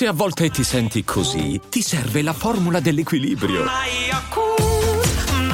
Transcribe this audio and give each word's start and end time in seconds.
Se 0.00 0.06
a 0.06 0.14
volte 0.14 0.48
ti 0.48 0.64
senti 0.64 1.04
così, 1.04 1.60
ti 1.68 1.82
serve 1.82 2.22
la 2.22 2.32
formula 2.32 2.80
dell'equilibrio. 2.80 3.66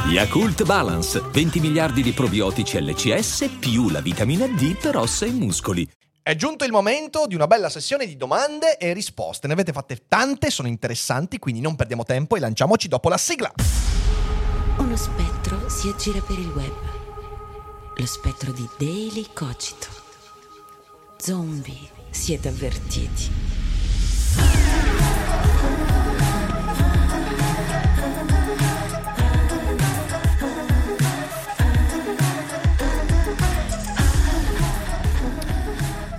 Yakult 0.09 0.62
Balance, 0.62 1.21
20 1.33 1.59
miliardi 1.59 2.01
di 2.01 2.12
probiotici 2.12 2.80
LCS 2.80 3.56
più 3.59 3.88
la 3.88 4.01
vitamina 4.01 4.46
D 4.46 4.77
per 4.77 4.98
ossa 4.98 5.27
e 5.27 5.32
muscoli. 5.32 5.90
È 6.22 6.37
giunto 6.37 6.64
il 6.64 6.71
momento 6.71 7.27
di 7.27 7.35
una 7.35 7.48
bella 7.48 7.69
sessione 7.69 8.07
di 8.07 8.17
domande 8.17 8.77
e 8.79 8.93
risposte. 8.93 9.48
Ne 9.48 9.55
avete 9.55 9.73
fatte 9.73 10.05
tante, 10.07 10.49
sono 10.51 10.69
interessanti, 10.69 11.41
quindi 11.41 11.61
non 11.61 11.75
perdiamo 11.75 12.05
tempo 12.05 12.37
e 12.37 12.39
lanciamoci 12.39 12.87
dopo 12.87 13.09
la 13.09 13.19
sigla. 13.19 13.53
Uno 14.79 14.97
spettro 14.97 15.69
si 15.69 15.89
aggira 15.89 16.21
per 16.21 16.39
il 16.39 16.53
web. 16.55 16.75
Lo 17.97 18.07
spettro 18.07 18.53
di 18.53 18.69
Daily 18.79 19.27
Cogito. 19.33 19.89
Zombie, 21.17 21.91
siete 22.11 22.47
avvertiti. 22.47 23.56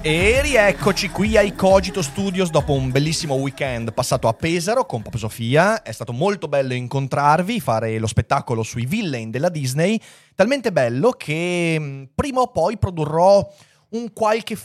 E 0.01 0.41
rieccoci 0.41 1.09
qui 1.09 1.37
ai 1.37 1.55
Cogito 1.55 2.01
Studios 2.01 2.51
dopo 2.51 2.73
un 2.73 2.91
bellissimo 2.91 3.33
weekend 3.33 3.91
passato 3.93 4.27
a 4.27 4.33
Pesaro 4.33 4.85
con 4.85 5.01
Pop 5.01 5.17
Sofia. 5.17 5.81
È 5.81 5.91
stato 5.91 6.13
molto 6.13 6.47
bello 6.47 6.73
incontrarvi, 6.73 7.59
fare 7.59 7.97
lo 7.97 8.07
spettacolo 8.07 8.61
sui 8.61 8.85
villain 8.85 9.31
della 9.31 9.49
Disney. 9.49 9.99
Talmente 10.35 10.71
bello 10.71 11.09
che 11.11 11.77
mm, 11.79 12.03
prima 12.13 12.41
o 12.41 12.47
poi 12.51 12.77
produrrò 12.77 13.45
un 13.89 14.11
qualche 14.13 14.57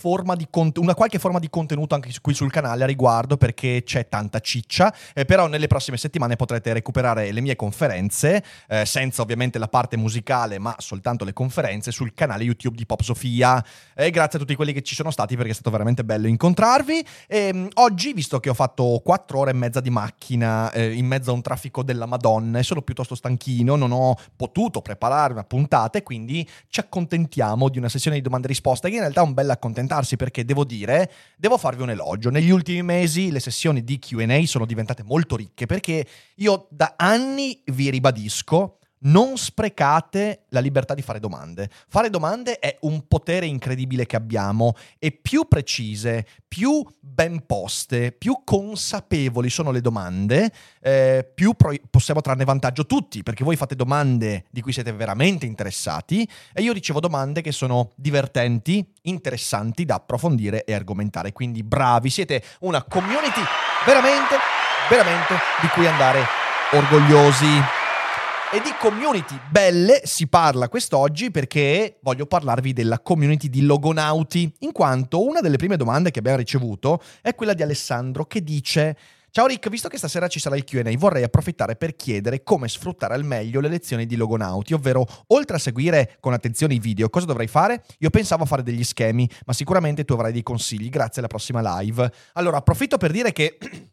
cont- 0.50 0.78
una 0.78 0.94
qualche 0.94 1.18
forma 1.18 1.38
di 1.38 1.48
contenuto 1.48 1.94
anche 1.94 2.10
qui 2.20 2.34
sul 2.34 2.50
canale 2.50 2.84
a 2.84 2.86
riguardo 2.86 3.36
perché 3.36 3.82
c'è 3.84 4.08
tanta 4.08 4.40
ciccia, 4.40 4.94
eh, 5.14 5.24
però 5.24 5.46
nelle 5.46 5.66
prossime 5.66 5.96
settimane 5.96 6.36
potrete 6.36 6.72
recuperare 6.72 7.30
le 7.30 7.40
mie 7.40 7.56
conferenze, 7.56 8.42
eh, 8.68 8.84
senza 8.84 9.22
ovviamente 9.22 9.58
la 9.58 9.68
parte 9.68 9.96
musicale, 9.96 10.58
ma 10.58 10.74
soltanto 10.78 11.24
le 11.24 11.32
conferenze 11.32 11.92
sul 11.92 12.14
canale 12.14 12.44
YouTube 12.44 12.76
di 12.76 12.86
Pop 12.86 13.02
Sofia. 13.02 13.64
E 13.94 14.10
grazie 14.10 14.38
a 14.38 14.42
tutti 14.42 14.54
quelli 14.54 14.72
che 14.72 14.82
ci 14.82 14.94
sono 14.94 15.10
stati 15.10 15.36
perché 15.36 15.50
è 15.50 15.54
stato 15.54 15.70
veramente 15.70 16.04
bello 16.04 16.26
incontrarvi. 16.26 17.06
E, 17.28 17.52
mh, 17.52 17.68
oggi, 17.74 18.12
visto 18.12 18.40
che 18.40 18.50
ho 18.50 18.54
fatto 18.54 19.00
4 19.04 19.38
ore 19.38 19.50
e 19.50 19.54
mezza 19.54 19.80
di 19.80 19.90
macchina 19.90 20.70
eh, 20.72 20.92
in 20.92 21.06
mezzo 21.06 21.30
a 21.30 21.34
un 21.34 21.42
traffico 21.42 21.82
della 21.82 22.06
Madonna 22.06 22.58
e 22.58 22.62
sono 22.62 22.82
piuttosto 22.82 23.14
stanchino, 23.14 23.76
non 23.76 23.92
ho 23.92 24.16
potuto 24.34 24.80
preparare 24.80 25.32
una 25.32 25.44
puntata 25.44 25.98
e 25.98 26.02
quindi 26.02 26.48
ci 26.68 26.80
accontentiamo 26.80 27.68
di 27.68 27.78
una 27.78 27.88
sessione 27.88 28.16
di 28.16 28.22
domande 28.22 28.46
e 28.46 28.50
risposte 28.50 28.88
che 28.88 28.94
in 28.94 29.00
realtà 29.00 29.11
è 29.20 29.24
un 29.24 29.34
bel 29.34 29.50
accontentarsi 29.50 30.16
perché 30.16 30.44
devo 30.44 30.64
dire, 30.64 31.10
devo 31.36 31.58
farvi 31.58 31.82
un 31.82 31.90
elogio. 31.90 32.30
Negli 32.30 32.50
ultimi 32.50 32.82
mesi 32.82 33.30
le 33.30 33.40
sessioni 33.40 33.84
di 33.84 33.98
QA 33.98 34.44
sono 34.46 34.66
diventate 34.66 35.02
molto 35.02 35.36
ricche 35.36 35.66
perché 35.66 36.06
io 36.36 36.66
da 36.70 36.94
anni 36.96 37.62
vi 37.66 37.90
ribadisco 37.90 38.78
non 39.02 39.36
sprecate 39.36 40.44
la 40.50 40.60
libertà 40.60 40.94
di 40.94 41.02
fare 41.02 41.20
domande. 41.20 41.70
Fare 41.88 42.10
domande 42.10 42.58
è 42.58 42.76
un 42.82 43.06
potere 43.06 43.46
incredibile 43.46 44.06
che 44.06 44.16
abbiamo 44.16 44.74
e 44.98 45.12
più 45.12 45.46
precise, 45.48 46.26
più 46.46 46.84
ben 47.00 47.44
poste, 47.46 48.12
più 48.12 48.42
consapevoli 48.44 49.50
sono 49.50 49.70
le 49.70 49.80
domande, 49.80 50.52
eh, 50.80 51.28
più 51.34 51.54
pro- 51.54 51.74
possiamo 51.90 52.20
trarne 52.20 52.44
vantaggio 52.44 52.86
tutti, 52.86 53.22
perché 53.22 53.44
voi 53.44 53.56
fate 53.56 53.74
domande 53.74 54.44
di 54.50 54.60
cui 54.60 54.72
siete 54.72 54.92
veramente 54.92 55.46
interessati 55.46 56.28
e 56.52 56.62
io 56.62 56.72
ricevo 56.72 57.00
domande 57.00 57.40
che 57.40 57.52
sono 57.52 57.90
divertenti, 57.96 58.86
interessanti 59.02 59.84
da 59.84 59.96
approfondire 59.96 60.64
e 60.64 60.74
argomentare. 60.74 61.32
Quindi 61.32 61.62
bravi, 61.62 62.10
siete 62.10 62.42
una 62.60 62.82
community 62.82 63.42
veramente, 63.84 64.36
veramente 64.88 65.34
di 65.60 65.68
cui 65.68 65.86
andare 65.86 66.24
orgogliosi. 66.72 67.81
E 68.54 68.60
di 68.60 68.74
community 68.78 69.40
belle 69.50 70.02
si 70.04 70.26
parla 70.26 70.68
quest'oggi 70.68 71.30
perché 71.30 71.96
voglio 72.02 72.26
parlarvi 72.26 72.74
della 72.74 73.00
community 73.00 73.48
di 73.48 73.62
Logonauti, 73.62 74.52
in 74.58 74.72
quanto 74.72 75.24
una 75.24 75.40
delle 75.40 75.56
prime 75.56 75.78
domande 75.78 76.10
che 76.10 76.18
abbiamo 76.18 76.36
ricevuto 76.36 77.00
è 77.22 77.34
quella 77.34 77.54
di 77.54 77.62
Alessandro 77.62 78.26
che 78.26 78.42
dice 78.42 78.94
Ciao 79.30 79.46
Rick, 79.46 79.70
visto 79.70 79.88
che 79.88 79.96
stasera 79.96 80.28
ci 80.28 80.38
sarà 80.38 80.56
il 80.56 80.64
QA, 80.64 80.82
vorrei 80.98 81.22
approfittare 81.22 81.76
per 81.76 81.96
chiedere 81.96 82.42
come 82.42 82.68
sfruttare 82.68 83.14
al 83.14 83.24
meglio 83.24 83.60
le 83.60 83.68
lezioni 83.68 84.04
di 84.04 84.16
Logonauti, 84.16 84.74
ovvero 84.74 85.06
oltre 85.28 85.56
a 85.56 85.58
seguire 85.58 86.18
con 86.20 86.34
attenzione 86.34 86.74
i 86.74 86.78
video, 86.78 87.08
cosa 87.08 87.24
dovrei 87.24 87.46
fare? 87.46 87.82
Io 88.00 88.10
pensavo 88.10 88.42
a 88.42 88.46
fare 88.46 88.62
degli 88.62 88.84
schemi, 88.84 89.26
ma 89.46 89.54
sicuramente 89.54 90.04
tu 90.04 90.12
avrai 90.12 90.32
dei 90.32 90.42
consigli, 90.42 90.90
grazie 90.90 91.20
alla 91.20 91.28
prossima 91.28 91.78
live. 91.78 92.12
Allora, 92.34 92.58
approfitto 92.58 92.98
per 92.98 93.12
dire 93.12 93.32
che 93.32 93.56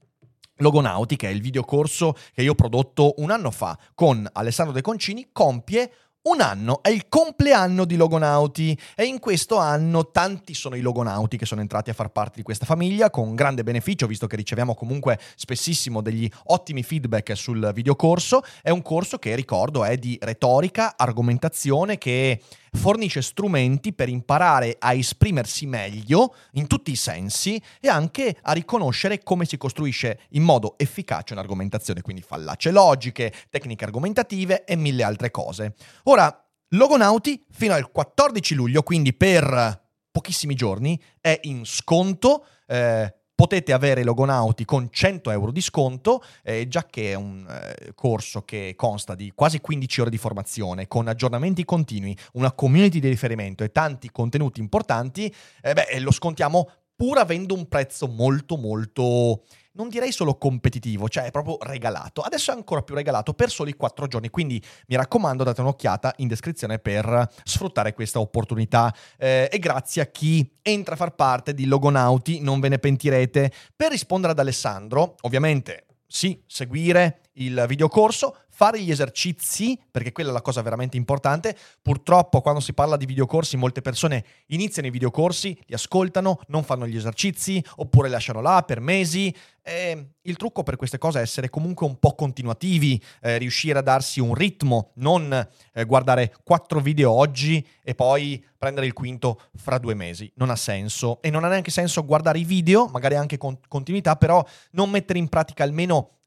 Logonauti, 0.60 1.16
che 1.16 1.28
è 1.28 1.32
il 1.32 1.42
videocorso 1.42 2.16
che 2.34 2.42
io 2.42 2.52
ho 2.52 2.56
prodotto 2.56 3.16
un 3.18 3.32
anno 3.32 3.52
fa 3.52 3.78
con 3.94 4.28
Alessandro 4.32 4.74
De 4.74 4.82
Concini, 4.82 5.30
compie 5.32 5.92
un 6.22 6.42
anno, 6.42 6.84
è 6.84 6.90
il 6.90 7.08
compleanno 7.08 7.86
di 7.86 7.96
Logonauti 7.96 8.78
e 8.94 9.06
in 9.06 9.20
questo 9.20 9.56
anno 9.56 10.12
tanti 10.12 10.54
sono 10.54 10.76
i 10.76 10.82
Logonauti 10.82 11.38
che 11.38 11.46
sono 11.46 11.62
entrati 11.62 11.90
a 11.90 11.94
far 11.94 12.10
parte 12.10 12.34
di 12.36 12.44
questa 12.44 12.66
famiglia 12.66 13.10
con 13.10 13.36
grande 13.36 13.64
beneficio 13.64 14.06
visto 14.06 14.28
che 14.28 14.36
riceviamo 14.36 14.76
comunque 14.76 15.18
spessissimo 15.36 16.02
degli 16.02 16.30
ottimi 16.48 16.84
feedback 16.84 17.38
sul 17.38 17.72
videocorso. 17.74 18.42
È 18.62 18.70
un 18.70 18.82
corso 18.82 19.18
che 19.18 19.34
ricordo 19.34 19.86
è 19.86 19.96
di 19.96 20.18
retorica, 20.22 20.96
argomentazione 20.98 21.98
che 21.98 22.42
fornisce 22.72 23.22
strumenti 23.22 23.94
per 23.94 24.10
imparare 24.10 24.76
a 24.78 24.94
esprimersi 24.94 25.66
meglio 25.66 26.36
in 26.54 26.68
tutti 26.68 26.92
i 26.92 26.96
sensi 26.96 27.62
e 27.80 27.88
anche 27.88 28.38
a 28.42 28.52
riconoscere 28.52 29.24
come 29.24 29.46
si 29.46 29.58
costruisce 29.58 30.22
in 30.32 30.44
modo 30.44 30.78
efficace 30.78 31.34
un'argomentazione, 31.34 32.02
quindi 32.02 32.22
fallacie 32.22 32.72
logiche, 32.72 33.34
tecniche 33.50 33.86
argomentative 33.86 34.64
e 34.66 34.76
mille 34.76 35.04
altre 35.04 35.32
cose. 35.32 35.76
Ora, 36.04 36.44
Logonauti 36.74 37.44
fino 37.50 37.74
al 37.74 37.92
14 37.92 38.54
luglio, 38.54 38.84
quindi 38.84 39.14
per 39.14 39.88
pochissimi 40.12 40.54
giorni, 40.54 41.02
è 41.20 41.40
in 41.44 41.66
sconto. 41.66 42.46
Eh, 42.68 43.14
potete 43.40 43.72
avere 43.72 44.04
Logonauti 44.04 44.66
con 44.66 44.90
100 44.92 45.32
euro 45.32 45.52
di 45.52 45.62
sconto, 45.62 46.22
eh, 46.44 46.68
già 46.68 46.86
che 46.86 47.12
è 47.12 47.14
un 47.14 47.48
eh, 47.50 47.94
corso 47.96 48.42
che 48.42 48.74
consta 48.76 49.16
di 49.16 49.32
quasi 49.34 49.62
15 49.62 50.02
ore 50.02 50.10
di 50.10 50.18
formazione, 50.18 50.90
con 50.90 51.08
aggiornamenti 51.08 51.64
continui, 51.64 52.18
una 52.34 52.52
community 52.52 53.00
di 53.00 53.08
riferimento 53.08 53.64
e 53.64 53.72
tanti 53.72 54.12
contenuti 54.12 54.60
importanti, 54.60 55.34
eh, 55.62 55.72
beh, 55.72 56.02
lo 56.02 56.12
scontiamo 56.12 56.70
pur 56.94 57.18
avendo 57.18 57.54
un 57.54 57.70
prezzo 57.70 58.08
molto 58.08 58.58
molto 58.58 59.44
non 59.74 59.90
direi 59.90 60.12
solo 60.12 60.38
competitivo, 60.38 61.08
cioè 61.10 61.26
è 61.26 61.32
proprio 61.32 61.58
regalato. 61.62 62.22
Adesso 62.22 62.52
è 62.52 62.56
ancora 62.56 62.82
più 62.82 62.96
regalato 62.96 63.34
per 63.34 63.50
soli 63.50 63.74
4 63.74 64.08
giorni, 64.08 64.30
quindi 64.30 64.62
mi 64.88 64.96
raccomando 64.96 65.44
date 65.44 65.62
un'occhiata 65.62 66.14
in 66.18 66.28
descrizione 66.28 66.80
per 66.80 67.30
sfruttare 67.44 67.94
questa 67.94 68.20
opportunità. 68.20 68.94
Eh, 69.18 69.50
e 69.52 69.60
grazie 69.60 70.02
a 70.02 70.06
chi 70.06 70.58
entra 70.62 70.96
a 70.96 70.98
far 70.98 71.16
parte 71.16 71.54
di 71.54 71.66
Logonauti, 71.66 72.40
non 72.42 72.60
ve 72.60 72.70
ne 72.70 72.80
pentirete. 72.80 73.52
Per 73.76 73.92
rispondere 73.92 74.34
ad 74.34 74.40
Alessandro, 74.40 75.16
ovviamente 75.22 75.86
sì, 76.12 76.42
seguire 76.48 77.22
il 77.40 77.66
videocorso, 77.68 78.36
fare 78.50 78.82
gli 78.82 78.92
esercizi, 78.92 79.80
perché 79.90 80.12
quella 80.12 80.30
è 80.30 80.34
la 80.34 80.42
cosa 80.42 80.62
veramente 80.62 80.98
importante. 80.98 81.56
Purtroppo 81.82 82.42
quando 82.42 82.60
si 82.60 82.74
parla 82.74 82.98
di 82.98 83.06
videocorsi 83.06 83.58
molte 83.58 83.82
persone 83.82 84.26
iniziano 84.48 84.88
i 84.88 84.92
videocorsi, 84.92 85.58
li 85.66 85.74
ascoltano, 85.74 86.40
non 86.48 86.64
fanno 86.64 86.88
gli 86.88 86.96
esercizi 86.96 87.64
oppure 87.78 88.10
lasciano 88.10 88.42
là 88.42 88.64
per 88.64 88.80
mesi. 88.82 89.34
E 89.62 90.14
il 90.22 90.36
trucco 90.36 90.64
per 90.64 90.78
queste 90.78 90.98
cose 90.98 91.20
è 91.20 91.22
essere 91.22 91.50
comunque 91.50 91.86
un 91.86 92.00
po' 92.00 92.16
continuativi, 92.16 93.02
eh, 93.22 93.38
riuscire 93.38 93.78
a 93.78 93.84
darsi 93.84 94.20
un 94.20 94.34
ritmo, 94.34 94.92
non 94.96 95.48
eh, 95.74 95.86
guardare 95.86 96.36
quattro 96.44 96.80
video 96.80 97.12
oggi 97.12 97.66
e 97.84 97.94
poi 97.94 98.44
prendere 98.58 98.88
il 98.88 98.94
quinto 98.94 99.42
fra 99.56 99.78
due 99.78 99.94
mesi. 99.94 100.32
Non 100.36 100.50
ha 100.50 100.56
senso 100.56 101.22
e 101.22 101.30
non 101.30 101.44
ha 101.44 101.50
neanche 101.50 101.72
senso 101.72 102.04
guardare 102.04 102.40
i 102.40 102.44
video, 102.44 102.88
magari 102.88 103.16
anche 103.16 103.38
con 103.38 103.60
continuità, 103.68 104.16
però 104.16 104.44
non 104.72 104.90
mettere 104.90 105.20
in 105.20 105.30
pratica 105.30 105.64
almeno 105.64 106.19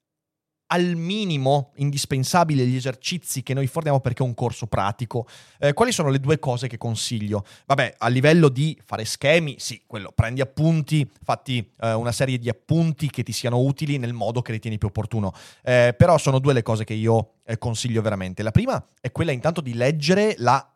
al 0.73 0.97
minimo 0.97 1.73
indispensabile 1.77 2.65
gli 2.65 2.77
esercizi 2.77 3.43
che 3.43 3.53
noi 3.53 3.67
forniamo 3.67 4.01
perché 4.01 4.23
è 4.23 4.27
un 4.27 4.33
corso 4.33 4.67
pratico. 4.67 5.27
Eh, 5.59 5.75
quali 5.75 5.93
sono 5.93 6.09
le 6.09 6.19
due 6.19 6.39
cose 6.39 6.67
che 6.67 6.79
consiglio? 6.79 7.45
Vabbè, 7.67 7.97
a 7.99 8.09
livello 8.09 8.49
di 8.49 8.79
fare 8.83 9.05
schemi, 9.05 9.57
sì, 9.59 9.83
quello, 9.87 10.13
prendi 10.15 10.41
appunti, 10.41 11.09
fatti 11.23 11.71
eh, 11.79 11.93
una 11.93 12.11
serie 12.11 12.39
di 12.39 12.49
appunti 12.49 13.11
che 13.11 13.23
ti 13.23 13.33
siano 13.33 13.59
utili 13.59 13.99
nel 13.99 14.15
modo 14.15 14.41
che 14.41 14.53
ritieni 14.53 14.79
più 14.79 14.89
opportuno. 14.89 15.35
Eh, 15.63 15.95
però 15.97 16.17
sono 16.17 16.39
due 16.39 16.55
le 16.55 16.63
cose 16.63 16.85
che 16.85 16.95
io 16.95 17.35
eh, 17.45 17.59
consiglio 17.59 18.01
veramente. 18.01 18.43
La 18.43 18.51
prima 18.51 18.83
è 18.99 19.13
quella 19.13 19.33
intanto 19.33 19.61
di 19.61 19.75
leggere 19.75 20.35
la 20.39 20.72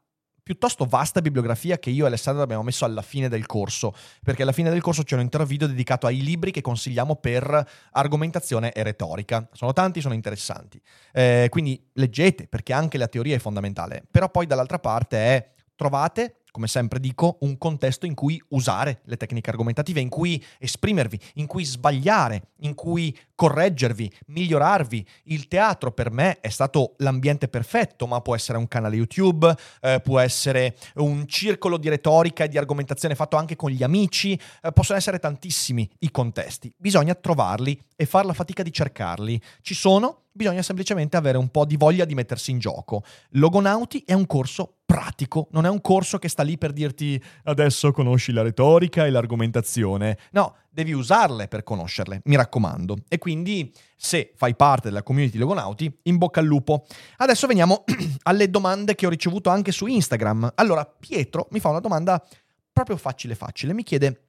piuttosto 0.46 0.84
vasta 0.84 1.20
bibliografia 1.20 1.76
che 1.76 1.90
io 1.90 2.04
e 2.04 2.06
Alessandro 2.06 2.44
abbiamo 2.44 2.62
messo 2.62 2.84
alla 2.84 3.02
fine 3.02 3.28
del 3.28 3.46
corso, 3.46 3.92
perché 4.22 4.42
alla 4.42 4.52
fine 4.52 4.70
del 4.70 4.80
corso 4.80 5.02
c'è 5.02 5.16
un 5.16 5.22
intero 5.22 5.44
video 5.44 5.66
dedicato 5.66 6.06
ai 6.06 6.22
libri 6.22 6.52
che 6.52 6.60
consigliamo 6.60 7.16
per 7.16 7.68
argomentazione 7.90 8.70
e 8.70 8.84
retorica. 8.84 9.48
Sono 9.50 9.72
tanti, 9.72 10.00
sono 10.00 10.14
interessanti. 10.14 10.80
Eh, 11.12 11.48
quindi 11.50 11.84
leggete, 11.94 12.46
perché 12.46 12.72
anche 12.72 12.96
la 12.96 13.08
teoria 13.08 13.34
è 13.34 13.40
fondamentale. 13.40 14.04
Però 14.08 14.30
poi 14.30 14.46
dall'altra 14.46 14.78
parte 14.78 15.16
è 15.16 15.50
trovate 15.74 16.42
come 16.56 16.68
sempre 16.68 17.00
dico, 17.00 17.36
un 17.40 17.58
contesto 17.58 18.06
in 18.06 18.14
cui 18.14 18.42
usare 18.48 19.00
le 19.04 19.18
tecniche 19.18 19.50
argomentative, 19.50 20.00
in 20.00 20.08
cui 20.08 20.42
esprimervi, 20.58 21.20
in 21.34 21.46
cui 21.46 21.64
sbagliare, 21.64 22.52
in 22.60 22.74
cui 22.74 23.14
correggervi, 23.34 24.10
migliorarvi. 24.28 25.06
Il 25.24 25.48
teatro 25.48 25.92
per 25.92 26.10
me 26.10 26.40
è 26.40 26.48
stato 26.48 26.94
l'ambiente 27.00 27.48
perfetto, 27.48 28.06
ma 28.06 28.22
può 28.22 28.34
essere 28.34 28.56
un 28.56 28.68
canale 28.68 28.96
YouTube, 28.96 29.54
eh, 29.82 30.00
può 30.02 30.18
essere 30.18 30.78
un 30.94 31.28
circolo 31.28 31.76
di 31.76 31.90
retorica 31.90 32.44
e 32.44 32.48
di 32.48 32.56
argomentazione 32.56 33.14
fatto 33.14 33.36
anche 33.36 33.54
con 33.54 33.70
gli 33.70 33.82
amici, 33.82 34.32
eh, 34.62 34.72
possono 34.72 34.96
essere 34.96 35.18
tantissimi 35.18 35.86
i 35.98 36.10
contesti. 36.10 36.72
Bisogna 36.74 37.14
trovarli 37.14 37.78
e 37.96 38.06
far 38.06 38.24
la 38.24 38.32
fatica 38.32 38.62
di 38.62 38.72
cercarli. 38.72 39.38
Ci 39.60 39.74
sono, 39.74 40.22
bisogna 40.32 40.62
semplicemente 40.62 41.18
avere 41.18 41.36
un 41.36 41.50
po' 41.50 41.66
di 41.66 41.76
voglia 41.76 42.06
di 42.06 42.14
mettersi 42.14 42.50
in 42.50 42.60
gioco. 42.60 43.04
Logonauti 43.32 44.02
è 44.06 44.14
un 44.14 44.26
corso 44.26 44.75
pratico, 44.86 45.48
non 45.50 45.66
è 45.66 45.68
un 45.68 45.80
corso 45.80 46.18
che 46.18 46.28
sta 46.28 46.44
lì 46.44 46.56
per 46.56 46.72
dirti 46.72 47.22
adesso 47.44 47.90
conosci 47.90 48.32
la 48.32 48.42
retorica 48.42 49.04
e 49.04 49.10
l'argomentazione. 49.10 50.16
No, 50.30 50.54
devi 50.70 50.92
usarle 50.92 51.48
per 51.48 51.64
conoscerle, 51.64 52.22
mi 52.24 52.36
raccomando. 52.36 52.98
E 53.08 53.18
quindi, 53.18 53.72
se 53.96 54.32
fai 54.36 54.54
parte 54.54 54.88
della 54.88 55.02
community 55.02 55.36
Logonauti, 55.36 55.92
in 56.04 56.16
bocca 56.16 56.40
al 56.40 56.46
lupo. 56.46 56.86
Adesso 57.16 57.46
veniamo 57.46 57.84
alle 58.22 58.48
domande 58.48 58.94
che 58.94 59.06
ho 59.06 59.10
ricevuto 59.10 59.50
anche 59.50 59.72
su 59.72 59.86
Instagram. 59.86 60.52
Allora, 60.54 60.86
Pietro 60.86 61.48
mi 61.50 61.60
fa 61.60 61.68
una 61.68 61.80
domanda 61.80 62.24
proprio 62.72 62.96
facile 62.96 63.34
facile, 63.34 63.72
mi 63.72 63.82
chiede, 63.82 64.28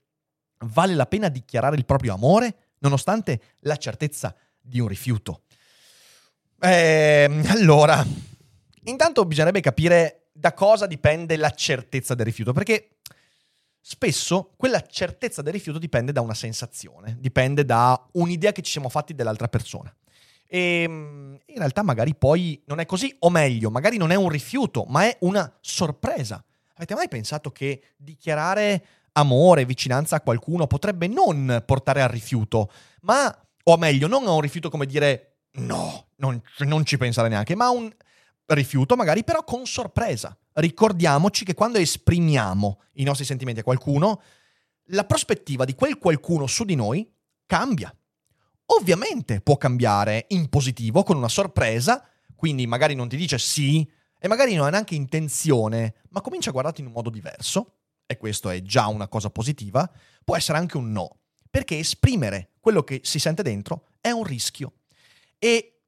vale 0.60 0.96
la 0.96 1.06
pena 1.06 1.30
dichiarare 1.30 1.76
il 1.76 1.86
proprio 1.86 2.14
amore 2.14 2.56
nonostante 2.80 3.42
la 3.60 3.76
certezza 3.76 4.36
di 4.60 4.80
un 4.80 4.88
rifiuto? 4.88 5.42
Eh, 6.60 7.44
allora, 7.48 8.04
intanto 8.86 9.26
bisognerebbe 9.26 9.62
capire 9.62 10.27
da 10.38 10.54
cosa 10.54 10.86
dipende 10.86 11.36
la 11.36 11.50
certezza 11.50 12.14
del 12.14 12.26
rifiuto, 12.26 12.54
perché 12.54 12.98
spesso 13.82 14.54
quella 14.56 14.82
certezza 14.82 15.42
del 15.42 15.54
rifiuto 15.54 15.80
dipende 15.80 16.12
da 16.12 16.22
una 16.22 16.36
sensazione, 16.36 17.18
dipende 17.20 17.66
da 17.66 18.08
un'idea 18.14 18.52
che 18.52 18.62
ci 18.62 18.72
siamo 18.72 18.90
fatti 18.90 19.16
dell'altra 19.16 19.48
persona. 19.48 19.94
E 20.46 20.84
ehm, 20.84 21.40
in 21.46 21.58
realtà 21.58 21.82
magari 21.82 22.14
poi 22.16 22.62
non 22.66 22.80
è 22.80 22.86
così, 22.86 23.14
o 23.20 23.30
meglio, 23.30 23.72
magari 23.72 23.98
non 23.98 24.12
è 24.12 24.16
un 24.16 24.30
rifiuto, 24.30 24.86
ma 24.88 25.06
è 25.06 25.18
una 25.22 25.52
sorpresa. 25.60 26.44
Avete 26.76 26.94
mai 26.94 27.08
pensato 27.08 27.52
che 27.52 27.94
dichiarare 27.98 28.86
amore, 29.14 29.66
vicinanza 29.66 30.18
a 30.18 30.22
qualcuno 30.22 30.68
potrebbe 30.68 31.08
non 31.08 31.64
portare 31.66 32.04
al 32.04 32.10
rifiuto, 32.10 32.72
ma, 33.02 33.36
o 33.64 33.78
meglio, 33.78 34.08
non 34.08 34.28
a 34.28 34.32
un 34.32 34.42
rifiuto 34.42 34.70
come 34.70 34.86
dire 34.86 35.32
No, 35.58 36.10
non, 36.18 36.40
non 36.60 36.86
ci 36.86 36.98
pensare 36.98 37.30
neanche, 37.30 37.56
ma 37.56 37.70
un 37.70 37.92
rifiuto 38.48 38.96
magari 38.96 39.24
però 39.24 39.44
con 39.44 39.66
sorpresa. 39.66 40.38
Ricordiamoci 40.54 41.46
che 41.46 41.54
quando 41.54 41.78
esprimiamo 41.78 42.82
i 42.94 43.04
nostri 43.04 43.26
sentimenti 43.26 43.60
a 43.60 43.64
qualcuno, 43.64 44.22
la 44.92 45.06
prospettiva 45.06 45.66
di 45.66 45.76
quel 45.76 45.98
qualcuno 45.98 46.48
su 46.48 46.64
di 46.64 46.76
noi 46.76 47.10
cambia. 47.46 47.94
Ovviamente 48.70 49.42
può 49.42 49.58
cambiare 49.58 50.26
in 50.30 50.50
positivo 50.50 51.04
con 51.04 51.18
una 51.18 51.30
sorpresa, 51.30 52.06
quindi 52.36 52.68
magari 52.68 52.96
non 52.96 53.08
ti 53.08 53.16
dice 53.16 53.38
sì 53.38 53.90
e 54.20 54.28
magari 54.28 54.56
non 54.56 54.66
ha 54.66 54.70
neanche 54.70 54.96
intenzione, 54.96 55.96
ma 56.10 56.22
comincia 56.22 56.50
a 56.50 56.54
guardarti 56.54 56.82
in 56.82 56.88
un 56.88 56.94
modo 56.94 57.10
diverso, 57.10 57.78
e 58.06 58.18
questo 58.18 58.50
è 58.50 58.62
già 58.62 58.88
una 58.88 59.08
cosa 59.08 59.30
positiva, 59.30 59.90
può 60.24 60.36
essere 60.36 60.58
anche 60.58 60.78
un 60.78 60.92
no, 60.92 61.20
perché 61.50 61.78
esprimere 61.78 62.54
quello 62.60 62.84
che 62.84 63.02
si 63.04 63.20
sente 63.20 63.44
dentro 63.44 63.88
è 64.02 64.12
un 64.12 64.24
rischio. 64.24 64.74
E 65.38 65.82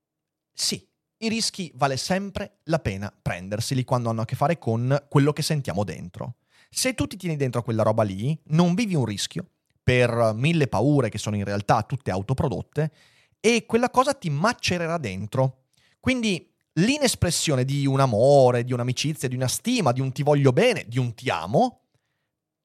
sì, 0.53 0.87
i 1.19 1.29
rischi 1.29 1.71
vale 1.75 1.97
sempre 1.97 2.59
la 2.63 2.79
pena 2.79 3.13
prenderseli 3.21 3.83
quando 3.83 4.09
hanno 4.09 4.21
a 4.21 4.25
che 4.25 4.35
fare 4.35 4.57
con 4.57 5.05
quello 5.09 5.33
che 5.33 5.41
sentiamo 5.41 5.83
dentro. 5.83 6.35
Se 6.69 6.93
tu 6.93 7.07
ti 7.07 7.17
tieni 7.17 7.35
dentro 7.35 7.63
quella 7.63 7.83
roba 7.83 8.03
lì, 8.03 8.39
non 8.47 8.75
vivi 8.75 8.95
un 8.95 9.05
rischio 9.05 9.45
per 9.83 10.33
mille 10.35 10.67
paure 10.67 11.09
che 11.09 11.17
sono 11.17 11.35
in 11.35 11.43
realtà 11.43 11.83
tutte 11.83 12.11
autoprodotte 12.11 12.91
e 13.39 13.65
quella 13.65 13.89
cosa 13.89 14.13
ti 14.13 14.29
macererà 14.29 14.97
dentro. 14.97 15.65
Quindi 15.99 16.53
l'inespressione 16.73 17.65
di 17.65 17.85
un 17.85 17.99
amore, 17.99 18.63
di 18.63 18.71
un'amicizia, 18.71 19.27
di 19.27 19.35
una 19.35 19.47
stima, 19.47 19.91
di 19.91 20.01
un 20.01 20.11
ti 20.11 20.23
voglio 20.23 20.53
bene, 20.53 20.85
di 20.87 20.99
un 20.99 21.13
ti 21.13 21.29
amo, 21.29 21.87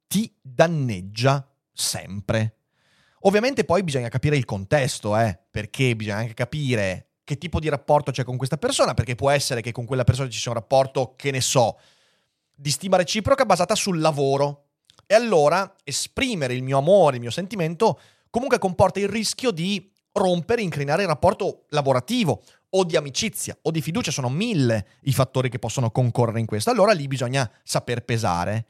ti 0.06 0.32
danneggia 0.40 1.48
sempre. 1.72 2.58
Ovviamente 3.20 3.64
poi 3.64 3.82
bisogna 3.82 4.08
capire 4.08 4.36
il 4.36 4.44
contesto, 4.44 5.16
eh, 5.18 5.40
perché 5.50 5.96
bisogna 5.96 6.18
anche 6.18 6.34
capire 6.34 7.13
che 7.24 7.38
tipo 7.38 7.58
di 7.58 7.68
rapporto 7.68 8.10
c'è 8.10 8.22
con 8.22 8.36
questa 8.36 8.58
persona, 8.58 8.94
perché 8.94 9.14
può 9.14 9.30
essere 9.30 9.60
che 9.60 9.72
con 9.72 9.86
quella 9.86 10.04
persona 10.04 10.28
ci 10.28 10.38
sia 10.38 10.50
un 10.50 10.58
rapporto, 10.58 11.14
che 11.16 11.30
ne 11.30 11.40
so, 11.40 11.78
di 12.54 12.70
stima 12.70 12.96
reciproca 12.96 13.44
basata 13.46 13.74
sul 13.74 13.98
lavoro. 13.98 14.66
E 15.06 15.14
allora 15.14 15.74
esprimere 15.84 16.54
il 16.54 16.62
mio 16.62 16.78
amore, 16.78 17.16
il 17.16 17.22
mio 17.22 17.30
sentimento, 17.30 17.98
comunque 18.30 18.58
comporta 18.58 19.00
il 19.00 19.08
rischio 19.08 19.50
di 19.50 19.90
rompere, 20.12 20.62
incrinare 20.62 21.02
il 21.02 21.08
rapporto 21.08 21.64
lavorativo 21.70 22.42
o 22.70 22.84
di 22.84 22.96
amicizia 22.96 23.56
o 23.62 23.70
di 23.70 23.82
fiducia. 23.82 24.10
Sono 24.10 24.28
mille 24.28 24.86
i 25.02 25.12
fattori 25.12 25.48
che 25.48 25.58
possono 25.58 25.90
concorrere 25.90 26.40
in 26.40 26.46
questo. 26.46 26.70
Allora 26.70 26.92
lì 26.92 27.06
bisogna 27.06 27.50
saper 27.62 28.04
pesare. 28.04 28.66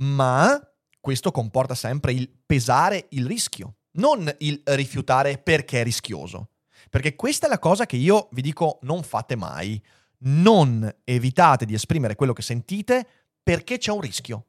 Ma 0.00 0.60
questo 1.00 1.30
comporta 1.30 1.74
sempre 1.74 2.12
il 2.12 2.28
pesare 2.28 3.06
il 3.10 3.26
rischio 3.26 3.74
non 3.98 4.32
il 4.38 4.60
rifiutare 4.64 5.38
perché 5.38 5.80
è 5.80 5.84
rischioso. 5.84 6.50
Perché 6.90 7.14
questa 7.14 7.46
è 7.46 7.48
la 7.48 7.58
cosa 7.58 7.86
che 7.86 7.96
io 7.96 8.28
vi 8.32 8.42
dico 8.42 8.78
non 8.82 9.02
fate 9.02 9.36
mai. 9.36 9.82
Non 10.20 10.92
evitate 11.04 11.64
di 11.64 11.74
esprimere 11.74 12.16
quello 12.16 12.32
che 12.32 12.42
sentite 12.42 13.06
perché 13.42 13.78
c'è 13.78 13.92
un 13.92 14.00
rischio. 14.00 14.46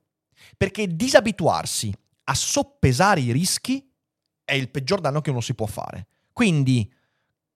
Perché 0.58 0.88
disabituarsi 0.88 1.94
a 2.26 2.34
soppesare 2.34 3.20
i 3.22 3.32
rischi 3.32 3.92
è 4.44 4.54
il 4.54 4.70
peggior 4.70 5.00
danno 5.00 5.22
che 5.22 5.30
uno 5.30 5.42
si 5.42 5.54
può 5.54 5.66
fare. 5.66 6.08
Quindi 6.34 6.92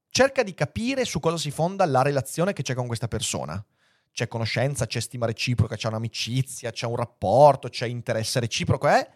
cerca 0.09 0.44
di 0.44 0.53
capire 0.53 1.06
su 1.06 1.19
cosa 1.19 1.38
si 1.38 1.50
fonda 1.50 1.86
la 1.86 2.01
relazione 2.01 2.53
che 2.53 2.62
c'è 2.62 2.75
con 2.75 2.88
questa 2.88 3.07
persona. 3.07 3.63
C'è 4.12 4.27
conoscenza, 4.27 4.86
c'è 4.86 5.00
stima 5.00 5.25
reciproca, 5.25 5.75
c'è 5.75 5.88
un'amicizia, 5.88 6.69
c'è 6.69 6.86
un 6.86 6.95
rapporto, 6.95 7.69
c'è 7.69 7.88
interesse 7.88 8.39
reciproco, 8.39 8.88
eh? 8.88 9.09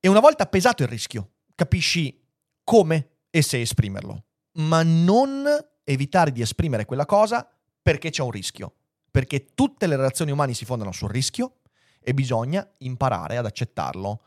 E 0.00 0.08
una 0.08 0.20
volta 0.20 0.46
pesato 0.46 0.82
il 0.82 0.88
rischio, 0.88 1.32
capisci 1.54 2.24
come 2.64 3.10
e 3.28 3.42
se 3.42 3.60
esprimerlo, 3.60 4.24
ma 4.56 4.82
non 4.82 5.46
evitare 5.84 6.32
di 6.32 6.42
esprimere 6.42 6.84
quella 6.84 7.06
cosa 7.06 7.48
perché 7.82 8.10
c'è 8.10 8.22
un 8.22 8.30
rischio, 8.30 8.74
perché 9.10 9.46
tutte 9.54 9.86
le 9.86 9.96
relazioni 9.96 10.30
umane 10.30 10.54
si 10.54 10.64
fondano 10.64 10.92
sul 10.92 11.10
rischio 11.10 11.58
e 12.00 12.14
bisogna 12.14 12.68
imparare 12.78 13.36
ad 13.36 13.46
accettarlo 13.46 14.22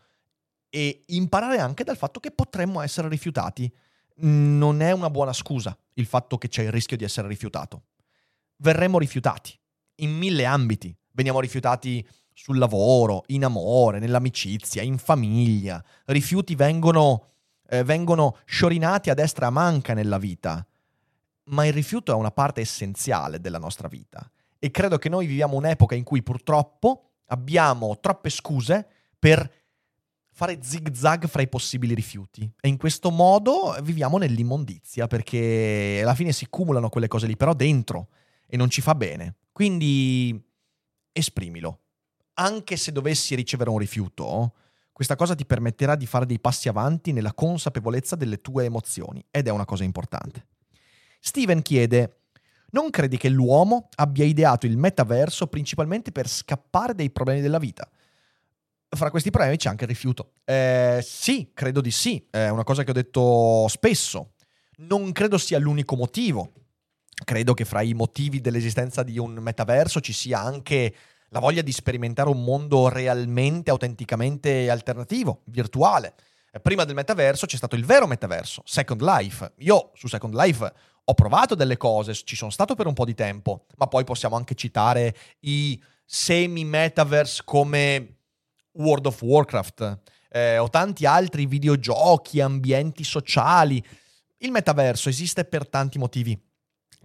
e 0.70 1.02
imparare 1.08 1.60
anche 1.60 1.84
dal 1.84 1.98
fatto 1.98 2.20
che 2.20 2.32
potremmo 2.32 2.82
essere 2.82 3.10
rifiutati. 3.10 3.72
Non 4.22 4.82
è 4.82 4.92
una 4.92 5.10
buona 5.10 5.34
scusa 5.34 5.78
il 5.94 6.06
fatto 6.06 6.38
che 6.38 6.48
c'è 6.48 6.64
il 6.64 6.72
rischio 6.72 6.98
di 6.98 7.04
essere 7.04 7.28
rifiutato. 7.28 7.84
Verremo 8.58 9.00
rifiutati 9.00 9.58
in 9.96 10.12
mille 10.12 10.46
ambiti. 10.46 10.96
Veniamo 11.12 11.40
rifiutati 11.40 12.06
sul 12.34 12.58
lavoro, 12.58 13.24
in 13.28 13.44
amore, 13.44 14.00
nell'amicizia, 14.00 14.82
in 14.82 14.98
famiglia. 14.98 15.84
Rifiuti 16.06 16.56
vengono, 16.56 17.34
eh, 17.70 17.84
vengono 17.84 18.38
sciorinati 18.46 19.10
a 19.10 19.14
destra 19.14 19.48
a 19.48 19.52
manca 19.52 19.94
nella 19.94 20.18
vita. 20.18 20.66
Ma 21.46 21.66
il 21.66 21.74
rifiuto 21.74 22.12
è 22.12 22.16
una 22.16 22.32
parte 22.32 22.62
essenziale 22.62 23.40
della 23.40 23.58
nostra 23.58 23.88
vita. 23.88 24.30
E 24.60 24.72
credo 24.72 24.98
che 24.98 25.10
noi 25.10 25.26
viviamo 25.26 25.56
un'epoca 25.56 25.96
in 25.96 26.04
cui 26.04 26.22
purtroppo 26.22 27.12
abbiamo 27.28 28.00
troppe 28.00 28.30
scuse 28.30 28.88
per 29.18 29.58
fare 30.32 30.60
zig 30.62 30.94
zag 30.94 31.28
fra 31.28 31.42
i 31.42 31.48
possibili 31.48 31.94
rifiuti. 31.94 32.50
E 32.60 32.68
in 32.68 32.78
questo 32.78 33.10
modo 33.10 33.76
viviamo 33.82 34.18
nell'immondizia, 34.18 35.08
perché 35.08 36.00
alla 36.02 36.16
fine 36.16 36.32
si 36.32 36.48
cumulano 36.50 36.90
quelle 36.90 37.08
cose 37.08 37.28
lì, 37.28 37.36
però 37.36 37.54
dentro, 37.54 38.10
e 38.46 38.58
non 38.58 38.70
ci 38.70 38.82
fa 38.82 38.96
bene. 38.96 39.36
Quindi 39.52 40.42
esprimilo 41.12 41.80
anche 42.40 42.78
se 42.78 42.92
dovessi 42.92 43.36
ricevere 43.36 43.70
un 43.70 43.78
rifiuto, 43.78 44.54
questa 45.00 45.16
cosa 45.16 45.34
ti 45.34 45.46
permetterà 45.46 45.96
di 45.96 46.06
fare 46.06 46.26
dei 46.26 46.42
passi 46.42 46.68
avanti 46.68 47.14
nella 47.14 47.32
consapevolezza 47.32 48.18
delle 48.18 48.42
tue 48.42 48.66
emozioni 48.66 49.24
ed 49.32 49.48
è 49.48 49.50
una 49.50 49.64
cosa 49.64 49.86
importante. 49.86 50.48
Steven 51.22 51.62
chiede, 51.62 52.24
non 52.72 52.90
credi 52.90 53.16
che 53.16 53.30
l'uomo 53.30 53.88
abbia 53.96 54.26
ideato 54.26 54.66
il 54.66 54.76
metaverso 54.76 55.48
principalmente 55.48 56.12
per 56.12 56.28
scappare 56.28 56.96
dai 56.96 57.12
problemi 57.12 57.40
della 57.40 57.60
vita? 57.60 57.90
Fra 58.90 59.10
questi 59.10 59.30
problemi 59.30 59.56
c'è 59.56 59.70
anche 59.70 59.86
il 59.86 59.90
rifiuto. 59.90 60.34
Eh, 60.44 61.00
sì, 61.02 61.52
credo 61.54 61.80
di 61.80 61.92
sì, 61.92 62.28
è 62.30 62.50
una 62.50 62.66
cosa 62.66 62.84
che 62.84 62.92
ho 62.92 62.94
detto 62.94 63.70
spesso. 63.70 64.34
Non 64.80 65.14
credo 65.14 65.38
sia 65.38 65.60
l'unico 65.60 65.96
motivo. 65.96 66.52
Credo 67.24 67.54
che 67.54 67.64
fra 67.64 67.82
i 67.82 67.94
motivi 67.94 68.42
dell'esistenza 68.42 69.04
di 69.04 69.18
un 69.18 69.36
metaverso 69.36 70.02
ci 70.02 70.12
sia 70.12 70.42
anche 70.42 70.94
la 71.30 71.40
voglia 71.40 71.62
di 71.62 71.72
sperimentare 71.72 72.30
un 72.30 72.44
mondo 72.44 72.90
realmente, 72.90 73.70
autenticamente 73.72 74.70
alternativo, 74.70 75.42
virtuale. 75.46 76.14
Prima 76.62 76.84
del 76.84 76.96
metaverso 76.96 77.46
c'è 77.46 77.58
stato 77.58 77.76
il 77.76 77.86
vero 77.86 78.08
metaverso, 78.08 78.64
Second 78.66 79.02
Life. 79.02 79.54
Io 79.58 79.92
su 79.94 80.08
Second 80.08 80.34
Life 80.34 80.74
ho 81.04 81.14
provato 81.14 81.56
delle 81.56 81.78
cose, 81.78 82.14
ci 82.14 82.36
sono 82.36 82.52
stato 82.52 82.76
per 82.76 82.88
un 82.88 82.94
po' 82.94 83.06
di 83.06 83.14
tempo, 83.14 83.66
ma 83.78 83.88
poi 83.88 84.04
possiamo 84.04 84.36
anche 84.36 84.56
citare 84.56 85.16
i 85.42 85.82
semi-metaverse 86.06 87.44
come 87.46 88.18
World 88.74 89.06
of 89.06 89.22
Warcraft 89.22 90.00
eh, 90.30 90.58
o 90.58 90.70
tanti 90.70 91.06
altri 91.06 91.46
videogiochi, 91.46 92.42
ambienti 92.42 93.04
sociali. 93.04 93.84
Il 94.38 94.52
metaverso 94.52 95.10
esiste 95.10 95.46
per 95.46 95.68
tanti 95.68 95.98
motivi. 95.98 96.40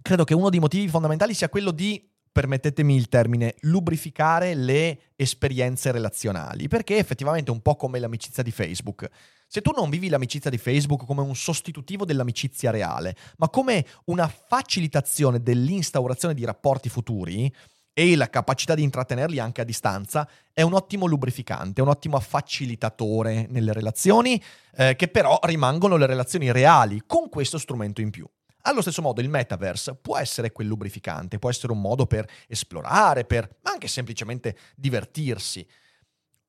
Credo 0.01 0.23
che 0.23 0.33
uno 0.33 0.49
dei 0.49 0.59
motivi 0.59 0.87
fondamentali 0.87 1.33
sia 1.33 1.49
quello 1.49 1.71
di 1.71 2.07
permettetemi 2.35 2.97
il 2.97 3.07
termine, 3.07 3.55
lubrificare 3.61 4.55
le 4.55 5.13
esperienze 5.15 5.93
relazionali, 5.93 6.67
perché 6.67 6.97
effettivamente 6.97 7.49
è 7.49 7.53
un 7.53 7.61
po' 7.61 7.77
come 7.77 7.97
l'amicizia 7.97 8.43
di 8.43 8.51
Facebook. 8.51 9.09
Se 9.47 9.61
tu 9.61 9.71
non 9.71 9.89
vivi 9.89 10.09
l'amicizia 10.09 10.49
di 10.49 10.57
Facebook 10.57 11.05
come 11.05 11.21
un 11.21 11.33
sostitutivo 11.33 12.03
dell'amicizia 12.03 12.71
reale, 12.71 13.15
ma 13.37 13.47
come 13.47 13.85
una 14.07 14.27
facilitazione 14.27 15.41
dell'instaurazione 15.41 16.33
di 16.33 16.43
rapporti 16.43 16.89
futuri, 16.89 17.49
e 17.93 18.17
la 18.17 18.29
capacità 18.29 18.75
di 18.75 18.83
intrattenerli 18.83 19.39
anche 19.39 19.61
a 19.61 19.63
distanza 19.63 20.27
è 20.51 20.61
un 20.61 20.73
ottimo 20.73 21.05
lubrificante, 21.05 21.81
un 21.81 21.87
ottimo 21.87 22.19
facilitatore 22.19 23.47
nelle 23.49 23.71
relazioni, 23.71 24.43
eh, 24.75 24.97
che 24.97 25.07
però 25.07 25.39
rimangono 25.43 25.95
le 25.95 26.05
relazioni 26.05 26.51
reali 26.51 27.03
con 27.07 27.29
questo 27.29 27.57
strumento 27.57 28.01
in 28.01 28.09
più. 28.09 28.27
Allo 28.67 28.81
stesso 28.81 29.03
modo 29.03 29.21
il 29.21 29.29
metaverse 29.29 29.93
può 29.95 30.17
essere 30.17 30.51
quel 30.51 30.65
lubrificante, 30.65 31.37
può 31.37 31.51
essere 31.51 31.71
un 31.71 31.81
modo 31.81 32.07
per 32.07 32.27
esplorare, 32.47 33.23
per 33.23 33.57
anche 33.61 33.87
semplicemente 33.87 34.57
divertirsi. 34.75 35.65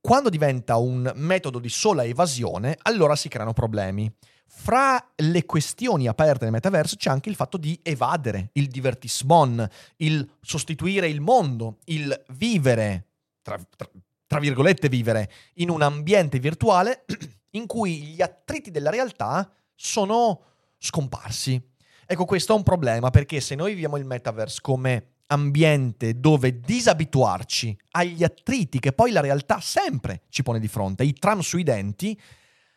Quando 0.00 0.30
diventa 0.30 0.76
un 0.76 1.12
metodo 1.16 1.58
di 1.58 1.68
sola 1.68 2.04
evasione, 2.04 2.78
allora 2.82 3.16
si 3.16 3.28
creano 3.28 3.52
problemi. 3.52 4.10
Fra 4.46 5.12
le 5.16 5.44
questioni 5.44 6.06
aperte 6.06 6.44
nel 6.44 6.52
metaverso 6.52 6.96
c'è 6.96 7.10
anche 7.10 7.28
il 7.28 7.34
fatto 7.34 7.58
di 7.58 7.78
evadere, 7.82 8.48
il 8.52 8.68
divertissement, 8.68 9.68
il 9.96 10.26
sostituire 10.40 11.08
il 11.08 11.20
mondo, 11.20 11.80
il 11.86 12.24
vivere, 12.28 13.08
tra, 13.42 13.60
tra, 13.76 13.90
tra 14.26 14.38
virgolette 14.38 14.88
vivere, 14.88 15.30
in 15.54 15.68
un 15.68 15.82
ambiente 15.82 16.38
virtuale 16.38 17.04
in 17.50 17.66
cui 17.66 18.04
gli 18.04 18.22
attriti 18.22 18.70
della 18.70 18.90
realtà 18.90 19.52
sono 19.74 20.40
scomparsi. 20.78 21.74
Ecco, 22.08 22.24
questo 22.24 22.52
è 22.52 22.56
un 22.56 22.62
problema 22.62 23.10
perché 23.10 23.40
se 23.40 23.56
noi 23.56 23.72
viviamo 23.72 23.96
il 23.96 24.04
metaverse 24.04 24.60
come 24.62 25.14
ambiente 25.26 26.20
dove 26.20 26.60
disabituarci 26.60 27.76
agli 27.92 28.22
attriti 28.22 28.78
che 28.78 28.92
poi 28.92 29.10
la 29.10 29.20
realtà 29.20 29.58
sempre 29.60 30.22
ci 30.28 30.44
pone 30.44 30.60
di 30.60 30.68
fronte, 30.68 31.02
i 31.02 31.14
tram 31.14 31.40
sui 31.40 31.64
denti, 31.64 32.18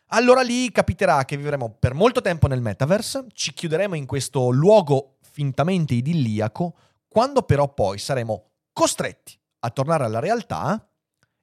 allora 0.08 0.42
lì 0.42 0.72
capiterà 0.72 1.26
che 1.26 1.38
vivremo 1.38 1.70
per 1.70 1.94
molto 1.94 2.22
tempo 2.22 2.48
nel 2.48 2.62
metaverse, 2.62 3.28
ci 3.34 3.54
chiuderemo 3.54 3.94
in 3.94 4.08
questo 4.08 4.50
luogo 4.50 5.18
fintamente 5.22 5.94
idilliaco, 5.94 6.76
quando 7.08 7.44
però 7.44 7.72
poi 7.72 8.00
saremo 8.00 8.50
costretti 8.74 9.40
a 9.60 9.70
tornare 9.70 10.06
alla 10.06 10.20
realtà, 10.20 10.90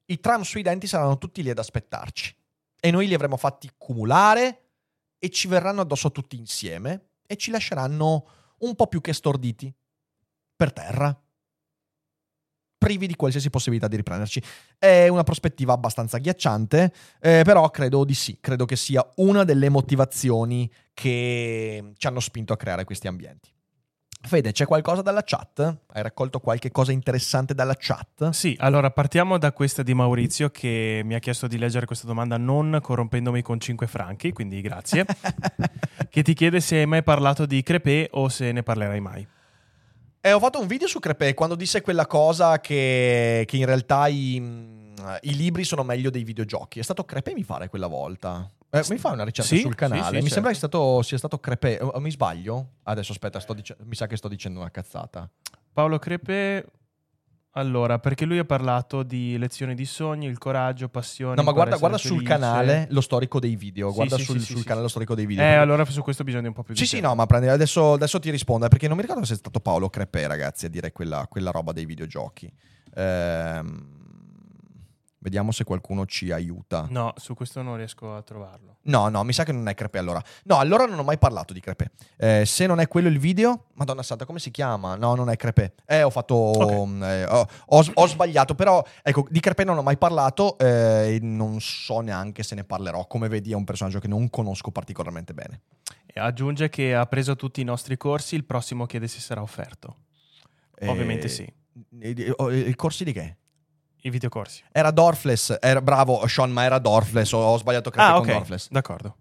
i 0.07 0.19
tram 0.19 0.41
sui 0.41 0.61
denti 0.61 0.87
saranno 0.87 1.17
tutti 1.17 1.41
lì 1.41 1.49
ad 1.49 1.59
aspettarci. 1.59 2.35
E 2.81 2.91
noi 2.91 3.07
li 3.07 3.13
avremo 3.13 3.37
fatti 3.37 3.71
cumulare 3.77 4.63
e 5.17 5.29
ci 5.29 5.47
verranno 5.47 5.81
addosso 5.81 6.11
tutti 6.11 6.35
insieme 6.35 7.06
e 7.27 7.35
ci 7.35 7.51
lasceranno 7.51 8.25
un 8.59 8.73
po' 8.73 8.87
più 8.87 9.01
che 9.01 9.13
storditi 9.13 9.71
per 10.55 10.73
terra, 10.73 11.15
privi 12.77 13.07
di 13.07 13.15
qualsiasi 13.15 13.49
possibilità 13.49 13.87
di 13.87 13.97
riprenderci. 13.97 14.41
È 14.77 15.07
una 15.07 15.23
prospettiva 15.23 15.73
abbastanza 15.73 16.17
agghiacciante, 16.17 16.93
eh, 17.19 17.41
però 17.43 17.69
credo 17.69 18.03
di 18.03 18.13
sì, 18.13 18.39
credo 18.39 18.65
che 18.65 18.75
sia 18.75 19.07
una 19.17 19.43
delle 19.43 19.69
motivazioni 19.69 20.71
che 20.93 21.93
ci 21.97 22.07
hanno 22.07 22.19
spinto 22.19 22.53
a 22.53 22.57
creare 22.57 22.85
questi 22.85 23.07
ambienti. 23.07 23.53
Fede, 24.21 24.51
c'è 24.51 24.65
qualcosa 24.65 25.01
dalla 25.01 25.23
chat? 25.23 25.59
Hai 25.59 26.01
raccolto 26.01 26.39
qualche 26.39 26.71
cosa 26.71 26.91
interessante 26.91 27.53
dalla 27.53 27.75
chat? 27.77 28.29
Sì, 28.31 28.55
allora 28.59 28.91
partiamo 28.91 29.37
da 29.37 29.53
questa 29.53 29.83
di 29.83 29.93
Maurizio 29.93 30.49
che 30.49 31.01
mi 31.05 31.15
ha 31.15 31.19
chiesto 31.19 31.47
di 31.47 31.57
leggere 31.57 31.85
questa 31.85 32.07
domanda 32.07 32.37
non 32.37 32.79
corrompendomi 32.81 33.41
con 33.41 33.59
5 33.59 33.87
franchi, 33.87 34.33
quindi 34.33 34.59
grazie. 34.61 35.05
che 36.09 36.23
ti 36.23 36.33
chiede 36.33 36.59
se 36.59 36.77
hai 36.77 36.85
mai 36.85 37.03
parlato 37.03 37.45
di 37.45 37.63
Crepè 37.63 38.09
o 38.11 38.27
se 38.27 38.51
ne 38.51 38.63
parlerai 38.63 38.99
mai. 38.99 39.27
Eh, 40.19 40.33
ho 40.33 40.39
fatto 40.39 40.59
un 40.59 40.67
video 40.67 40.87
su 40.87 40.99
Crepè 40.99 41.33
quando 41.33 41.55
disse 41.55 41.81
quella 41.81 42.05
cosa 42.05 42.59
che, 42.59 43.45
che 43.47 43.55
in 43.55 43.65
realtà 43.65 44.07
i, 44.07 44.35
i, 45.21 45.35
libri 45.35 45.63
sono 45.63 45.83
meglio 45.83 46.09
dei 46.09 46.23
videogiochi. 46.25 46.79
È 46.79 46.83
stato 46.83 47.05
Crepè 47.05 47.33
mi 47.33 47.43
fare 47.43 47.69
quella 47.69 47.87
volta. 47.87 48.49
Eh, 48.69 48.83
mi 48.89 48.97
fai 48.97 49.13
una 49.13 49.23
ricerca 49.23 49.55
sì, 49.55 49.61
sul 49.61 49.75
canale? 49.75 50.01
Sì, 50.01 50.07
sì, 50.07 50.13
mi 50.13 50.19
certo. 50.21 50.33
sembra 50.33 50.51
che 50.51 50.57
stato, 50.57 51.01
sia 51.01 51.17
stato 51.17 51.39
Crepè. 51.39 51.79
O, 51.81 51.99
mi 51.99 52.11
sbaglio? 52.11 52.73
Adesso 52.83 53.11
aspetta, 53.13 53.41
dic- 53.53 53.77
mi 53.83 53.95
sa 53.95 54.07
che 54.07 54.17
sto 54.17 54.27
dicendo 54.27 54.59
una 54.59 54.71
cazzata. 54.71 55.29
Paolo 55.71 55.99
Crepe 55.99 56.65
allora, 57.57 57.97
perché 57.97 58.25
lui 58.25 58.37
ha 58.37 58.45
parlato 58.45 59.01
di 59.01 59.35
lezioni 59.37 59.73
di 59.73 59.85
sogni, 59.85 60.27
il 60.27 60.37
coraggio, 60.37 60.89
passione. 60.89 61.33
No, 61.33 61.41
ma 61.41 61.51
guarda, 61.51 61.77
guarda 61.77 61.97
sul 61.97 62.21
canale 62.21 62.85
lo 62.91 63.01
storico 63.01 63.39
dei 63.39 63.55
video. 63.55 63.91
Guarda 63.91 64.17
sul, 64.17 64.39
sul 64.39 64.63
canale 64.63 64.83
lo 64.83 64.87
storico 64.87 65.15
dei 65.15 65.25
video. 65.25 65.43
Eh, 65.43 65.55
allora 65.55 65.83
su 65.85 66.03
questo 66.03 66.23
bisogna 66.23 66.49
un 66.49 66.53
po' 66.53 66.61
più 66.61 66.75
di 66.75 66.79
Sì, 66.79 66.85
sì, 66.85 66.99
no, 66.99 67.15
ma 67.15 67.25
prendi, 67.25 67.47
adesso, 67.47 67.93
adesso, 67.93 68.19
ti 68.19 68.29
rispondo. 68.29 68.67
Perché 68.67 68.87
non 68.87 68.95
mi 68.95 69.01
ricordo 69.01 69.25
se 69.25 69.33
è 69.33 69.37
stato 69.37 69.59
Paolo 69.59 69.89
Crepe, 69.89 70.27
ragazzi, 70.27 70.67
a 70.67 70.69
dire 70.69 70.91
quella, 70.91 71.25
quella 71.27 71.49
roba 71.49 71.71
dei 71.71 71.85
videogiochi. 71.85 72.51
Ehm 72.93 73.95
Vediamo 75.19 75.51
se 75.51 75.63
qualcuno 75.63 76.05
ci 76.05 76.31
aiuta. 76.31 76.85
No, 76.89 77.13
su 77.17 77.33
questo 77.33 77.63
non 77.63 77.75
riesco 77.75 78.15
a 78.15 78.21
trovarlo. 78.21 78.77
No, 78.83 79.09
no, 79.09 79.23
mi 79.23 79.33
sa 79.33 79.43
che 79.43 79.51
non 79.51 79.67
è 79.67 79.73
Crepe 79.73 79.97
allora. 79.97 80.21
No, 80.43 80.57
allora 80.57 80.85
non 80.85 80.99
ho 80.99 81.03
mai 81.03 81.17
parlato 81.17 81.53
di 81.53 81.59
Crepe. 81.59 81.91
Eh, 82.17 82.45
se 82.45 82.67
non 82.67 82.79
è 82.79 82.87
quello 82.87 83.07
il 83.07 83.17
video, 83.17 83.65
Madonna 83.73 84.03
Santa, 84.03 84.25
come 84.25 84.37
si 84.37 84.51
chiama? 84.51 84.95
No, 84.95 85.15
non 85.15 85.29
è 85.29 85.35
Crepe. 85.35 85.73
Eh, 85.85 86.03
ho 86.03 86.11
fatto... 86.11 86.35
Okay. 86.35 87.01
Eh, 87.01 87.25
ho, 87.25 87.47
ho, 87.65 87.85
ho, 87.93 88.07
sbagliato, 88.07 88.53
però 88.53 88.83
ecco, 89.01 89.25
di 89.29 89.39
Crepe 89.39 89.63
non 89.63 89.77
ho 89.79 89.81
mai 89.81 89.97
parlato 89.97 90.55
eh, 90.59 91.15
e 91.15 91.19
non 91.19 91.59
so 91.59 91.99
neanche 92.01 92.43
se 92.43 92.53
ne 92.53 92.63
parlerò. 92.63 93.07
Come 93.07 93.27
vedi 93.27 93.51
è 93.51 93.55
un 93.55 93.63
personaggio 93.63 93.99
che 93.99 94.07
non 94.07 94.29
conosco 94.29 94.69
particolarmente 94.69 95.33
bene. 95.33 95.61
E 96.05 96.19
aggiunge 96.19 96.69
che 96.69 96.93
ha 96.93 97.05
preso 97.07 97.35
tutti 97.35 97.59
i 97.59 97.63
nostri 97.63 97.97
corsi, 97.97 98.35
il 98.35 98.45
prossimo 98.45 98.85
chiede 98.85 99.07
se 99.07 99.19
sarà 99.19 99.41
offerto. 99.41 99.95
Ovviamente 100.81 101.27
sì. 101.27 101.51
I 101.99 102.75
corsi 102.75 103.03
di 103.03 103.13
che? 103.13 103.37
I 104.01 104.09
videocorsi. 104.09 104.63
Era 104.71 104.91
Dorfless, 104.91 105.57
era 105.59 105.81
bravo 105.81 106.25
Sean, 106.27 106.51
ma 106.51 106.63
era 106.63 106.79
Dorfless, 106.79 107.31
ho, 107.31 107.39
ho 107.39 107.57
sbagliato 107.57 107.89
credo 107.89 108.07
ah, 108.07 108.17
okay. 108.17 108.29
con 108.29 108.37
Dorfless. 108.37 108.69
D'accordo. 108.69 109.15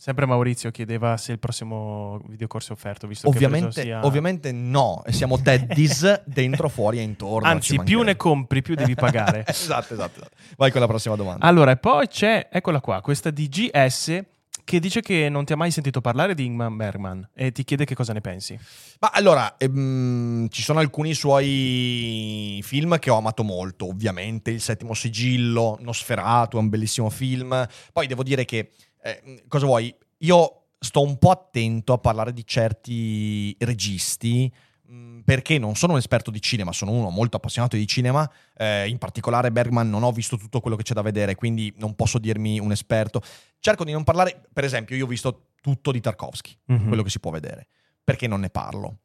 Sempre 0.00 0.24
Maurizio 0.24 0.70
chiedeva 0.70 1.18
se 1.18 1.32
il 1.32 1.38
prossimo 1.38 2.22
videocorso 2.26 2.72
è 2.72 2.74
offerto, 2.74 3.06
visto 3.06 3.28
ovviamente, 3.28 3.82
che 3.82 3.82
sia... 3.82 4.06
ovviamente 4.06 4.50
no, 4.50 5.02
siamo 5.08 5.42
Teddy's 5.42 6.22
dentro, 6.24 6.70
fuori 6.70 6.98
e 6.98 7.02
intorno. 7.02 7.46
Anzi, 7.46 7.78
più 7.82 8.00
ne 8.00 8.16
compri, 8.16 8.62
più 8.62 8.74
devi 8.74 8.94
pagare. 8.94 9.44
esatto, 9.46 9.92
esatto, 9.92 10.20
esatto. 10.20 10.36
Vai 10.56 10.70
con 10.70 10.80
la 10.80 10.86
prossima 10.86 11.16
domanda. 11.16 11.44
Allora, 11.44 11.72
e 11.72 11.76
poi 11.76 12.08
c'è, 12.08 12.48
eccola 12.50 12.80
qua, 12.80 13.02
questa 13.02 13.28
di 13.28 13.46
GS 13.46 14.22
che 14.70 14.78
dice 14.78 15.00
che 15.00 15.28
non 15.28 15.44
ti 15.44 15.52
ha 15.52 15.56
mai 15.56 15.72
sentito 15.72 16.00
parlare 16.00 16.32
di 16.32 16.44
Ingmar 16.44 16.70
Bergman 16.70 17.28
e 17.34 17.50
ti 17.50 17.64
chiede 17.64 17.84
che 17.84 17.96
cosa 17.96 18.12
ne 18.12 18.20
pensi. 18.20 18.56
Ma 19.00 19.10
allora, 19.12 19.56
ehm, 19.56 20.48
ci 20.48 20.62
sono 20.62 20.78
alcuni 20.78 21.12
suoi 21.12 22.60
film 22.62 23.00
che 23.00 23.10
ho 23.10 23.16
amato 23.16 23.42
molto, 23.42 23.88
ovviamente, 23.88 24.52
Il 24.52 24.60
settimo 24.60 24.94
sigillo, 24.94 25.76
Nosferatu 25.80 26.56
è 26.56 26.60
un 26.60 26.68
bellissimo 26.68 27.10
film. 27.10 27.66
Poi 27.92 28.06
devo 28.06 28.22
dire 28.22 28.44
che, 28.44 28.70
eh, 29.02 29.42
cosa 29.48 29.66
vuoi, 29.66 29.92
io 30.18 30.66
sto 30.78 31.02
un 31.02 31.18
po' 31.18 31.30
attento 31.30 31.92
a 31.92 31.98
parlare 31.98 32.32
di 32.32 32.46
certi 32.46 33.56
registi 33.58 34.52
Mm, 34.92 35.20
perché 35.20 35.56
non 35.56 35.76
sono 35.76 35.92
un 35.92 36.00
esperto 36.00 36.32
di 36.32 36.42
cinema, 36.42 36.72
sono 36.72 36.90
uno 36.90 37.10
molto 37.10 37.36
appassionato 37.36 37.76
di 37.76 37.86
cinema, 37.86 38.28
eh, 38.56 38.88
in 38.88 38.98
particolare 38.98 39.52
Bergman 39.52 39.88
non 39.88 40.02
ho 40.02 40.10
visto 40.10 40.36
tutto 40.36 40.60
quello 40.60 40.74
che 40.74 40.82
c'è 40.82 40.94
da 40.94 41.02
vedere, 41.02 41.36
quindi 41.36 41.72
non 41.76 41.94
posso 41.94 42.18
dirmi 42.18 42.58
un 42.58 42.72
esperto. 42.72 43.22
Cerco 43.60 43.84
di 43.84 43.92
non 43.92 44.04
parlare, 44.04 44.42
per 44.52 44.64
esempio, 44.64 44.96
io 44.96 45.04
ho 45.04 45.08
visto 45.08 45.50
tutto 45.60 45.92
di 45.92 46.00
Tarkovsky, 46.00 46.56
mm-hmm. 46.72 46.88
quello 46.88 47.02
che 47.02 47.10
si 47.10 47.20
può 47.20 47.30
vedere. 47.30 47.68
Perché 48.02 48.26
non 48.26 48.40
ne 48.40 48.50
parlo? 48.50 48.98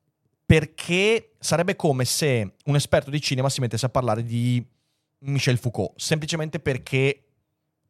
Perché 0.46 1.34
sarebbe 1.40 1.76
come 1.76 2.06
se 2.06 2.56
un 2.66 2.76
esperto 2.76 3.10
di 3.10 3.22
cinema 3.22 3.50
si 3.50 3.62
mettesse 3.62 3.86
a 3.86 3.90
parlare 3.90 4.24
di 4.24 4.66
Michel 5.20 5.58
Foucault, 5.58 6.00
semplicemente 6.00 6.60
perché 6.60 7.24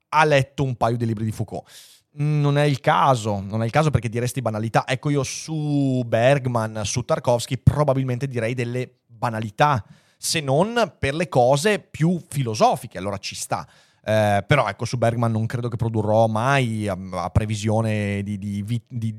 ha 0.10 0.24
letto 0.24 0.64
un 0.64 0.76
paio 0.76 0.98
di 0.98 1.06
libri 1.06 1.26
di 1.26 1.32
Foucault 1.32 1.70
non 2.18 2.58
è 2.58 2.64
il 2.64 2.80
caso, 2.80 3.42
non 3.42 3.62
è 3.62 3.66
il 3.66 3.72
caso 3.72 3.90
perché 3.90 4.10
diresti 4.10 4.42
banalità. 4.42 4.88
Ecco, 4.88 5.10
io 5.10 5.24
su 5.24 6.04
Bergman, 6.06 6.82
su 6.86 7.04
Tarkovsky, 7.04 7.58
probabilmente 7.58 8.28
direi 8.28 8.54
delle 8.54 9.00
banalità, 9.06 9.84
se 10.18 10.40
non 10.40 10.96
per 10.98 11.14
le 11.14 11.28
cose 11.28 11.80
più 11.80 12.22
filosofiche, 12.28 12.98
allora 12.98 13.18
ci 13.18 13.36
sta. 13.36 13.68
Eh, 14.08 14.44
però 14.46 14.68
ecco, 14.68 14.86
su 14.86 15.00
Bergman 15.00 15.32
non 15.32 15.48
credo 15.48 15.68
che 15.68 15.78
produrrò 15.78 16.28
mai 16.28 16.88
a, 16.88 16.96
a 17.14 17.30
previsione 17.32 18.22
di, 18.22 18.38
di, 18.38 18.64
di, 18.88 19.16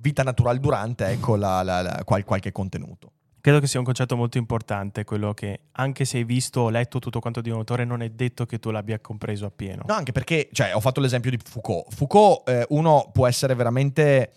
vita 0.00 0.22
naturale 0.22 0.60
durante 0.60 1.06
ecco, 1.06 1.34
la, 1.34 1.62
la, 1.64 1.82
la, 1.82 2.02
qual, 2.04 2.22
qualche 2.24 2.52
contenuto. 2.52 3.10
Credo 3.40 3.58
che 3.58 3.66
sia 3.66 3.80
un 3.80 3.84
concetto 3.84 4.14
molto 4.14 4.38
importante, 4.38 5.02
quello 5.02 5.34
che 5.34 5.62
anche 5.72 6.04
se 6.04 6.18
hai 6.18 6.24
visto 6.24 6.62
o 6.62 6.70
letto 6.70 7.00
tutto 7.00 7.18
quanto 7.18 7.40
di 7.40 7.50
un 7.50 7.58
autore, 7.58 7.84
non 7.84 8.00
è 8.02 8.10
detto 8.10 8.46
che 8.46 8.60
tu 8.60 8.70
l'abbia 8.70 9.00
compreso 9.00 9.46
appieno. 9.46 9.82
No, 9.86 9.94
anche 9.94 10.12
perché, 10.12 10.48
cioè, 10.52 10.74
ho 10.74 10.80
fatto 10.80 11.00
l'esempio 11.00 11.30
di 11.30 11.38
Foucault. 11.42 11.92
Foucault, 11.92 12.48
eh, 12.48 12.66
uno 12.70 13.10
può 13.12 13.26
essere 13.26 13.54
veramente 13.54 14.30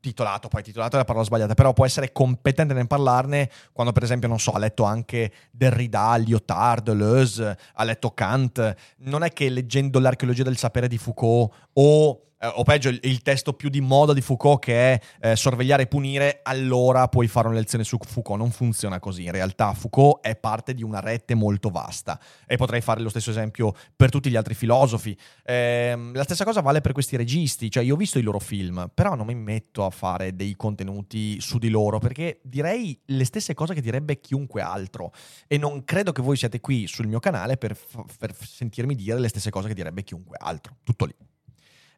titolato, 0.00 0.48
poi 0.48 0.62
titolato 0.62 0.94
è 0.94 0.98
la 0.98 1.04
parola 1.04 1.24
sbagliata, 1.24 1.54
però 1.54 1.72
può 1.72 1.84
essere 1.84 2.12
competente 2.12 2.74
nel 2.74 2.86
parlarne 2.86 3.50
quando 3.72 3.92
per 3.92 4.04
esempio, 4.04 4.28
non 4.28 4.38
so, 4.38 4.52
ha 4.52 4.58
letto 4.58 4.84
anche 4.84 5.32
Derrida, 5.50 6.16
Lyotard, 6.16 6.84
Deleuze, 6.84 7.58
ha 7.74 7.84
letto 7.84 8.10
Kant. 8.10 8.74
Non 8.98 9.24
è 9.24 9.32
che 9.32 9.48
leggendo 9.48 9.98
l'archeologia 9.98 10.44
del 10.44 10.56
sapere 10.56 10.86
di 10.86 10.98
Foucault 10.98 11.52
o 11.72 12.20
eh, 12.44 12.52
o 12.54 12.62
peggio 12.62 12.90
il, 12.90 12.98
il, 13.02 13.22
testo 13.22 13.54
più 13.54 13.70
di 13.70 13.80
moda 13.80 14.12
di 14.12 14.20
Foucault 14.20 14.60
che 14.60 14.92
è 14.92 15.00
eh, 15.20 15.36
sorvegliare 15.36 15.84
e 15.84 15.86
punire, 15.86 16.40
allora 16.42 17.08
puoi 17.08 17.26
fare 17.26 17.48
una 17.48 17.56
lezione 17.56 17.84
su 17.84 17.96
Foucault. 17.98 18.38
Non 18.38 18.50
funziona 18.50 19.00
così. 19.00 19.24
In 19.24 19.32
realtà 19.32 19.72
Foucault 19.72 20.20
è 20.20 20.36
parte 20.36 20.74
di 20.74 20.82
una 20.82 21.00
rete 21.00 21.34
molto 21.34 21.70
vasta 21.70 22.20
e 22.46 22.56
potrei 22.56 22.82
fare 22.82 23.00
lo 23.00 23.08
stesso 23.08 23.30
esempio 23.30 23.72
per 23.96 24.10
tutti 24.10 24.28
gli 24.28 24.36
altri 24.36 24.54
filosofi. 24.54 25.16
Eh, 25.42 26.10
la 26.12 26.22
stessa 26.24 26.44
cosa 26.44 26.60
vale 26.60 26.80
per 26.80 26.92
questi 26.92 27.16
registi, 27.16 27.70
cioè 27.70 27.82
io 27.82 27.94
ho 27.94 27.96
visto 27.98 28.18
i 28.18 28.22
loro 28.22 28.38
film, 28.38 28.90
però 28.92 29.14
non 29.14 29.26
mi 29.26 29.34
metto 29.34 29.84
a 29.84 29.90
fare 29.90 30.34
dei 30.34 30.54
contenuti 30.56 31.40
su 31.40 31.58
di 31.58 31.70
loro 31.70 31.98
perché 31.98 32.40
direi 32.42 33.00
le 33.06 33.24
stesse 33.24 33.54
cose 33.54 33.74
che 33.74 33.80
direbbe 33.80 34.20
chiunque 34.20 34.60
altro 34.60 35.12
e 35.46 35.56
non 35.56 35.84
credo 35.84 36.12
che 36.12 36.22
voi 36.22 36.36
siate 36.36 36.60
qui 36.60 36.86
sul 36.86 37.06
mio 37.06 37.20
canale 37.20 37.56
per, 37.56 37.74
f- 37.74 38.04
per 38.18 38.34
sentirmi 38.36 38.94
dire 38.94 39.18
le 39.18 39.28
stesse 39.28 39.50
cose 39.50 39.68
che 39.68 39.74
direbbe 39.74 40.02
chiunque 40.02 40.36
altro. 40.38 40.76
Tutto 40.82 41.04
lì. 41.06 41.14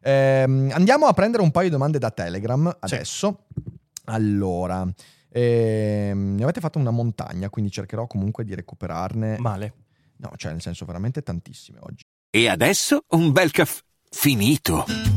Ehm, 0.01 0.71
andiamo 0.73 1.07
a 1.07 1.13
prendere 1.13 1.43
un 1.43 1.51
paio 1.51 1.65
di 1.65 1.71
domande 1.71 1.99
da 1.99 2.11
Telegram 2.11 2.75
adesso. 2.79 3.45
Sì. 3.53 3.63
Allora, 4.05 4.87
ehm, 5.29 6.35
ne 6.35 6.43
avete 6.43 6.61
fatto 6.61 6.79
una 6.79 6.91
montagna, 6.91 7.49
quindi 7.49 7.71
cercherò 7.71 8.07
comunque 8.07 8.43
di 8.43 8.55
recuperarne. 8.55 9.37
Male. 9.39 9.73
No, 10.17 10.31
cioè 10.35 10.51
nel 10.51 10.61
senso 10.61 10.85
veramente 10.85 11.21
tantissime 11.21 11.79
oggi. 11.81 12.03
E 12.29 12.47
adesso 12.47 13.03
un 13.09 13.31
bel 13.31 13.51
caffè 13.51 13.81
finito. 14.09 15.16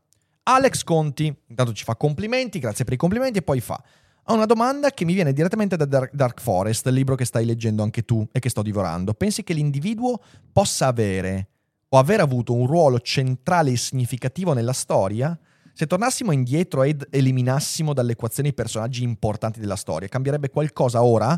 Alex 0.53 0.83
Conti, 0.83 1.33
intanto 1.47 1.73
ci 1.73 1.83
fa 1.83 1.95
complimenti, 1.95 2.59
grazie 2.59 2.83
per 2.83 2.93
i 2.93 2.97
complimenti 2.97 3.39
e 3.39 3.41
poi 3.41 3.59
fa 3.61 3.81
ho 4.25 4.33
una 4.33 4.45
domanda 4.45 4.91
che 4.91 5.03
mi 5.03 5.13
viene 5.13 5.33
direttamente 5.33 5.75
da 5.75 5.85
Dark 5.85 6.41
Forest, 6.41 6.85
il 6.85 6.93
libro 6.93 7.15
che 7.15 7.25
stai 7.25 7.43
leggendo 7.43 7.81
anche 7.83 8.03
tu 8.03 8.25
e 8.31 8.39
che 8.39 8.49
sto 8.49 8.61
divorando. 8.61 9.13
Pensi 9.13 9.43
che 9.43 9.53
l'individuo 9.53 10.21
possa 10.51 10.87
avere 10.87 11.47
o 11.89 11.97
aver 11.97 12.19
avuto 12.19 12.53
un 12.53 12.67
ruolo 12.67 12.99
centrale 12.99 13.71
e 13.71 13.77
significativo 13.77 14.53
nella 14.53 14.73
storia? 14.73 15.37
Se 15.73 15.87
tornassimo 15.87 16.31
indietro 16.31 16.83
ed 16.83 17.07
eliminassimo 17.09 17.93
dall'equazione 17.93 18.49
i 18.49 18.53
personaggi 18.53 19.03
importanti 19.03 19.59
della 19.59 19.75
storia, 19.75 20.07
cambierebbe 20.07 20.49
qualcosa 20.49 21.03
ora? 21.03 21.29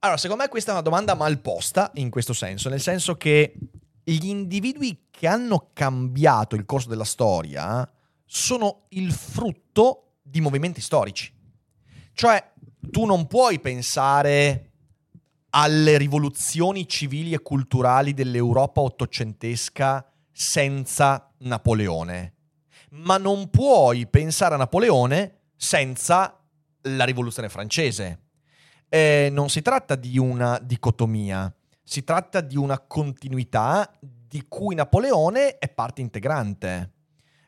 Allora, 0.00 0.18
secondo 0.18 0.42
me 0.42 0.48
questa 0.48 0.70
è 0.70 0.74
una 0.74 0.82
domanda 0.82 1.14
mal 1.14 1.38
posta 1.38 1.92
in 1.94 2.10
questo 2.10 2.32
senso, 2.32 2.68
nel 2.68 2.80
senso 2.80 3.16
che 3.16 3.54
gli 4.04 4.26
individui 4.26 5.06
che 5.10 5.26
hanno 5.26 5.70
cambiato 5.72 6.54
il 6.54 6.64
corso 6.64 6.88
della 6.88 7.04
storia 7.04 7.88
sono 8.24 8.86
il 8.90 9.12
frutto 9.12 10.14
di 10.22 10.40
movimenti 10.40 10.80
storici. 10.80 11.32
Cioè, 12.12 12.52
tu 12.90 13.04
non 13.04 13.26
puoi 13.26 13.60
pensare 13.60 14.70
alle 15.50 15.98
rivoluzioni 15.98 16.88
civili 16.88 17.32
e 17.32 17.42
culturali 17.42 18.14
dell'Europa 18.14 18.80
ottocentesca 18.80 20.10
senza 20.30 21.30
Napoleone, 21.38 22.34
ma 22.90 23.18
non 23.18 23.50
puoi 23.50 24.06
pensare 24.06 24.54
a 24.54 24.58
Napoleone 24.58 25.40
senza 25.56 26.40
la 26.82 27.04
rivoluzione 27.04 27.48
francese. 27.48 28.20
Eh, 28.88 29.28
non 29.30 29.48
si 29.50 29.62
tratta 29.62 29.94
di 29.94 30.18
una 30.18 30.58
dicotomia, 30.58 31.54
si 31.82 32.04
tratta 32.04 32.40
di 32.40 32.56
una 32.56 32.78
continuità 32.78 33.90
di 34.00 34.44
cui 34.48 34.74
Napoleone 34.74 35.58
è 35.58 35.68
parte 35.68 36.00
integrante. 36.00 36.90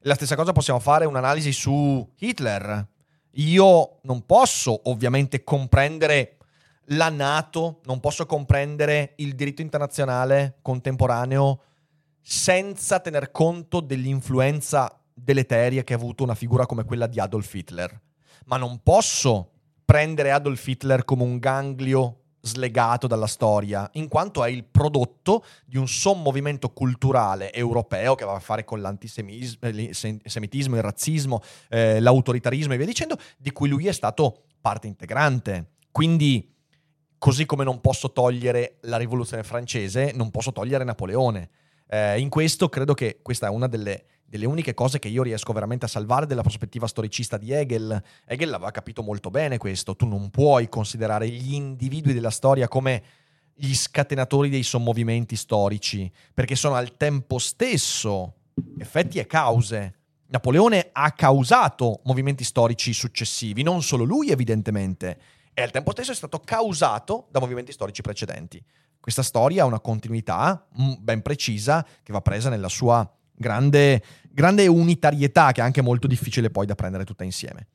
La 0.01 0.14
stessa 0.14 0.37
cosa 0.37 0.53
possiamo 0.53 0.81
fare 0.81 1.07
un'analisi 1.07 1.53
su 1.53 2.07
Hitler. 2.18 2.87
Io 3.37 3.99
non 4.03 4.27
posso 4.27 4.83
ovviamente 4.90 5.42
comprendere 5.42 6.37
la 6.88 7.09
Nato, 7.09 7.81
non 7.85 8.01
posso 8.01 8.27
comprendere 8.27 9.14
il 9.16 9.35
diritto 9.35 9.62
internazionale 9.62 10.59
contemporaneo 10.61 11.62
senza 12.20 13.01
tener 13.01 13.31
conto 13.31 13.81
dell'influenza 13.81 15.01
deleteria 15.12 15.85
che 15.85 15.94
ha 15.94 15.97
avuto 15.97 16.23
una 16.23 16.35
figura 16.35 16.66
come 16.66 16.85
quella 16.85 17.07
di 17.07 17.20
Adolf 17.20 17.55
Hitler. 17.55 18.01
Ma 18.47 18.57
non 18.57 18.81
posso 18.83 19.53
prendere 19.85 20.33
Adolf 20.33 20.66
Hitler 20.66 21.05
come 21.05 21.23
un 21.23 21.38
ganglio 21.38 22.24
slegato 22.45 23.07
dalla 23.07 23.27
storia, 23.27 23.89
in 23.95 24.07
quanto 24.07 24.45
è 24.45 24.51
il 24.51 24.65
prodotto 24.65 25.45
di 25.65 25.79
un 25.79 25.89
sommovimento 25.89 26.71
culturale 26.71 27.53
europeo 27.53 28.15
che 28.15 28.23
aveva 28.23 28.39
a 28.39 28.43
fare 28.43 28.65
con 28.65 28.83
l'antisemitismo, 28.83 30.77
il 30.77 30.83
razzismo, 30.83 31.41
eh, 31.71 32.01
l'autoritarismo 32.01 32.75
e 32.75 32.77
via 32.77 32.87
dicendo, 32.87 33.17
di 33.39 33.51
cui 33.51 33.69
lui 33.69 33.87
è 33.87 33.93
stato 33.93 34.43
parte 34.61 34.87
integrante. 34.87 35.73
Quindi, 35.91 36.55
così 37.19 37.47
come 37.47 37.65
non 37.65 37.81
posso 37.81 38.13
togliere 38.13 38.77
la 38.83 38.99
rivoluzione 38.99 39.43
francese, 39.43 40.13
non 40.15 40.31
posso 40.31 40.53
togliere 40.53 40.85
Napoleone. 40.85 41.49
Eh, 41.87 42.19
in 42.21 42.29
questo 42.29 42.69
credo 42.69 42.93
che 42.93 43.21
questa 43.23 43.47
è 43.47 43.51
una 43.51 43.69
delle 43.69 44.05
delle 44.35 44.47
uniche 44.47 44.75
cose 44.75 44.99
che 44.99 45.07
io 45.07 45.23
riesco 45.23 45.53
veramente 45.53 45.85
a 45.85 45.88
salvare 45.88 46.27
della 46.27 46.42
prospettiva 46.42 46.88
storicista 46.88 47.37
di 47.37 47.53
Hegel. 47.53 48.03
Hegel 48.27 48.53
aveva 48.53 48.73
capito 48.73 49.01
molto 49.05 49.31
bene 49.31 49.59
questo, 49.59 49.94
tu 49.94 50.09
non 50.09 50.29
puoi 50.31 50.68
considerare 50.68 51.29
gli 51.29 51.55
individui 51.55 52.12
della 52.12 52.31
storia 52.31 52.66
come 52.66 53.03
gli 53.55 53.73
scatenatori 53.73 54.49
dei 54.49 54.64
sommovimenti 54.64 55.37
storici, 55.37 56.11
perché 56.35 56.57
sono 56.57 56.75
al 56.75 56.97
tempo 56.97 57.38
stesso 57.38 58.35
effetti 58.77 59.20
e 59.20 59.27
cause. 59.27 59.99
Napoleone 60.27 60.88
ha 60.90 61.12
causato 61.12 62.01
movimenti 62.03 62.42
storici 62.42 62.92
successivi, 62.92 63.62
non 63.62 63.85
solo 63.85 64.03
lui 64.03 64.31
evidentemente, 64.31 65.16
e 65.55 65.62
al 65.62 65.70
tempo 65.70 65.92
stesso 65.92 66.11
è 66.11 66.16
stato 66.16 66.40
causato 66.40 67.29
da 67.31 67.38
movimenti 67.38 67.70
storici 67.70 68.03
precedenti. 68.03 68.61
Questa 68.99 69.23
storia 69.23 69.62
ha 69.62 69.66
una 69.66 69.79
continuità 69.79 70.66
mm, 70.77 70.94
ben 70.99 71.23
precisa 71.23 71.87
che 72.03 72.12
va 72.12 72.20
presa 72.20 72.49
nella 72.49 72.68
sua 72.68 73.09
grande, 73.35 74.03
grande 74.31 74.66
unitarietà 74.66 75.53
che 75.53 75.61
è 75.61 75.64
anche 75.64 75.83
molto 75.83 76.07
difficile 76.07 76.51
poi 76.51 76.66
da 76.66 76.75
prendere 76.75 77.05
tutta 77.05 77.25
insieme. 77.25 77.68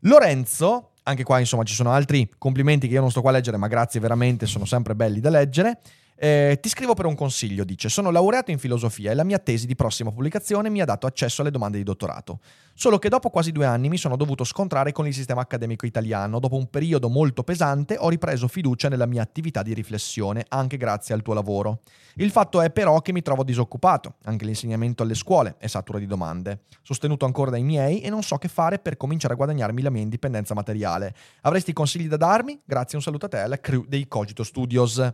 Lorenzo, 0.00 0.92
anche 1.04 1.22
qua 1.22 1.38
insomma 1.38 1.64
ci 1.64 1.74
sono 1.74 1.90
altri 1.90 2.28
complimenti 2.38 2.88
che 2.88 2.94
io 2.94 3.00
non 3.00 3.10
sto 3.10 3.20
qua 3.20 3.30
a 3.30 3.34
leggere, 3.34 3.56
ma 3.56 3.68
grazie 3.68 4.00
veramente, 4.00 4.46
sono 4.46 4.64
sempre 4.64 4.94
belli 4.94 5.20
da 5.20 5.30
leggere. 5.30 5.80
Eh, 6.24 6.60
ti 6.60 6.68
scrivo 6.68 6.94
per 6.94 7.06
un 7.06 7.16
consiglio, 7.16 7.64
dice. 7.64 7.88
Sono 7.88 8.12
laureato 8.12 8.52
in 8.52 8.58
filosofia 8.60 9.10
e 9.10 9.14
la 9.14 9.24
mia 9.24 9.40
tesi 9.40 9.66
di 9.66 9.74
prossima 9.74 10.12
pubblicazione 10.12 10.70
mi 10.70 10.80
ha 10.80 10.84
dato 10.84 11.08
accesso 11.08 11.40
alle 11.40 11.50
domande 11.50 11.78
di 11.78 11.82
dottorato. 11.82 12.38
Solo 12.74 13.00
che 13.00 13.08
dopo 13.08 13.28
quasi 13.28 13.50
due 13.50 13.66
anni 13.66 13.88
mi 13.88 13.96
sono 13.96 14.14
dovuto 14.14 14.44
scontrare 14.44 14.92
con 14.92 15.04
il 15.08 15.14
sistema 15.14 15.40
accademico 15.40 15.84
italiano. 15.84 16.38
Dopo 16.38 16.54
un 16.54 16.70
periodo 16.70 17.08
molto 17.08 17.42
pesante 17.42 17.96
ho 17.98 18.08
ripreso 18.08 18.46
fiducia 18.46 18.88
nella 18.88 19.06
mia 19.06 19.20
attività 19.20 19.62
di 19.62 19.74
riflessione, 19.74 20.44
anche 20.46 20.76
grazie 20.76 21.12
al 21.12 21.22
tuo 21.22 21.34
lavoro. 21.34 21.80
Il 22.14 22.30
fatto 22.30 22.60
è 22.60 22.70
però 22.70 23.00
che 23.00 23.10
mi 23.10 23.22
trovo 23.22 23.42
disoccupato. 23.42 24.14
Anche 24.26 24.44
l'insegnamento 24.44 25.02
alle 25.02 25.16
scuole 25.16 25.56
è 25.58 25.66
saturo 25.66 25.98
di 25.98 26.06
domande. 26.06 26.60
Sostenuto 26.82 27.24
ancora 27.24 27.50
dai 27.50 27.64
miei 27.64 28.00
e 28.00 28.10
non 28.10 28.22
so 28.22 28.36
che 28.36 28.46
fare 28.46 28.78
per 28.78 28.96
cominciare 28.96 29.34
a 29.34 29.36
guadagnarmi 29.36 29.82
la 29.82 29.90
mia 29.90 30.02
indipendenza 30.02 30.54
materiale. 30.54 31.16
Avresti 31.40 31.72
consigli 31.72 32.06
da 32.06 32.16
darmi? 32.16 32.60
Grazie, 32.64 32.96
un 32.96 33.02
saluto 33.02 33.26
a 33.26 33.28
te 33.28 33.38
alla 33.38 33.58
crew 33.58 33.84
dei 33.88 34.06
Cogito 34.06 34.44
Studios. 34.44 35.04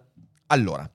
Allora, 0.51 0.91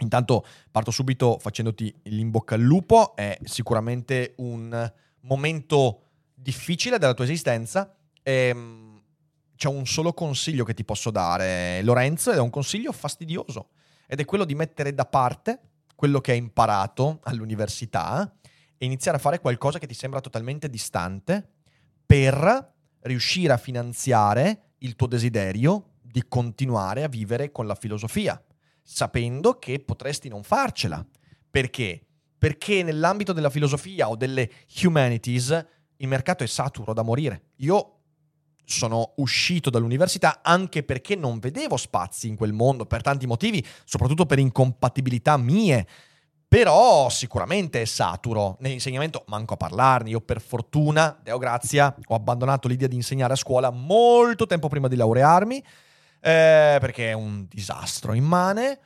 Intanto 0.00 0.44
parto 0.70 0.90
subito 0.90 1.38
facendoti 1.40 1.94
l'imbocca 2.04 2.54
al 2.54 2.60
lupo, 2.60 3.16
è 3.16 3.38
sicuramente 3.44 4.34
un 4.38 4.92
momento 5.20 6.02
difficile 6.34 6.98
della 6.98 7.14
tua 7.14 7.24
esistenza. 7.24 7.94
Ehm, 8.22 9.02
c'è 9.56 9.68
un 9.68 9.86
solo 9.86 10.12
consiglio 10.12 10.64
che 10.64 10.74
ti 10.74 10.84
posso 10.84 11.10
dare, 11.10 11.82
Lorenzo, 11.82 12.30
ed 12.30 12.36
è 12.36 12.40
un 12.40 12.50
consiglio 12.50 12.92
fastidioso, 12.92 13.70
ed 14.06 14.20
è 14.20 14.24
quello 14.26 14.44
di 14.44 14.54
mettere 14.54 14.92
da 14.92 15.06
parte 15.06 15.60
quello 15.94 16.20
che 16.20 16.32
hai 16.32 16.38
imparato 16.38 17.20
all'università 17.22 18.30
e 18.76 18.84
iniziare 18.84 19.16
a 19.16 19.20
fare 19.20 19.40
qualcosa 19.40 19.78
che 19.78 19.86
ti 19.86 19.94
sembra 19.94 20.20
totalmente 20.20 20.68
distante 20.68 21.52
per 22.04 22.74
riuscire 23.00 23.54
a 23.54 23.56
finanziare 23.56 24.72
il 24.80 24.94
tuo 24.94 25.06
desiderio 25.06 25.92
di 26.02 26.22
continuare 26.28 27.02
a 27.02 27.08
vivere 27.08 27.50
con 27.50 27.66
la 27.66 27.74
filosofia 27.74 28.38
sapendo 28.88 29.58
che 29.58 29.80
potresti 29.80 30.28
non 30.28 30.44
farcela. 30.44 31.04
Perché? 31.50 32.06
Perché 32.38 32.84
nell'ambito 32.84 33.32
della 33.32 33.50
filosofia 33.50 34.08
o 34.08 34.14
delle 34.14 34.48
humanities 34.82 35.66
il 35.96 36.08
mercato 36.08 36.44
è 36.44 36.46
saturo 36.46 36.92
da 36.92 37.02
morire. 37.02 37.46
Io 37.56 37.92
sono 38.64 39.14
uscito 39.16 39.70
dall'università 39.70 40.40
anche 40.42 40.84
perché 40.84 41.16
non 41.16 41.38
vedevo 41.38 41.76
spazi 41.76 42.28
in 42.28 42.36
quel 42.36 42.52
mondo 42.52 42.86
per 42.86 43.02
tanti 43.02 43.26
motivi, 43.26 43.64
soprattutto 43.84 44.26
per 44.26 44.38
incompatibilità 44.38 45.36
mie. 45.36 45.86
Però 46.48 47.08
sicuramente 47.08 47.82
è 47.82 47.84
saturo. 47.84 48.56
Nell'insegnamento 48.60 49.24
manco 49.26 49.54
a 49.54 49.56
parlarne. 49.56 50.10
Io 50.10 50.20
per 50.20 50.40
fortuna, 50.40 51.18
Deo 51.20 51.38
grazia, 51.38 51.92
ho 52.04 52.14
abbandonato 52.14 52.68
l'idea 52.68 52.86
di 52.86 52.94
insegnare 52.94 53.32
a 53.32 53.36
scuola 53.36 53.70
molto 53.70 54.46
tempo 54.46 54.68
prima 54.68 54.86
di 54.86 54.94
laurearmi, 54.94 55.64
eh, 56.26 56.78
perché 56.80 57.10
è 57.10 57.12
un 57.12 57.46
disastro 57.48 58.12
immane 58.12 58.80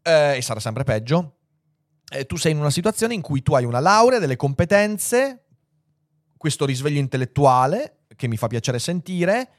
eh, 0.00 0.36
e 0.38 0.40
sarà 0.40 0.58
sempre 0.58 0.84
peggio. 0.84 1.36
Eh, 2.08 2.24
tu 2.24 2.36
sei 2.36 2.52
in 2.52 2.58
una 2.58 2.70
situazione 2.70 3.12
in 3.12 3.20
cui 3.20 3.42
tu 3.42 3.52
hai 3.52 3.66
una 3.66 3.78
laurea, 3.78 4.18
delle 4.18 4.36
competenze, 4.36 5.44
questo 6.34 6.64
risveglio 6.64 6.98
intellettuale 6.98 8.04
che 8.16 8.26
mi 8.26 8.38
fa 8.38 8.46
piacere 8.46 8.78
sentire, 8.78 9.50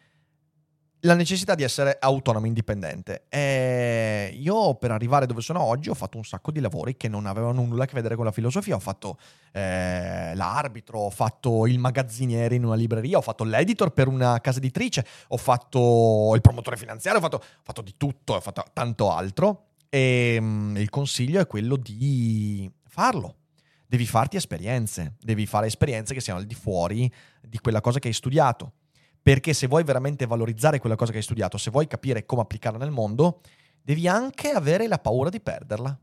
la 1.05 1.15
necessità 1.15 1.55
di 1.55 1.63
essere 1.63 1.97
autonomo, 1.99 2.45
indipendente. 2.45 3.25
E 3.29 4.33
io 4.39 4.75
per 4.75 4.91
arrivare 4.91 5.25
dove 5.25 5.41
sono 5.41 5.61
oggi 5.61 5.89
ho 5.89 5.93
fatto 5.93 6.17
un 6.17 6.23
sacco 6.23 6.51
di 6.51 6.59
lavori 6.59 6.95
che 6.95 7.09
non 7.09 7.25
avevano 7.25 7.63
nulla 7.63 7.83
a 7.83 7.85
che 7.85 7.93
vedere 7.93 8.15
con 8.15 8.25
la 8.25 8.31
filosofia. 8.31 8.75
Ho 8.75 8.79
fatto 8.79 9.17
eh, 9.51 10.33
l'arbitro, 10.33 10.99
ho 10.99 11.09
fatto 11.09 11.67
il 11.67 11.77
magazziniere 11.77 12.55
in 12.55 12.63
una 12.63 12.75
libreria, 12.75 13.17
ho 13.17 13.21
fatto 13.21 13.43
l'editor 13.43 13.91
per 13.91 14.07
una 14.07 14.39
casa 14.39 14.59
editrice, 14.59 15.05
ho 15.27 15.37
fatto 15.37 16.31
il 16.35 16.41
promotore 16.41 16.77
finanziario, 16.77 17.19
ho 17.19 17.23
fatto, 17.23 17.37
ho 17.37 17.61
fatto 17.63 17.81
di 17.81 17.95
tutto, 17.97 18.35
ho 18.35 18.41
fatto 18.41 18.63
tanto 18.71 19.11
altro. 19.11 19.65
E 19.89 20.37
um, 20.39 20.75
il 20.77 20.89
consiglio 20.89 21.41
è 21.41 21.47
quello 21.47 21.75
di 21.75 22.71
farlo. 22.87 23.35
Devi 23.85 24.05
farti 24.05 24.37
esperienze, 24.37 25.15
devi 25.19 25.45
fare 25.45 25.67
esperienze 25.67 26.13
che 26.13 26.21
siano 26.21 26.39
al 26.39 26.45
di 26.45 26.55
fuori 26.55 27.11
di 27.41 27.59
quella 27.59 27.81
cosa 27.81 27.99
che 27.99 28.07
hai 28.07 28.13
studiato 28.13 28.71
perché 29.23 29.53
se 29.53 29.67
vuoi 29.67 29.85
veramente 29.85 30.25
valorizzare 30.25 30.79
quella 30.79 30.97
cosa 30.97 31.11
che 31.11 31.17
hai 31.17 31.23
studiato, 31.23 31.57
se 31.57 31.71
vuoi 31.71 31.87
capire 31.87 32.25
come 32.25 32.41
applicarla 32.41 32.77
nel 32.77 32.91
mondo, 32.91 33.39
devi 33.81 34.05
anche 34.05 34.49
avere 34.49 34.85
la 34.85 34.99
paura 34.99 35.29
di 35.29 35.39
perderla. 35.39 35.97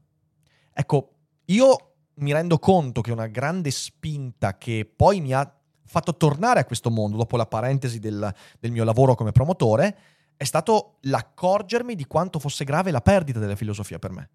Ecco, 0.72 1.12
io 1.44 1.92
mi 2.14 2.32
rendo 2.32 2.58
conto 2.58 3.02
che 3.02 3.12
una 3.12 3.26
grande 3.26 3.70
spinta 3.70 4.56
che 4.56 4.90
poi 4.96 5.20
mi 5.20 5.34
ha 5.34 5.54
fatto 5.84 6.16
tornare 6.16 6.60
a 6.60 6.64
questo 6.64 6.90
mondo 6.90 7.18
dopo 7.18 7.36
la 7.36 7.46
parentesi 7.46 7.98
del, 7.98 8.34
del 8.58 8.70
mio 8.70 8.84
lavoro 8.84 9.14
come 9.14 9.32
promotore 9.32 9.98
è 10.36 10.44
stato 10.44 10.96
l'accorgermi 11.02 11.94
di 11.94 12.06
quanto 12.06 12.38
fosse 12.38 12.64
grave 12.64 12.90
la 12.90 13.02
perdita 13.02 13.38
della 13.38 13.56
filosofia 13.56 13.98
per 13.98 14.12
me. 14.12 14.30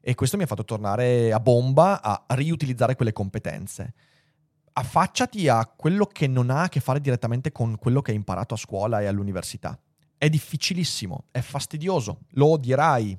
E 0.00 0.14
questo 0.14 0.36
mi 0.36 0.44
ha 0.44 0.46
fatto 0.46 0.64
tornare 0.64 1.32
a 1.32 1.40
bomba 1.40 2.00
a 2.00 2.24
riutilizzare 2.28 2.94
quelle 2.94 3.12
competenze 3.12 3.94
affacciati 4.74 5.48
a 5.48 5.66
quello 5.66 6.06
che 6.06 6.26
non 6.26 6.50
ha 6.50 6.62
a 6.62 6.68
che 6.68 6.80
fare 6.80 7.00
direttamente 7.00 7.52
con 7.52 7.76
quello 7.78 8.00
che 8.00 8.10
hai 8.10 8.16
imparato 8.16 8.54
a 8.54 8.58
scuola 8.58 9.00
e 9.00 9.06
all'università. 9.06 9.78
È 10.16 10.28
difficilissimo, 10.28 11.24
è 11.30 11.40
fastidioso, 11.40 12.20
lo 12.30 12.46
odierai. 12.48 13.18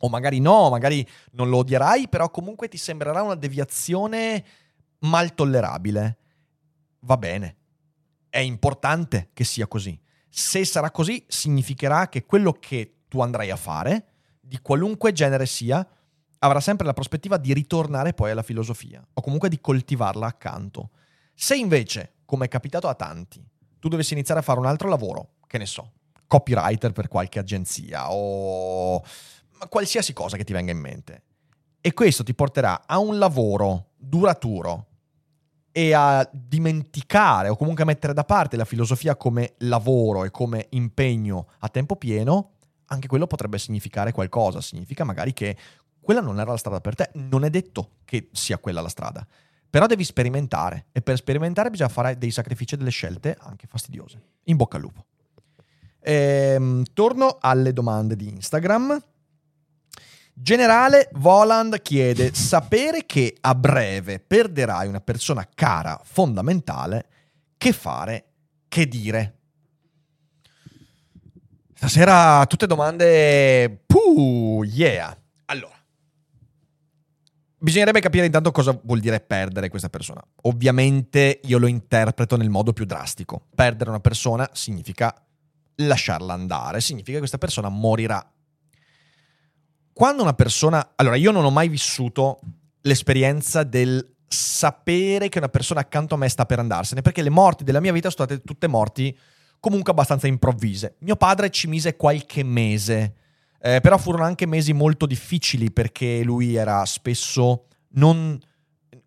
O 0.00 0.08
magari 0.08 0.40
no, 0.40 0.68
magari 0.68 1.06
non 1.32 1.48
lo 1.48 1.58
odierai, 1.58 2.08
però 2.08 2.30
comunque 2.30 2.68
ti 2.68 2.76
sembrerà 2.76 3.22
una 3.22 3.34
deviazione 3.34 4.44
mal 5.00 5.34
tollerabile. 5.34 6.18
Va 7.00 7.16
bene, 7.16 7.56
è 8.28 8.40
importante 8.40 9.30
che 9.32 9.44
sia 9.44 9.66
così. 9.66 9.98
Se 10.28 10.64
sarà 10.64 10.90
così, 10.90 11.24
significherà 11.28 12.08
che 12.08 12.24
quello 12.26 12.52
che 12.52 13.04
tu 13.08 13.20
andrai 13.20 13.50
a 13.50 13.56
fare, 13.56 14.08
di 14.40 14.58
qualunque 14.60 15.12
genere 15.12 15.46
sia, 15.46 15.86
avrà 16.38 16.60
sempre 16.60 16.86
la 16.86 16.92
prospettiva 16.92 17.36
di 17.36 17.52
ritornare 17.52 18.12
poi 18.12 18.30
alla 18.30 18.42
filosofia 18.42 19.06
o 19.12 19.20
comunque 19.20 19.48
di 19.48 19.60
coltivarla 19.60 20.26
accanto. 20.26 20.90
Se 21.34 21.56
invece, 21.56 22.14
come 22.24 22.46
è 22.46 22.48
capitato 22.48 22.88
a 22.88 22.94
tanti, 22.94 23.44
tu 23.78 23.88
dovessi 23.88 24.14
iniziare 24.14 24.40
a 24.40 24.42
fare 24.42 24.58
un 24.58 24.66
altro 24.66 24.88
lavoro, 24.88 25.34
che 25.46 25.58
ne 25.58 25.66
so, 25.66 25.92
copywriter 26.26 26.92
per 26.92 27.08
qualche 27.08 27.38
agenzia 27.38 28.10
o 28.10 29.02
qualsiasi 29.68 30.12
cosa 30.12 30.36
che 30.36 30.44
ti 30.44 30.52
venga 30.52 30.72
in 30.72 30.78
mente, 30.78 31.22
e 31.80 31.94
questo 31.94 32.24
ti 32.24 32.34
porterà 32.34 32.82
a 32.86 32.98
un 32.98 33.18
lavoro 33.18 33.90
duraturo 33.96 34.86
e 35.70 35.92
a 35.92 36.28
dimenticare 36.32 37.48
o 37.48 37.56
comunque 37.56 37.82
a 37.82 37.86
mettere 37.86 38.12
da 38.12 38.24
parte 38.24 38.56
la 38.56 38.64
filosofia 38.64 39.14
come 39.14 39.54
lavoro 39.58 40.24
e 40.24 40.30
come 40.30 40.66
impegno 40.70 41.48
a 41.58 41.68
tempo 41.68 41.96
pieno, 41.96 42.52
anche 42.86 43.08
quello 43.08 43.26
potrebbe 43.26 43.58
significare 43.58 44.10
qualcosa. 44.10 44.60
Significa 44.60 45.04
magari 45.04 45.32
che 45.32 45.56
quella 46.06 46.20
non 46.20 46.38
era 46.38 46.52
la 46.52 46.56
strada 46.56 46.80
per 46.80 46.94
te. 46.94 47.10
Non 47.14 47.44
è 47.44 47.50
detto 47.50 47.96
che 48.04 48.28
sia 48.30 48.58
quella 48.58 48.80
la 48.80 48.88
strada. 48.88 49.26
Però 49.68 49.86
devi 49.86 50.04
sperimentare 50.04 50.86
e 50.92 51.02
per 51.02 51.16
sperimentare 51.16 51.68
bisogna 51.68 51.88
fare 51.88 52.16
dei 52.16 52.30
sacrifici 52.30 52.74
e 52.74 52.76
delle 52.78 52.90
scelte 52.90 53.36
anche 53.40 53.66
fastidiose. 53.66 54.22
In 54.44 54.56
bocca 54.56 54.76
al 54.76 54.82
lupo. 54.82 55.04
Ehm, 56.00 56.84
torno 56.92 57.38
alle 57.40 57.72
domande 57.72 58.14
di 58.14 58.28
Instagram. 58.28 59.02
Generale 60.32 61.08
Voland 61.14 61.82
chiede: 61.82 62.32
sapere 62.32 63.04
che 63.04 63.36
a 63.40 63.56
breve 63.56 64.20
perderai 64.20 64.86
una 64.86 65.00
persona 65.00 65.44
cara, 65.52 66.00
fondamentale, 66.04 67.08
che 67.58 67.72
fare, 67.72 68.26
che 68.68 68.86
dire? 68.86 69.38
Stasera 71.74 72.46
tutte 72.46 72.68
domande. 72.68 73.82
Puh, 73.84 74.62
yeah. 74.64 75.14
Allora, 75.46 75.75
Bisognerebbe 77.66 77.98
capire 77.98 78.26
intanto 78.26 78.52
cosa 78.52 78.78
vuol 78.84 79.00
dire 79.00 79.18
perdere 79.18 79.68
questa 79.68 79.88
persona. 79.88 80.22
Ovviamente 80.42 81.40
io 81.42 81.58
lo 81.58 81.66
interpreto 81.66 82.36
nel 82.36 82.48
modo 82.48 82.72
più 82.72 82.84
drastico. 82.84 83.46
Perdere 83.56 83.90
una 83.90 83.98
persona 83.98 84.48
significa 84.52 85.12
lasciarla 85.74 86.32
andare, 86.32 86.80
significa 86.80 87.14
che 87.14 87.18
questa 87.18 87.38
persona 87.38 87.68
morirà. 87.68 88.24
Quando 89.92 90.22
una 90.22 90.34
persona... 90.34 90.92
Allora, 90.94 91.16
io 91.16 91.32
non 91.32 91.44
ho 91.44 91.50
mai 91.50 91.66
vissuto 91.66 92.38
l'esperienza 92.82 93.64
del 93.64 94.14
sapere 94.28 95.28
che 95.28 95.38
una 95.38 95.48
persona 95.48 95.80
accanto 95.80 96.14
a 96.14 96.18
me 96.18 96.28
sta 96.28 96.46
per 96.46 96.60
andarsene, 96.60 97.02
perché 97.02 97.20
le 97.20 97.30
morti 97.30 97.64
della 97.64 97.80
mia 97.80 97.90
vita 97.90 98.10
sono 98.10 98.26
state 98.26 98.42
tutte 98.44 98.68
morti 98.68 99.18
comunque 99.58 99.90
abbastanza 99.90 100.28
improvvise. 100.28 100.94
Mio 101.00 101.16
padre 101.16 101.50
ci 101.50 101.66
mise 101.66 101.96
qualche 101.96 102.44
mese 102.44 103.14
eh, 103.60 103.80
però 103.80 103.98
furono 103.98 104.24
anche 104.24 104.46
mesi 104.46 104.72
molto 104.72 105.06
difficili 105.06 105.70
perché 105.70 106.22
lui 106.22 106.54
era 106.54 106.84
spesso 106.84 107.66
non, 107.90 108.38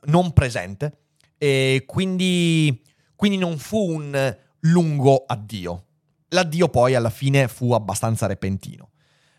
non 0.05 0.33
presente 0.33 0.97
e 1.37 1.83
quindi, 1.87 2.81
quindi 3.15 3.37
non 3.37 3.57
fu 3.57 3.77
un 3.77 4.37
lungo 4.61 5.23
addio. 5.25 5.85
L'addio 6.29 6.67
poi 6.67 6.95
alla 6.95 7.09
fine 7.09 7.47
fu 7.47 7.71
abbastanza 7.71 8.27
repentino. 8.27 8.89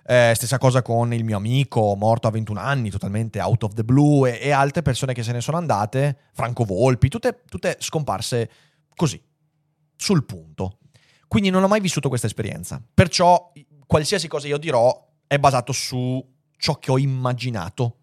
Eh, 0.04 0.32
stessa 0.34 0.58
cosa 0.58 0.82
con 0.82 1.12
il 1.12 1.22
mio 1.22 1.36
amico 1.36 1.94
morto 1.94 2.26
a 2.26 2.30
21 2.30 2.58
anni, 2.58 2.90
totalmente 2.90 3.40
out 3.40 3.62
of 3.62 3.74
the 3.74 3.84
blue, 3.84 4.40
e, 4.40 4.48
e 4.48 4.50
altre 4.50 4.82
persone 4.82 5.12
che 5.12 5.22
se 5.22 5.30
ne 5.32 5.40
sono 5.40 5.56
andate, 5.56 6.16
Franco 6.32 6.64
Volpi, 6.64 7.08
tutte, 7.08 7.42
tutte 7.48 7.76
scomparse 7.78 8.50
così, 8.96 9.22
sul 9.94 10.24
punto. 10.24 10.78
Quindi 11.28 11.50
non 11.50 11.62
ho 11.62 11.68
mai 11.68 11.80
vissuto 11.80 12.08
questa 12.08 12.26
esperienza. 12.26 12.82
Perciò 12.92 13.52
qualsiasi 13.90 14.28
cosa 14.28 14.46
io 14.46 14.56
dirò 14.56 15.08
è 15.26 15.36
basato 15.40 15.72
su 15.72 16.24
ciò 16.56 16.78
che 16.78 16.92
ho 16.92 16.98
immaginato 16.98 17.96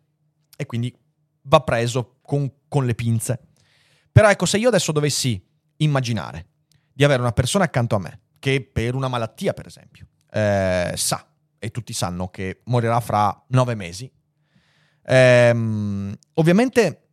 e 0.57 0.65
quindi 0.65 0.93
va 1.43 1.61
preso 1.61 2.17
con, 2.21 2.51
con 2.67 2.85
le 2.85 2.93
pinze. 2.93 3.39
Però 4.11 4.29
ecco, 4.29 4.45
se 4.45 4.57
io 4.57 4.67
adesso 4.67 4.91
dovessi 4.91 5.41
immaginare 5.77 6.47
di 6.91 7.05
avere 7.05 7.21
una 7.21 7.31
persona 7.31 7.63
accanto 7.63 7.95
a 7.95 7.99
me 7.99 8.19
che 8.37 8.69
per 8.69 8.95
una 8.95 9.07
malattia, 9.07 9.53
per 9.53 9.65
esempio, 9.65 10.07
eh, 10.29 10.91
sa, 10.93 11.25
e 11.57 11.71
tutti 11.71 11.93
sanno 11.93 12.27
che 12.27 12.59
morirà 12.65 12.99
fra 12.99 13.45
nove 13.47 13.73
mesi, 13.73 14.11
ehm, 15.03 16.17
ovviamente 16.33 17.11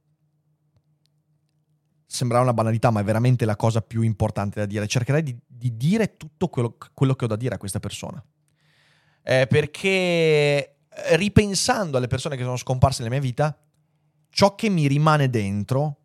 sembra 2.06 2.40
una 2.40 2.52
banalità, 2.52 2.90
ma 2.90 2.98
è 2.98 3.04
veramente 3.04 3.44
la 3.44 3.54
cosa 3.54 3.82
più 3.82 4.02
importante 4.02 4.58
da 4.58 4.66
dire. 4.66 4.88
Cercherei 4.88 5.22
di, 5.22 5.38
di 5.46 5.76
dire 5.76 6.16
tutto 6.16 6.48
quello, 6.48 6.76
quello, 6.92 7.14
che 7.14 7.26
ho 7.26 7.28
da 7.28 7.36
dire 7.36 7.54
a 7.54 7.58
questa 7.58 7.78
persona. 7.78 8.20
Eh, 9.26 9.46
perché 9.48 9.88
eh, 9.88 11.16
ripensando 11.16 11.96
alle 11.96 12.06
persone 12.06 12.36
che 12.36 12.42
sono 12.42 12.58
scomparse 12.58 13.02
nella 13.02 13.14
mia 13.14 13.22
vita, 13.22 13.58
ciò 14.28 14.54
che 14.54 14.68
mi 14.68 14.86
rimane 14.86 15.30
dentro 15.30 16.00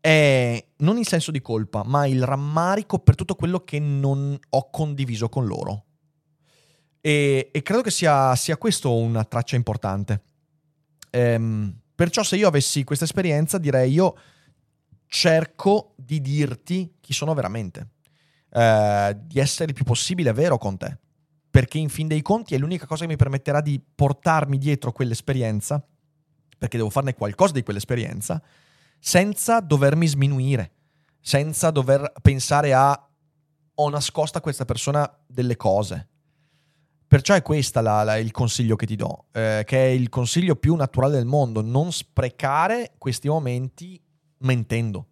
è 0.00 0.64
non 0.78 0.98
il 0.98 1.06
senso 1.06 1.30
di 1.30 1.40
colpa, 1.40 1.82
ma 1.84 2.06
il 2.06 2.22
rammarico 2.22 2.98
per 2.98 3.14
tutto 3.14 3.34
quello 3.34 3.60
che 3.60 3.78
non 3.78 4.38
ho 4.50 4.70
condiviso 4.70 5.28
con 5.28 5.46
loro. 5.46 5.84
E, 7.00 7.50
e 7.52 7.62
credo 7.62 7.82
che 7.82 7.90
sia, 7.90 8.34
sia 8.36 8.56
questo 8.56 8.94
una 8.94 9.24
traccia 9.24 9.56
importante. 9.56 10.22
Ehm, 11.10 11.74
perciò 11.94 12.22
se 12.22 12.36
io 12.36 12.48
avessi 12.48 12.84
questa 12.84 13.04
esperienza 13.04 13.56
direi 13.58 13.92
io 13.92 14.16
cerco 15.06 15.94
di 15.96 16.20
dirti 16.20 16.96
chi 17.00 17.12
sono 17.12 17.34
veramente, 17.34 17.88
eh, 18.50 19.16
di 19.24 19.38
essere 19.38 19.68
il 19.68 19.74
più 19.74 19.84
possibile 19.84 20.32
vero 20.32 20.58
con 20.58 20.76
te, 20.76 20.98
perché 21.54 21.78
in 21.78 21.88
fin 21.88 22.08
dei 22.08 22.20
conti 22.20 22.56
è 22.56 22.58
l'unica 22.58 22.84
cosa 22.84 23.02
che 23.02 23.10
mi 23.10 23.16
permetterà 23.16 23.60
di 23.60 23.80
portarmi 23.80 24.58
dietro 24.58 24.90
quell'esperienza, 24.90 25.80
perché 26.58 26.76
devo 26.76 26.90
farne 26.90 27.14
qualcosa 27.14 27.52
di 27.52 27.62
quell'esperienza, 27.62 28.42
senza 28.98 29.60
dovermi 29.60 30.04
sminuire, 30.08 30.72
senza 31.20 31.70
dover 31.70 32.12
pensare 32.20 32.74
a 32.74 33.08
ho 33.76 33.88
nascosto 33.88 34.38
a 34.38 34.40
questa 34.40 34.64
persona 34.64 35.08
delle 35.28 35.54
cose. 35.54 36.08
Perciò 37.06 37.34
è 37.34 37.42
questo 37.42 37.78
il 37.78 38.32
consiglio 38.32 38.74
che 38.74 38.86
ti 38.86 38.96
do, 38.96 39.26
eh, 39.30 39.62
che 39.64 39.78
è 39.78 39.90
il 39.90 40.08
consiglio 40.08 40.56
più 40.56 40.74
naturale 40.74 41.14
del 41.14 41.24
mondo, 41.24 41.62
non 41.62 41.92
sprecare 41.92 42.94
questi 42.98 43.28
momenti 43.28 44.02
mentendo, 44.38 45.06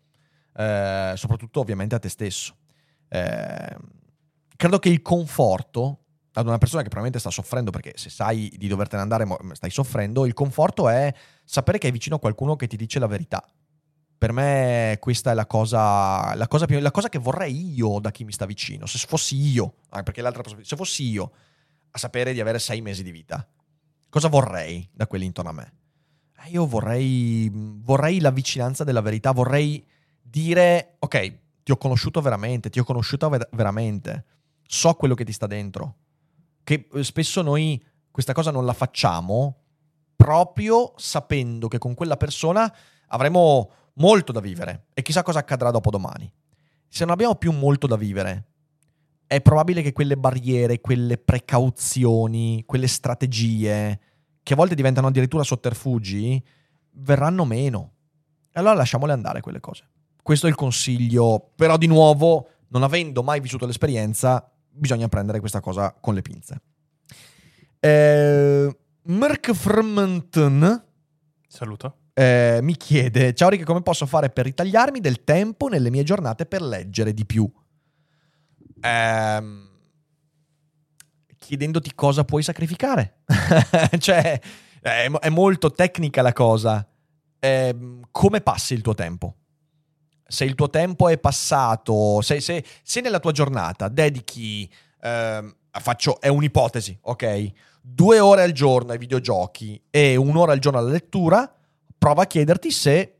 eh, 0.56 1.12
soprattutto 1.14 1.60
ovviamente 1.60 1.94
a 1.94 2.00
te 2.00 2.08
stesso. 2.08 2.56
Eh, 3.06 3.76
credo 4.56 4.80
che 4.80 4.88
il 4.88 5.02
conforto 5.02 5.98
ad 6.34 6.46
una 6.46 6.58
persona 6.58 6.82
che 6.82 6.88
probabilmente 6.88 7.18
sta 7.18 7.30
soffrendo, 7.30 7.70
perché 7.70 7.92
se 7.96 8.08
sai 8.10 8.52
di 8.56 8.68
dovertene 8.68 9.02
andare 9.02 9.26
stai 9.52 9.70
soffrendo, 9.70 10.24
il 10.24 10.34
conforto 10.34 10.88
è 10.88 11.12
sapere 11.44 11.78
che 11.78 11.88
è 11.88 11.92
vicino 11.92 12.16
a 12.16 12.18
qualcuno 12.18 12.56
che 12.56 12.66
ti 12.66 12.76
dice 12.76 12.98
la 12.98 13.06
verità. 13.06 13.44
Per 14.16 14.32
me 14.32 14.96
questa 15.00 15.32
è 15.32 15.34
la 15.34 15.46
cosa, 15.46 16.34
la 16.36 16.46
cosa, 16.46 16.66
più, 16.66 16.78
la 16.78 16.92
cosa 16.92 17.08
che 17.08 17.18
vorrei 17.18 17.74
io 17.74 17.98
da 17.98 18.10
chi 18.12 18.24
mi 18.24 18.32
sta 18.32 18.46
vicino. 18.46 18.86
Se 18.86 18.98
fossi 19.06 19.36
io, 19.36 19.74
perché 19.90 20.22
l'altra 20.22 20.42
se 20.62 20.76
fossi 20.76 21.04
io 21.04 21.32
a 21.90 21.98
sapere 21.98 22.32
di 22.32 22.40
avere 22.40 22.58
sei 22.58 22.80
mesi 22.80 23.02
di 23.02 23.10
vita, 23.10 23.46
cosa 24.08 24.28
vorrei 24.28 24.88
da 24.92 25.06
quelli 25.06 25.24
intorno 25.24 25.50
a 25.50 25.54
me? 25.54 25.72
Eh, 26.44 26.50
io 26.50 26.66
vorrei, 26.66 27.50
vorrei 27.52 28.20
la 28.20 28.30
vicinanza 28.30 28.84
della 28.84 29.00
verità, 29.00 29.32
vorrei 29.32 29.84
dire, 30.20 30.94
ok, 31.00 31.38
ti 31.62 31.72
ho 31.72 31.76
conosciuto 31.76 32.20
veramente, 32.20 32.70
ti 32.70 32.78
ho 32.78 32.84
conosciuto 32.84 33.28
ver- 33.28 33.48
veramente, 33.52 34.24
so 34.62 34.94
quello 34.94 35.14
che 35.14 35.24
ti 35.24 35.32
sta 35.32 35.46
dentro. 35.46 35.96
Che 36.64 36.88
eh, 36.92 37.04
spesso 37.04 37.42
noi 37.42 37.82
questa 38.10 38.32
cosa 38.32 38.50
non 38.50 38.64
la 38.64 38.72
facciamo 38.72 39.56
proprio 40.16 40.92
sapendo 40.96 41.66
che 41.66 41.78
con 41.78 41.94
quella 41.94 42.16
persona 42.16 42.72
avremo 43.08 43.70
molto 43.94 44.32
da 44.32 44.40
vivere 44.40 44.86
e 44.94 45.02
chissà 45.02 45.22
cosa 45.22 45.40
accadrà 45.40 45.70
dopo 45.70 45.90
domani. 45.90 46.32
Se 46.88 47.04
non 47.04 47.12
abbiamo 47.12 47.34
più 47.34 47.52
molto 47.52 47.86
da 47.86 47.96
vivere, 47.96 48.46
è 49.26 49.40
probabile 49.40 49.82
che 49.82 49.92
quelle 49.92 50.16
barriere, 50.16 50.80
quelle 50.80 51.16
precauzioni, 51.16 52.64
quelle 52.66 52.86
strategie, 52.86 54.00
che 54.42 54.52
a 54.52 54.56
volte 54.56 54.74
diventano 54.74 55.06
addirittura 55.06 55.42
sotterfugi, 55.42 56.42
verranno 56.92 57.44
meno. 57.44 57.92
E 58.52 58.60
allora 58.60 58.74
lasciamole 58.74 59.12
andare 59.12 59.40
quelle 59.40 59.60
cose. 59.60 59.88
Questo 60.22 60.46
è 60.46 60.50
il 60.50 60.54
consiglio, 60.54 61.50
però 61.56 61.78
di 61.78 61.86
nuovo, 61.86 62.48
non 62.68 62.82
avendo 62.82 63.22
mai 63.22 63.40
vissuto 63.40 63.66
l'esperienza, 63.66 64.52
bisogna 64.72 65.08
prendere 65.08 65.40
questa 65.40 65.60
cosa 65.60 65.94
con 65.98 66.14
le 66.14 66.22
pinze. 66.22 66.60
Eh, 67.78 68.76
Mark 69.04 69.52
Fermenton 69.52 70.90
Saluto. 71.52 71.96
Eh, 72.14 72.60
mi 72.62 72.78
chiede, 72.78 73.34
ciao 73.34 73.50
Rick, 73.50 73.64
come 73.64 73.82
posso 73.82 74.06
fare 74.06 74.30
per 74.30 74.46
ritagliarmi 74.46 75.00
del 75.00 75.22
tempo 75.22 75.68
nelle 75.68 75.90
mie 75.90 76.02
giornate 76.02 76.46
per 76.46 76.62
leggere 76.62 77.12
di 77.12 77.26
più? 77.26 77.46
Eh, 78.80 79.42
chiedendoti 81.36 81.94
cosa 81.94 82.24
puoi 82.24 82.42
sacrificare. 82.42 83.18
cioè, 83.98 84.40
è, 84.80 85.10
è, 85.10 85.28
molto 85.28 85.72
tecnica 85.72 86.22
la 86.22 86.32
cosa. 86.32 86.88
Eh, 87.38 88.00
come 88.10 88.40
passi 88.40 88.72
il 88.72 88.80
tuo 88.80 88.94
tempo? 88.94 89.36
Se 90.32 90.46
il 90.46 90.54
tuo 90.54 90.70
tempo 90.70 91.10
è 91.10 91.18
passato, 91.18 92.22
se, 92.22 92.40
se, 92.40 92.64
se 92.82 93.00
nella 93.02 93.20
tua 93.20 93.32
giornata 93.32 93.88
dedichi, 93.88 94.66
eh, 94.98 95.54
faccio, 95.70 96.22
è 96.22 96.28
un'ipotesi, 96.28 96.96
ok? 97.02 97.50
Due 97.82 98.18
ore 98.18 98.42
al 98.42 98.52
giorno 98.52 98.92
ai 98.92 98.98
videogiochi 98.98 99.78
e 99.90 100.16
un'ora 100.16 100.52
al 100.52 100.58
giorno 100.58 100.78
alla 100.78 100.88
lettura, 100.88 101.54
prova 101.98 102.22
a 102.22 102.26
chiederti 102.26 102.70
se 102.70 103.18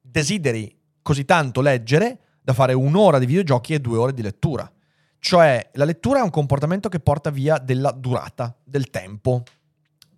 desideri 0.00 0.76
così 1.00 1.24
tanto 1.24 1.60
leggere 1.60 2.18
da 2.42 2.52
fare 2.54 2.72
un'ora 2.72 3.20
di 3.20 3.26
videogiochi 3.26 3.74
e 3.74 3.80
due 3.80 3.98
ore 3.98 4.12
di 4.12 4.22
lettura. 4.22 4.68
Cioè, 5.20 5.70
la 5.74 5.84
lettura 5.84 6.18
è 6.18 6.22
un 6.22 6.30
comportamento 6.30 6.88
che 6.88 6.98
porta 6.98 7.30
via 7.30 7.58
della 7.58 7.92
durata, 7.92 8.52
del 8.64 8.90
tempo 8.90 9.44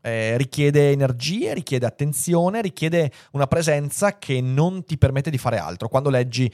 eh, 0.05 0.37
richiede 0.37 0.91
energie, 0.91 1.55
richiede 1.55 1.87
attenzione, 1.87 2.61
richiede 2.61 3.11
una 3.33 3.47
presenza 3.47 4.19
che 4.19 4.43
non 4.43 4.85
ti 4.85 4.99
permette 4.99 5.31
di 5.31 5.39
fare 5.39 5.57
altro. 5.57 5.89
Quando 5.89 6.11
leggi 6.11 6.53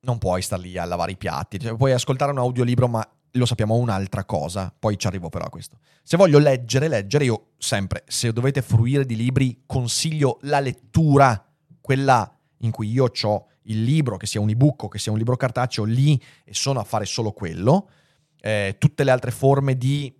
non 0.00 0.18
puoi 0.18 0.42
star 0.42 0.58
lì 0.58 0.76
a 0.76 0.84
lavare 0.84 1.12
i 1.12 1.16
piatti, 1.16 1.58
cioè, 1.58 1.76
puoi 1.76 1.92
ascoltare 1.92 2.30
un 2.30 2.38
audiolibro, 2.38 2.86
ma 2.86 3.08
lo 3.30 3.46
sappiamo 3.46 3.74
un'altra 3.76 4.26
cosa, 4.26 4.72
poi 4.78 4.98
ci 4.98 5.06
arrivo 5.06 5.30
però 5.30 5.46
a 5.46 5.48
questo. 5.48 5.78
Se 6.02 6.18
voglio 6.18 6.38
leggere, 6.38 6.88
leggere, 6.88 7.24
io 7.24 7.52
sempre, 7.56 8.04
se 8.06 8.34
dovete 8.34 8.60
fruire 8.60 9.06
di 9.06 9.16
libri, 9.16 9.62
consiglio 9.64 10.36
la 10.42 10.60
lettura, 10.60 11.42
quella 11.80 12.38
in 12.58 12.70
cui 12.70 12.90
io 12.90 13.10
ho 13.22 13.46
il 13.62 13.82
libro, 13.82 14.18
che 14.18 14.26
sia 14.26 14.42
un 14.42 14.50
ebook 14.50 14.82
o 14.82 14.88
che 14.88 14.98
sia 14.98 15.10
un 15.10 15.16
libro 15.16 15.36
cartaceo, 15.36 15.84
lì 15.84 16.22
e 16.44 16.52
sono 16.52 16.80
a 16.80 16.84
fare 16.84 17.06
solo 17.06 17.32
quello. 17.32 17.88
Eh, 18.42 18.76
tutte 18.78 19.04
le 19.04 19.10
altre 19.10 19.30
forme 19.30 19.78
di 19.78 20.14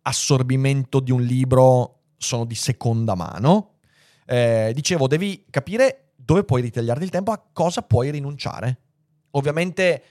assorbimento 0.00 1.00
di 1.00 1.12
un 1.12 1.20
libro 1.20 1.95
sono 2.16 2.44
di 2.44 2.54
seconda 2.54 3.14
mano. 3.14 3.74
Eh, 4.26 4.72
dicevo, 4.74 5.06
devi 5.06 5.44
capire 5.50 6.12
dove 6.16 6.44
puoi 6.44 6.62
ritagliarti 6.62 7.04
il 7.04 7.10
tempo, 7.10 7.32
a 7.32 7.42
cosa 7.52 7.82
puoi 7.82 8.10
rinunciare. 8.10 8.78
Ovviamente 9.32 10.02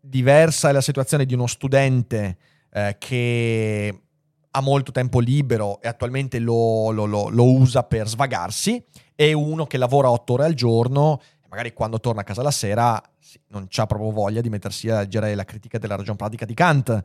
diversa 0.00 0.68
è 0.68 0.72
la 0.72 0.80
situazione 0.80 1.24
di 1.24 1.34
uno 1.34 1.46
studente 1.46 2.36
eh, 2.72 2.96
che 2.98 4.02
ha 4.50 4.60
molto 4.60 4.90
tempo 4.92 5.20
libero 5.20 5.80
e 5.80 5.88
attualmente 5.88 6.38
lo, 6.38 6.90
lo, 6.90 7.04
lo, 7.04 7.28
lo, 7.28 7.44
usa 7.44 7.84
per 7.84 8.08
svagarsi 8.08 8.84
e 9.14 9.32
uno 9.32 9.66
che 9.66 9.78
lavora 9.78 10.10
otto 10.10 10.34
ore 10.34 10.44
al 10.44 10.54
giorno 10.54 11.20
magari 11.48 11.72
quando 11.72 12.00
torna 12.00 12.22
a 12.22 12.24
casa 12.24 12.42
la 12.42 12.50
sera 12.50 13.00
non 13.48 13.68
ha 13.74 13.86
proprio 13.86 14.10
voglia 14.10 14.40
di 14.40 14.50
mettersi 14.50 14.90
a 14.90 14.98
leggere 14.98 15.34
la 15.34 15.44
critica 15.44 15.78
della 15.78 15.96
ragion 15.96 16.16
pratica 16.16 16.44
di 16.44 16.54
Kant 16.54 17.02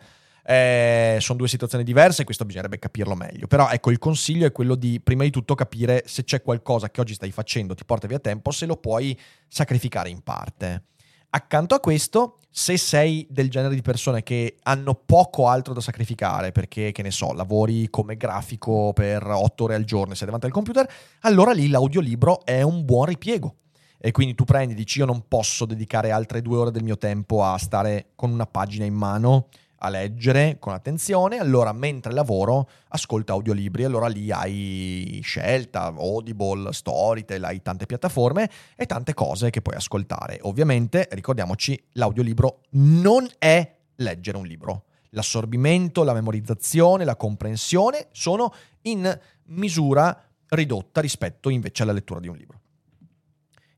eh, 0.49 1.17
sono 1.19 1.39
due 1.39 1.49
situazioni 1.49 1.83
diverse 1.83 2.23
questo 2.23 2.45
bisognerebbe 2.45 2.79
capirlo 2.79 3.15
meglio. 3.15 3.47
Però 3.47 3.69
ecco, 3.69 3.91
il 3.91 3.99
consiglio 3.99 4.45
è 4.45 4.53
quello 4.53 4.75
di 4.75 5.01
prima 5.01 5.23
di 5.23 5.29
tutto 5.29 5.55
capire 5.55 6.03
se 6.05 6.23
c'è 6.23 6.41
qualcosa 6.41 6.89
che 6.89 7.01
oggi 7.01 7.15
stai 7.15 7.31
facendo, 7.31 7.75
ti 7.75 7.83
porta 7.83 8.07
via 8.07 8.19
tempo, 8.19 8.51
se 8.51 8.65
lo 8.65 8.77
puoi 8.77 9.17
sacrificare 9.49 10.09
in 10.09 10.21
parte. 10.21 10.83
Accanto 11.31 11.75
a 11.75 11.81
questo, 11.81 12.37
se 12.49 12.77
sei 12.77 13.27
del 13.29 13.49
genere 13.49 13.75
di 13.75 13.81
persone 13.81 14.23
che 14.23 14.55
hanno 14.63 14.95
poco 14.95 15.49
altro 15.49 15.73
da 15.73 15.81
sacrificare, 15.81 16.53
perché, 16.53 16.93
che 16.93 17.01
ne 17.01 17.11
so, 17.11 17.33
lavori 17.33 17.89
come 17.89 18.15
grafico 18.15 18.93
per 18.93 19.27
otto 19.27 19.65
ore 19.65 19.75
al 19.75 19.83
giorno 19.83 20.13
e 20.13 20.15
sei 20.15 20.27
davanti 20.27 20.45
al 20.45 20.53
computer, 20.53 20.89
allora 21.21 21.51
lì 21.51 21.67
l'audiolibro 21.67 22.45
è 22.45 22.61
un 22.61 22.85
buon 22.85 23.07
ripiego. 23.07 23.55
E 23.99 24.11
quindi 24.11 24.33
tu 24.33 24.45
prendi 24.45 24.73
e 24.73 24.75
dici 24.77 24.99
io 24.99 25.05
non 25.05 25.27
posso 25.27 25.65
dedicare 25.65 26.11
altre 26.11 26.41
due 26.41 26.57
ore 26.57 26.71
del 26.71 26.83
mio 26.83 26.97
tempo 26.97 27.43
a 27.43 27.57
stare 27.57 28.11
con 28.15 28.31
una 28.31 28.45
pagina 28.45 28.85
in 28.85 28.93
mano 28.93 29.47
a 29.79 29.89
leggere 29.89 30.57
con 30.59 30.73
attenzione, 30.73 31.37
allora 31.37 31.71
mentre 31.71 32.13
lavoro 32.13 32.69
ascolta 32.89 33.33
audiolibri, 33.33 33.83
allora 33.83 34.07
lì 34.07 34.31
hai 34.31 35.19
scelta, 35.23 35.85
Audible, 35.85 36.73
Storytel, 36.73 37.43
hai 37.43 37.61
tante 37.61 37.85
piattaforme 37.85 38.49
e 38.75 38.85
tante 38.85 39.13
cose 39.13 39.49
che 39.49 39.61
puoi 39.61 39.75
ascoltare. 39.75 40.39
Ovviamente, 40.41 41.07
ricordiamoci, 41.11 41.81
l'audiolibro 41.93 42.61
non 42.71 43.27
è 43.37 43.75
leggere 43.95 44.37
un 44.37 44.45
libro. 44.45 44.85
L'assorbimento, 45.11 46.03
la 46.03 46.13
memorizzazione, 46.13 47.05
la 47.05 47.15
comprensione 47.15 48.07
sono 48.11 48.53
in 48.83 49.19
misura 49.45 50.23
ridotta 50.49 51.01
rispetto 51.01 51.49
invece 51.49 51.83
alla 51.83 51.93
lettura 51.93 52.19
di 52.19 52.27
un 52.27 52.35
libro. 52.35 52.61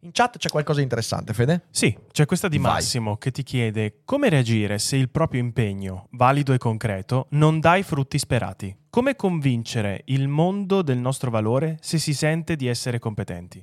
In 0.02 0.12
chat 0.14 0.38
c'è 0.38 0.48
qualcosa 0.48 0.78
di 0.78 0.84
interessante, 0.84 1.34
Fede? 1.34 1.66
Sì, 1.72 1.98
c'è 2.12 2.26
questa 2.26 2.48
di 2.48 2.58
Vai. 2.58 2.76
Massimo 2.76 3.18
che 3.18 3.32
ti 3.32 3.44
chiede 3.44 4.00
come 4.06 4.30
reagire 4.30 4.80
se 4.80 4.96
il 4.96 5.10
proprio 5.10 5.42
impegno, 5.42 6.08
valido 6.12 6.54
e 6.54 6.58
concreto, 6.58 7.28
non 7.32 7.60
dà 7.60 7.76
i 7.76 7.84
frutti 7.84 8.18
sperati. 8.18 8.74
Come 8.90 9.18
convincere 9.18 10.04
il 10.06 10.30
mondo 10.30 10.84
del 10.84 11.00
nostro 11.00 11.30
valore 11.30 11.78
se 11.82 11.98
si 11.98 12.14
sente 12.14 12.56
di 12.56 12.68
essere 12.68 12.98
competenti? 12.98 13.62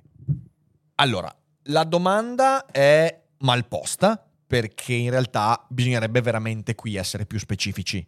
Allora, 0.97 1.35
la 1.65 1.85
domanda 1.85 2.67
è 2.67 3.23
mal 3.39 3.67
posta 3.67 4.23
perché 4.47 4.93
in 4.93 5.09
realtà 5.09 5.65
bisognerebbe 5.71 6.21
veramente 6.21 6.75
qui 6.75 6.97
essere 6.97 7.25
più 7.25 7.39
specifici. 7.39 8.07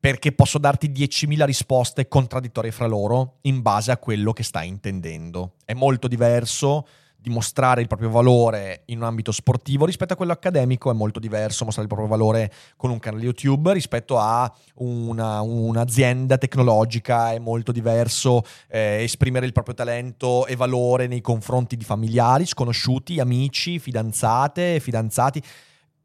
Perché 0.00 0.32
posso 0.32 0.58
darti 0.58 0.88
10.000 0.90 1.44
risposte 1.44 2.08
contraddittorie 2.08 2.72
fra 2.72 2.88
loro 2.88 3.38
in 3.42 3.62
base 3.62 3.92
a 3.92 3.98
quello 3.98 4.32
che 4.32 4.42
stai 4.42 4.66
intendendo. 4.66 5.54
È 5.64 5.74
molto 5.74 6.08
diverso 6.08 6.88
dimostrare 7.22 7.80
il 7.80 7.86
proprio 7.86 8.10
valore 8.10 8.82
in 8.86 8.98
un 8.98 9.04
ambito 9.04 9.30
sportivo 9.30 9.86
rispetto 9.86 10.12
a 10.12 10.16
quello 10.16 10.32
accademico 10.32 10.90
è 10.90 10.92
molto 10.92 11.20
diverso 11.20 11.64
mostrare 11.64 11.88
il 11.88 11.94
proprio 11.94 12.08
valore 12.08 12.52
con 12.76 12.90
un 12.90 12.98
canale 12.98 13.22
YouTube 13.22 13.72
rispetto 13.72 14.18
a 14.18 14.52
una, 14.74 15.40
un'azienda 15.40 16.36
tecnologica. 16.36 17.30
È 17.30 17.38
molto 17.38 17.70
diverso 17.70 18.42
eh, 18.68 19.02
esprimere 19.04 19.46
il 19.46 19.52
proprio 19.52 19.74
talento 19.74 20.46
e 20.46 20.56
valore 20.56 21.06
nei 21.06 21.20
confronti 21.20 21.76
di 21.76 21.84
familiari, 21.84 22.44
sconosciuti, 22.44 23.20
amici, 23.20 23.78
fidanzate, 23.78 24.80
fidanzati. 24.80 25.40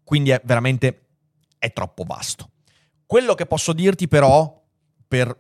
Quindi 0.03 0.29
è 0.29 0.39
veramente 0.45 1.07
è 1.57 1.73
troppo 1.73 2.03
vasto. 2.03 2.51
Quello 3.07 3.33
che 3.33 3.47
posso 3.47 3.73
dirti 3.73 4.07
però 4.07 4.63
per 5.07 5.35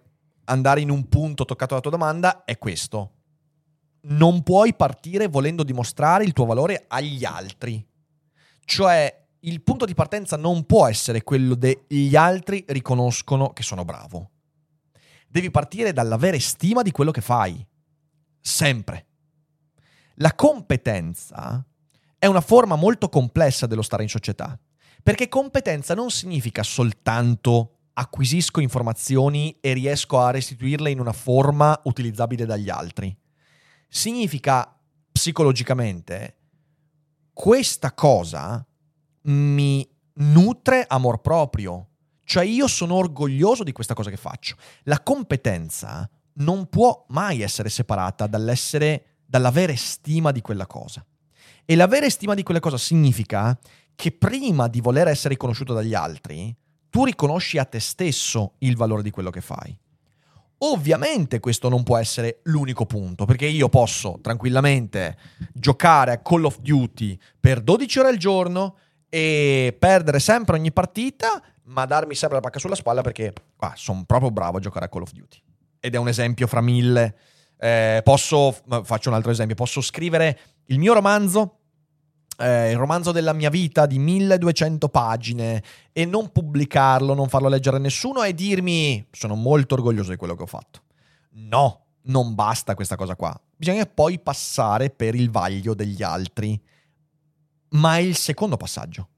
andare 0.45 0.81
in 0.81 0.89
un 0.89 1.07
punto 1.07 1.45
toccato 1.45 1.75
dalla 1.75 1.81
tua 1.81 1.91
domanda 1.91 2.43
è 2.45 2.57
questo 2.57 3.11
non 4.09 4.43
puoi 4.43 4.73
partire 4.75 5.27
volendo 5.27 5.63
dimostrare 5.63 6.23
il 6.23 6.33
tuo 6.33 6.45
valore 6.45 6.85
agli 6.87 7.25
altri. 7.25 7.85
Cioè, 8.63 9.25
il 9.41 9.61
punto 9.61 9.85
di 9.85 9.93
partenza 9.93 10.35
non 10.37 10.65
può 10.65 10.87
essere 10.87 11.23
quello 11.23 11.55
degli 11.55 12.15
altri 12.15 12.63
riconoscono 12.67 13.51
che 13.51 13.63
sono 13.63 13.85
bravo. 13.85 14.31
Devi 15.27 15.51
partire 15.51 15.93
dall'avere 15.93 16.39
stima 16.39 16.81
di 16.81 16.91
quello 16.91 17.11
che 17.11 17.21
fai. 17.21 17.65
Sempre. 18.39 19.05
La 20.15 20.33
competenza 20.33 21.63
è 22.17 22.25
una 22.25 22.41
forma 22.41 22.75
molto 22.75 23.09
complessa 23.09 23.67
dello 23.67 23.81
stare 23.81 24.03
in 24.03 24.09
società, 24.09 24.57
perché 25.03 25.27
competenza 25.27 25.93
non 25.93 26.09
significa 26.09 26.63
soltanto 26.63 27.73
acquisisco 27.93 28.59
informazioni 28.59 29.57
e 29.59 29.73
riesco 29.73 30.19
a 30.19 30.31
restituirle 30.31 30.89
in 30.89 30.99
una 30.99 31.13
forma 31.13 31.79
utilizzabile 31.83 32.45
dagli 32.45 32.69
altri. 32.69 33.15
Significa 33.87 34.77
psicologicamente 35.11 36.35
questa 37.33 37.93
cosa 37.93 38.65
mi 39.23 39.87
nutre 40.13 40.85
amor 40.87 41.21
proprio. 41.21 41.89
Cioè 42.23 42.43
io 42.43 42.67
sono 42.67 42.95
orgoglioso 42.95 43.63
di 43.63 43.71
questa 43.71 43.93
cosa 43.93 44.09
che 44.09 44.17
faccio. 44.17 44.55
La 44.83 45.01
competenza 45.01 46.09
non 46.33 46.67
può 46.67 47.05
mai 47.09 47.41
essere 47.41 47.69
separata 47.69 48.27
dall'essere, 48.27 49.19
dall'avere 49.25 49.75
stima 49.75 50.31
di 50.31 50.41
quella 50.41 50.67
cosa. 50.67 51.05
E 51.65 51.75
l'avere 51.75 52.09
stima 52.09 52.33
di 52.33 52.43
quella 52.43 52.59
cosa 52.59 52.77
significa 52.77 53.57
che 53.95 54.11
prima 54.11 54.67
di 54.67 54.81
voler 54.81 55.07
essere 55.07 55.29
riconosciuto 55.29 55.73
dagli 55.73 55.93
altri, 55.93 56.55
tu 56.89 57.05
riconosci 57.05 57.57
a 57.57 57.65
te 57.65 57.79
stesso 57.79 58.53
il 58.59 58.75
valore 58.75 59.03
di 59.03 59.09
quello 59.09 59.29
che 59.29 59.41
fai. 59.41 59.77
Ovviamente 60.59 61.39
questo 61.39 61.69
non 61.69 61.83
può 61.83 61.97
essere 61.97 62.39
l'unico 62.43 62.85
punto, 62.85 63.25
perché 63.25 63.45
io 63.45 63.69
posso 63.69 64.17
tranquillamente 64.21 65.17
giocare 65.53 66.11
a 66.11 66.17
Call 66.17 66.45
of 66.45 66.59
Duty 66.59 67.17
per 67.39 67.61
12 67.61 67.99
ore 67.99 68.09
al 68.09 68.17
giorno 68.17 68.77
e 69.09 69.75
perdere 69.77 70.19
sempre 70.19 70.57
ogni 70.57 70.71
partita, 70.71 71.41
ma 71.65 71.85
darmi 71.85 72.15
sempre 72.15 72.37
la 72.37 72.43
pacca 72.43 72.59
sulla 72.59 72.75
spalla 72.75 73.01
perché 73.01 73.33
ah, 73.57 73.73
sono 73.75 74.03
proprio 74.05 74.31
bravo 74.31 74.57
a 74.57 74.59
giocare 74.59 74.85
a 74.85 74.89
Call 74.89 75.03
of 75.03 75.11
Duty. 75.11 75.41
Ed 75.79 75.93
è 75.93 75.97
un 75.97 76.07
esempio 76.07 76.47
fra 76.47 76.61
mille. 76.61 77.15
Eh, 77.59 78.01
posso, 78.03 78.55
faccio 78.83 79.09
un 79.09 79.15
altro 79.15 79.31
esempio, 79.31 79.55
posso 79.55 79.81
scrivere 79.81 80.39
il 80.65 80.79
mio 80.79 80.93
romanzo 80.93 81.56
eh, 82.37 82.71
il 82.71 82.77
romanzo 82.77 83.11
della 83.11 83.33
mia 83.33 83.49
vita 83.49 83.85
di 83.85 83.97
1200 83.99 84.89
pagine 84.89 85.63
e 85.91 86.05
non 86.05 86.31
pubblicarlo, 86.31 87.13
non 87.13 87.29
farlo 87.29 87.49
leggere 87.49 87.77
a 87.77 87.79
nessuno 87.79 88.23
e 88.23 88.33
dirmi 88.33 89.07
sono 89.11 89.35
molto 89.35 89.75
orgoglioso 89.75 90.11
di 90.11 90.17
quello 90.17 90.35
che 90.35 90.43
ho 90.43 90.47
fatto. 90.47 90.81
No, 91.31 91.85
non 92.03 92.35
basta 92.35 92.75
questa 92.75 92.95
cosa 92.95 93.15
qua. 93.15 93.39
Bisogna 93.55 93.85
poi 93.85 94.19
passare 94.19 94.89
per 94.89 95.15
il 95.15 95.29
vaglio 95.29 95.73
degli 95.73 96.03
altri. 96.03 96.59
Ma 97.69 97.97
è 97.97 98.01
il 98.01 98.15
secondo 98.15 98.55
passaggio. 98.55 99.09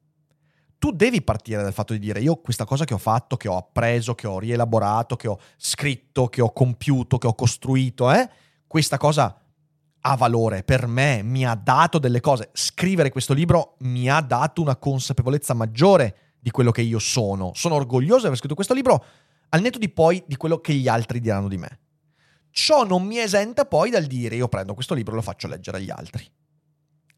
Tu 0.79 0.91
devi 0.91 1.21
partire 1.21 1.61
dal 1.61 1.73
fatto 1.73 1.91
di 1.91 1.99
dire 1.99 2.21
io 2.21 2.37
questa 2.37 2.63
cosa 2.63 2.85
che 2.85 2.93
ho 2.93 2.97
fatto, 2.97 3.35
che 3.35 3.49
ho 3.49 3.57
appreso, 3.57 4.15
che 4.15 4.27
ho 4.27 4.39
rielaborato, 4.39 5.17
che 5.17 5.27
ho 5.27 5.37
scritto, 5.57 6.27
che 6.27 6.41
ho 6.41 6.53
compiuto, 6.53 7.17
che 7.17 7.27
ho 7.27 7.35
costruito, 7.35 8.09
eh, 8.11 8.29
questa 8.65 8.97
cosa 8.97 9.38
ha 10.01 10.15
valore 10.15 10.63
per 10.63 10.87
me, 10.87 11.21
mi 11.23 11.45
ha 11.45 11.55
dato 11.55 11.99
delle 11.99 12.21
cose. 12.21 12.49
Scrivere 12.53 13.09
questo 13.09 13.33
libro 13.33 13.75
mi 13.79 14.09
ha 14.09 14.21
dato 14.21 14.61
una 14.61 14.75
consapevolezza 14.75 15.53
maggiore 15.53 16.37
di 16.39 16.51
quello 16.51 16.71
che 16.71 16.81
io 16.81 16.99
sono. 16.99 17.51
Sono 17.53 17.75
orgoglioso 17.75 18.21
di 18.21 18.25
aver 18.27 18.37
scritto 18.37 18.55
questo 18.55 18.73
libro, 18.73 19.03
al 19.49 19.61
netto 19.61 19.77
di 19.77 19.89
poi 19.89 20.23
di 20.25 20.37
quello 20.37 20.59
che 20.59 20.73
gli 20.73 20.87
altri 20.87 21.19
diranno 21.19 21.47
di 21.47 21.57
me. 21.57 21.79
Ciò 22.51 22.85
non 22.85 23.03
mi 23.03 23.19
esenta 23.19 23.65
poi 23.65 23.89
dal 23.89 24.05
dire 24.05 24.35
io 24.35 24.47
prendo 24.47 24.73
questo 24.73 24.93
libro 24.93 25.13
e 25.13 25.15
lo 25.17 25.21
faccio 25.21 25.47
leggere 25.47 25.77
agli 25.77 25.91
altri. 25.91 26.25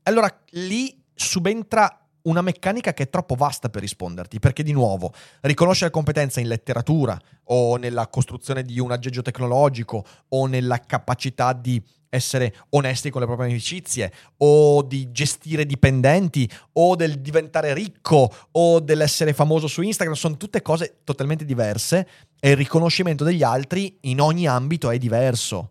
Allora 0.03 0.29
lì 0.51 1.03
subentra 1.13 1.95
una 2.23 2.41
meccanica 2.41 2.93
che 2.93 3.03
è 3.03 3.09
troppo 3.09 3.35
vasta 3.35 3.69
per 3.69 3.81
risponderti, 3.81 4.39
perché 4.39 4.63
di 4.63 4.73
nuovo, 4.73 5.13
riconoscere 5.41 5.89
competenza 5.89 6.39
in 6.39 6.47
letteratura 6.47 7.19
o 7.45 7.77
nella 7.77 8.07
costruzione 8.07 8.63
di 8.63 8.79
un 8.79 8.91
aggeggio 8.91 9.21
tecnologico 9.21 10.05
o 10.29 10.45
nella 10.45 10.79
capacità 10.79 11.53
di 11.53 11.81
essere 12.11 12.53
onesti 12.71 13.09
con 13.09 13.21
le 13.21 13.27
proprie 13.27 13.47
amicizie 13.47 14.11
o 14.37 14.81
di 14.83 15.11
gestire 15.11 15.65
dipendenti 15.65 16.49
o 16.73 16.95
del 16.95 17.21
diventare 17.21 17.73
ricco 17.73 18.29
o 18.51 18.79
dell'essere 18.81 19.33
famoso 19.33 19.67
su 19.67 19.81
Instagram, 19.81 20.15
sono 20.15 20.35
tutte 20.35 20.61
cose 20.61 20.97
totalmente 21.05 21.45
diverse 21.45 22.07
e 22.39 22.51
il 22.51 22.57
riconoscimento 22.57 23.23
degli 23.23 23.43
altri 23.43 23.97
in 24.01 24.19
ogni 24.19 24.45
ambito 24.45 24.89
è 24.89 24.97
diverso. 24.97 25.69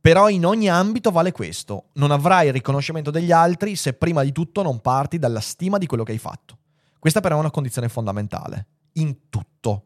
Però 0.00 0.28
in 0.28 0.46
ogni 0.46 0.70
ambito 0.70 1.10
vale 1.10 1.32
questo, 1.32 1.88
non 1.94 2.10
avrai 2.10 2.46
il 2.46 2.52
riconoscimento 2.52 3.10
degli 3.10 3.32
altri 3.32 3.76
se 3.76 3.92
prima 3.92 4.22
di 4.22 4.32
tutto 4.32 4.62
non 4.62 4.80
parti 4.80 5.18
dalla 5.18 5.40
stima 5.40 5.78
di 5.78 5.86
quello 5.86 6.04
che 6.04 6.12
hai 6.12 6.18
fatto. 6.18 6.58
Questa 6.98 7.20
però 7.20 7.36
è 7.36 7.40
una 7.40 7.50
condizione 7.50 7.88
fondamentale, 7.88 8.66
in 8.92 9.28
tutto. 9.28 9.84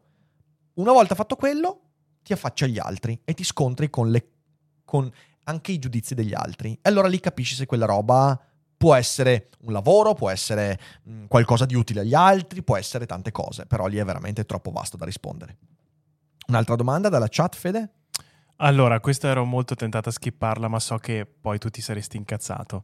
Una 0.75 0.91
volta 0.91 1.15
fatto 1.15 1.35
quello, 1.35 1.81
ti 2.23 2.33
affacci 2.33 2.63
agli 2.63 2.79
altri 2.79 3.19
e 3.25 3.33
ti 3.33 3.43
scontri 3.43 3.89
con, 3.89 4.09
le, 4.09 4.29
con 4.85 5.11
anche 5.43 5.71
i 5.71 5.79
giudizi 5.79 6.13
degli 6.13 6.33
altri. 6.33 6.73
E 6.73 6.89
allora 6.89 7.07
lì 7.07 7.19
capisci 7.19 7.55
se 7.55 7.65
quella 7.65 7.85
roba 7.85 8.39
può 8.77 8.95
essere 8.95 9.49
un 9.61 9.73
lavoro, 9.73 10.13
può 10.13 10.29
essere 10.29 10.79
mh, 11.03 11.25
qualcosa 11.27 11.65
di 11.65 11.75
utile 11.75 12.01
agli 12.01 12.15
altri, 12.15 12.63
può 12.63 12.77
essere 12.77 13.05
tante 13.05 13.31
cose, 13.31 13.65
però 13.65 13.85
lì 13.85 13.97
è 13.97 14.03
veramente 14.03 14.45
troppo 14.45 14.71
vasto 14.71 14.97
da 14.97 15.05
rispondere. 15.05 15.57
Un'altra 16.47 16.75
domanda 16.75 17.07
dalla 17.07 17.27
chat, 17.29 17.55
Fede? 17.55 17.89
Allora, 18.57 18.99
questa 18.99 19.27
ero 19.27 19.45
molto 19.45 19.75
tentata 19.75 20.09
a 20.09 20.11
skipparla, 20.11 20.67
ma 20.67 20.79
so 20.79 20.97
che 20.97 21.25
poi 21.25 21.57
tu 21.57 21.69
ti 21.69 21.81
saresti 21.81 22.17
incazzato 22.17 22.83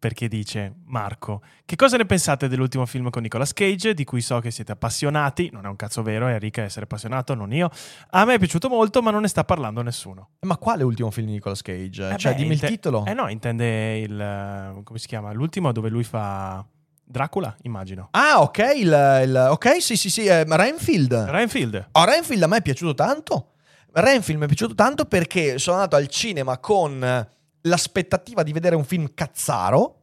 perché 0.00 0.28
dice 0.28 0.76
Marco, 0.86 1.42
che 1.66 1.76
cosa 1.76 1.98
ne 1.98 2.06
pensate 2.06 2.48
dell'ultimo 2.48 2.86
film 2.86 3.10
con 3.10 3.20
Nicolas 3.20 3.52
Cage, 3.52 3.92
di 3.92 4.04
cui 4.04 4.22
so 4.22 4.40
che 4.40 4.50
siete 4.50 4.72
appassionati, 4.72 5.50
non 5.52 5.66
è 5.66 5.68
un 5.68 5.76
cazzo 5.76 6.02
vero, 6.02 6.26
è 6.26 6.32
Enrica 6.32 6.62
essere 6.62 6.84
appassionato, 6.84 7.34
non 7.34 7.52
io. 7.52 7.70
A 8.10 8.24
me 8.24 8.34
è 8.34 8.38
piaciuto 8.38 8.70
molto, 8.70 9.02
ma 9.02 9.10
non 9.10 9.20
ne 9.20 9.28
sta 9.28 9.44
parlando 9.44 9.82
nessuno. 9.82 10.30
Ma 10.40 10.56
quale 10.56 10.84
ultimo 10.84 11.10
film 11.10 11.26
di 11.26 11.34
Nicolas 11.34 11.60
Cage? 11.60 12.08
Eh 12.08 12.16
cioè, 12.16 12.32
beh, 12.32 12.38
dimmi 12.38 12.54
inte- 12.54 12.66
il 12.66 12.72
titolo. 12.72 13.04
Eh 13.04 13.12
no, 13.12 13.28
intende 13.28 13.98
il... 13.98 14.80
come 14.82 14.98
si 14.98 15.06
chiama? 15.06 15.32
L'ultimo 15.32 15.70
dove 15.70 15.90
lui 15.90 16.02
fa... 16.02 16.64
Dracula, 17.04 17.54
immagino. 17.62 18.08
Ah, 18.12 18.40
ok, 18.40 18.58
il, 18.76 19.20
il, 19.24 19.46
ok, 19.50 19.82
sì, 19.82 19.96
sì, 19.96 20.08
sì, 20.08 20.24
eh, 20.26 20.44
Renfield. 20.44 21.12
Renfield. 21.12 21.88
Oh, 21.92 22.04
Renfield 22.04 22.42
a 22.42 22.46
me 22.46 22.56
è 22.58 22.62
piaciuto 22.62 22.94
tanto. 22.94 23.52
Renfield 23.92 24.38
mi 24.38 24.44
è 24.44 24.48
piaciuto 24.48 24.74
tanto 24.74 25.04
perché 25.04 25.58
sono 25.58 25.76
andato 25.76 25.96
al 25.96 26.06
cinema 26.06 26.58
con 26.58 27.28
l'aspettativa 27.62 28.42
di 28.42 28.52
vedere 28.52 28.76
un 28.76 28.84
film 28.84 29.12
cazzaro 29.14 30.00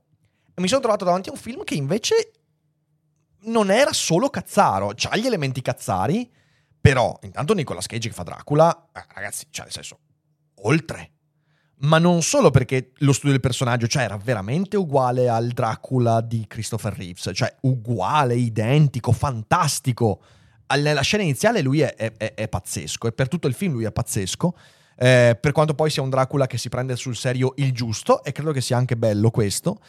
e 0.54 0.62
mi 0.62 0.68
sono 0.68 0.82
trovato 0.82 1.06
davanti 1.06 1.30
a 1.30 1.34
un 1.34 1.38
film 1.38 1.64
che 1.64 1.76
invece 1.76 2.32
non 3.42 3.70
era 3.70 3.94
solo 3.94 4.30
cazzaro, 4.30 4.94
c'ha 4.96 5.16
gli 5.16 5.26
elementi 5.26 5.62
cazzari, 5.62 6.30
però 6.80 7.18
intanto 7.22 7.54
Nicolas 7.54 7.86
Cage 7.86 8.10
che 8.10 8.14
fa 8.14 8.24
Dracula, 8.24 8.90
eh, 8.94 9.06
ragazzi, 9.14 9.46
cioè 9.50 9.66
nel 9.66 9.74
senso, 9.74 10.00
oltre. 10.62 11.12
Ma 11.80 12.00
non 12.00 12.24
solo 12.24 12.50
perché 12.50 12.92
lo 12.98 13.14
studio 13.14 13.32
del 13.32 13.40
personaggio, 13.40 13.86
cioè 13.86 14.02
era 14.02 14.18
veramente 14.18 14.78
uguale 14.78 15.30
al 15.30 15.50
Dracula 15.50 16.22
di 16.22 16.46
Christopher 16.48 16.94
Reeves, 16.98 17.30
cioè 17.34 17.56
uguale, 17.62 18.34
identico, 18.34 19.12
fantastico. 19.12 20.22
Nella 20.76 21.02
scena 21.02 21.22
iniziale 21.22 21.62
lui 21.62 21.82
è, 21.82 21.94
è, 21.94 22.14
è, 22.18 22.34
è 22.34 22.48
pazzesco 22.48 23.08
e 23.08 23.12
per 23.12 23.28
tutto 23.28 23.48
il 23.48 23.54
film 23.54 23.74
lui 23.74 23.84
è 23.84 23.92
pazzesco 23.92 24.58
eh, 24.98 25.38
per 25.40 25.52
quanto 25.52 25.74
poi 25.74 25.90
sia 25.90 26.02
un 26.02 26.10
Dracula 26.10 26.48
che 26.48 26.58
si 26.58 26.70
prende 26.70 26.96
sul 26.96 27.16
serio 27.16 27.54
il 27.58 27.72
giusto, 27.72 28.24
e 28.24 28.32
credo 28.32 28.52
che 28.52 28.62
sia 28.62 28.78
anche 28.78 28.98
bello 28.98 29.30
questo. 29.30 29.80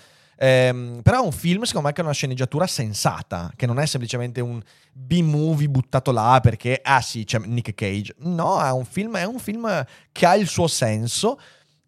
Eh, 0.41 1.01
però 1.03 1.23
è 1.23 1.25
un 1.25 1.33
film, 1.33 1.65
secondo 1.65 1.89
me, 1.89 1.93
che 1.93 2.01
ha 2.01 2.05
una 2.05 2.13
sceneggiatura 2.13 2.67
sensata, 2.69 3.51
che 3.57 3.67
non 3.67 3.81
è 3.81 3.87
semplicemente 3.87 4.41
un 4.41 4.63
B-movie 4.93 5.69
buttato 5.69 6.13
là 6.13 6.39
perché, 6.41 6.79
ah 6.81 7.01
sì, 7.01 7.25
c'è 7.25 7.41
Nick 7.41 7.75
Cage. 7.75 8.15
No, 8.19 8.63
è 8.63 8.71
un 8.71 8.85
film, 8.85 9.17
è 9.17 9.25
un 9.25 9.41
film 9.41 9.85
che 10.13 10.27
ha 10.27 10.37
il 10.37 10.47
suo 10.47 10.69
senso 10.69 11.41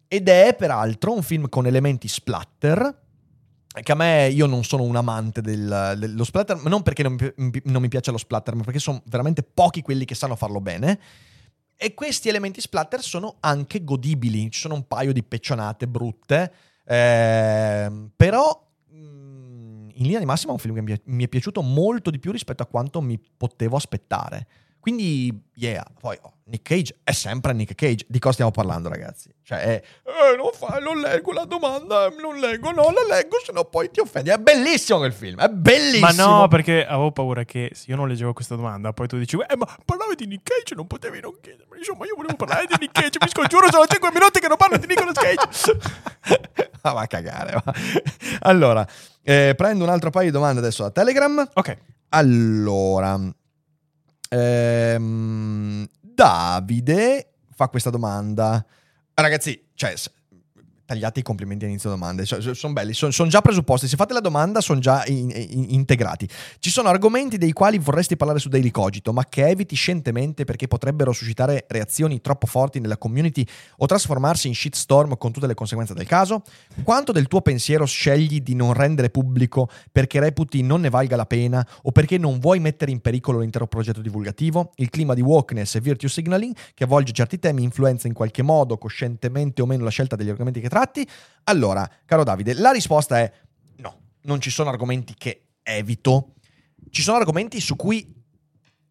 ed 0.05 0.27
è 0.27 0.53
peraltro 0.57 1.13
un 1.13 1.23
film 1.23 1.47
con 1.47 1.65
elementi 1.65 2.09
splatter, 2.09 2.99
che 3.81 3.91
a 3.93 3.95
me 3.95 4.27
io 4.27 4.47
non 4.47 4.65
sono 4.65 4.83
un 4.83 4.97
amante 4.97 5.39
del, 5.39 5.95
dello 5.97 6.25
splatter, 6.25 6.61
non 6.65 6.83
perché 6.83 7.03
non 7.03 7.15
non 7.63 7.81
mi 7.81 7.87
piace 7.87 8.11
lo 8.11 8.17
splatter, 8.17 8.55
ma 8.55 8.63
perché 8.63 8.79
sono 8.79 9.01
veramente 9.05 9.43
pochi 9.43 9.81
quelli 9.81 10.03
che 10.03 10.15
sanno 10.15 10.35
farlo 10.35 10.59
bene. 10.59 10.99
E 11.83 11.95
questi 11.95 12.29
elementi 12.29 12.61
splatter 12.61 13.01
sono 13.01 13.37
anche 13.39 13.83
godibili. 13.83 14.51
Ci 14.51 14.59
sono 14.59 14.75
un 14.75 14.87
paio 14.87 15.11
di 15.11 15.23
peccionate 15.23 15.87
brutte. 15.87 16.53
Eh, 16.85 17.91
però 18.15 18.67
mm, 18.93 19.89
in 19.89 20.03
linea 20.03 20.19
di 20.19 20.25
massima 20.25 20.51
è 20.51 20.53
un 20.53 20.59
film 20.59 20.85
che 20.85 21.01
mi 21.05 21.23
è 21.23 21.27
piaciuto 21.27 21.63
molto 21.63 22.11
di 22.11 22.19
più 22.19 22.31
rispetto 22.31 22.61
a 22.61 22.67
quanto 22.67 23.01
mi 23.01 23.19
potevo 23.35 23.77
aspettare. 23.77 24.47
Quindi, 24.81 25.31
yeah, 25.53 25.85
poi 25.99 26.17
oh, 26.23 26.33
Nick 26.45 26.67
Cage 26.67 26.97
è 27.03 27.11
sempre 27.11 27.53
Nick 27.53 27.75
Cage. 27.75 28.03
Di 28.09 28.17
cosa 28.17 28.33
stiamo 28.33 28.49
parlando, 28.49 28.89
ragazzi? 28.89 29.29
Cioè, 29.43 29.59
è, 29.59 29.83
eh, 30.03 30.35
non, 30.35 30.49
fa, 30.53 30.79
non 30.79 30.99
leggo 30.99 31.31
la 31.31 31.45
domanda, 31.45 32.09
non 32.09 32.39
leggo, 32.39 32.71
no, 32.71 32.89
la 32.89 33.15
leggo, 33.15 33.37
sennò 33.45 33.63
poi 33.65 33.91
ti 33.91 33.99
offendi. 33.99 34.31
È 34.31 34.37
bellissimo 34.37 34.97
quel 34.97 35.13
film, 35.13 35.39
è 35.39 35.49
bellissimo. 35.49 36.07
Ma 36.07 36.11
no, 36.13 36.47
perché 36.47 36.83
avevo 36.83 37.11
paura 37.11 37.43
che 37.45 37.69
se 37.73 37.85
io 37.89 37.95
non 37.95 38.07
leggevo 38.07 38.33
questa 38.33 38.55
domanda, 38.55 38.91
poi 38.91 39.07
tu 39.07 39.17
dici, 39.19 39.35
eh, 39.35 39.55
ma 39.55 39.67
parlavi 39.85 40.15
di 40.15 40.25
Nick 40.25 40.49
Cage, 40.49 40.73
non 40.73 40.87
potevi 40.87 41.19
non 41.21 41.35
chiedermi. 41.39 41.77
Insomma, 41.77 42.05
io 42.05 42.15
volevo 42.15 42.35
parlare 42.35 42.65
di 42.65 42.75
Nick 42.79 42.99
Cage, 42.99 43.19
mi 43.21 43.29
scongiuro, 43.29 43.69
sono 43.69 43.85
5 43.85 44.09
minuti 44.11 44.39
che 44.39 44.47
non 44.47 44.57
parlo 44.57 44.77
di 44.77 44.87
Nicolas 44.87 45.13
Cage. 45.13 45.77
ah, 46.81 46.91
va 46.91 47.01
a 47.01 47.07
cagare, 47.07 47.61
va. 47.63 47.73
Allora, 48.41 48.85
Eh, 49.23 49.53
prendo 49.55 49.83
un 49.83 49.91
altro 49.91 50.09
paio 50.09 50.25
di 50.25 50.31
domande 50.31 50.59
adesso 50.59 50.81
da 50.81 50.89
Telegram. 50.89 51.47
Ok. 51.53 51.77
Allora, 52.09 53.19
ehm, 54.31 55.87
Davide 55.99 57.33
fa 57.53 57.67
questa 57.67 57.89
domanda. 57.89 58.65
Ragazzi, 59.13 59.69
cioè, 59.73 59.93
tagliate 60.91 61.21
i 61.21 61.23
complimenti 61.23 61.63
all'inizio 61.63 61.89
domande, 61.89 62.25
cioè, 62.25 62.53
sono 62.53 62.73
belli, 62.73 62.93
sono 62.93 63.29
già 63.29 63.41
presupposti. 63.41 63.87
Se 63.87 63.95
fate 63.95 64.13
la 64.13 64.19
domanda, 64.19 64.59
sono 64.59 64.79
già 64.79 65.05
in- 65.07 65.31
in- 65.31 65.67
integrati. 65.69 66.27
Ci 66.59 66.69
sono 66.69 66.89
argomenti 66.89 67.37
dei 67.37 67.53
quali 67.53 67.77
vorresti 67.77 68.17
parlare 68.17 68.39
su 68.39 68.49
Daily 68.49 68.71
Cogito, 68.71 69.13
ma 69.13 69.23
che 69.25 69.47
eviti 69.47 69.75
scientemente 69.75 70.43
perché 70.43 70.67
potrebbero 70.67 71.13
suscitare 71.13 71.65
reazioni 71.69 72.19
troppo 72.19 72.45
forti 72.45 72.81
nella 72.81 72.97
community 72.97 73.45
o 73.77 73.85
trasformarsi 73.85 74.47
in 74.47 74.53
shitstorm 74.53 75.17
con 75.17 75.31
tutte 75.31 75.47
le 75.47 75.53
conseguenze 75.53 75.93
del 75.93 76.05
caso? 76.05 76.43
Quanto 76.83 77.13
del 77.13 77.27
tuo 77.27 77.41
pensiero 77.41 77.85
scegli 77.85 78.41
di 78.41 78.53
non 78.53 78.73
rendere 78.73 79.09
pubblico 79.09 79.69
perché 79.91 80.19
reputi 80.19 80.61
non 80.61 80.81
ne 80.81 80.89
valga 80.89 81.15
la 81.15 81.25
pena 81.25 81.65
o 81.83 81.91
perché 81.91 82.17
non 82.17 82.39
vuoi 82.39 82.59
mettere 82.59 82.91
in 82.91 82.99
pericolo 82.99 83.39
l'intero 83.39 83.65
progetto 83.67 84.01
divulgativo? 84.01 84.71
Il 84.75 84.89
clima 84.89 85.13
di 85.13 85.21
wokeness 85.21 85.75
e 85.75 85.79
virtue 85.79 86.09
signaling 86.09 86.53
che 86.73 86.83
avvolge 86.83 87.13
certi 87.13 87.39
temi 87.39 87.63
influenza 87.63 88.07
in 88.07 88.13
qualche 88.13 88.41
modo, 88.41 88.77
coscientemente 88.77 89.61
o 89.61 89.65
meno, 89.65 89.85
la 89.85 89.89
scelta 89.89 90.17
degli 90.17 90.29
argomenti 90.29 90.59
che 90.59 90.67
tratti? 90.67 90.79
Allora, 91.45 91.89
caro 92.05 92.23
Davide, 92.23 92.53
la 92.53 92.71
risposta 92.71 93.19
è 93.19 93.31
no, 93.77 93.99
non 94.21 94.39
ci 94.39 94.49
sono 94.49 94.69
argomenti 94.69 95.13
che 95.15 95.47
evito, 95.63 96.33
ci 96.89 97.01
sono 97.01 97.17
argomenti 97.17 97.59
su 97.59 97.75
cui 97.75 98.19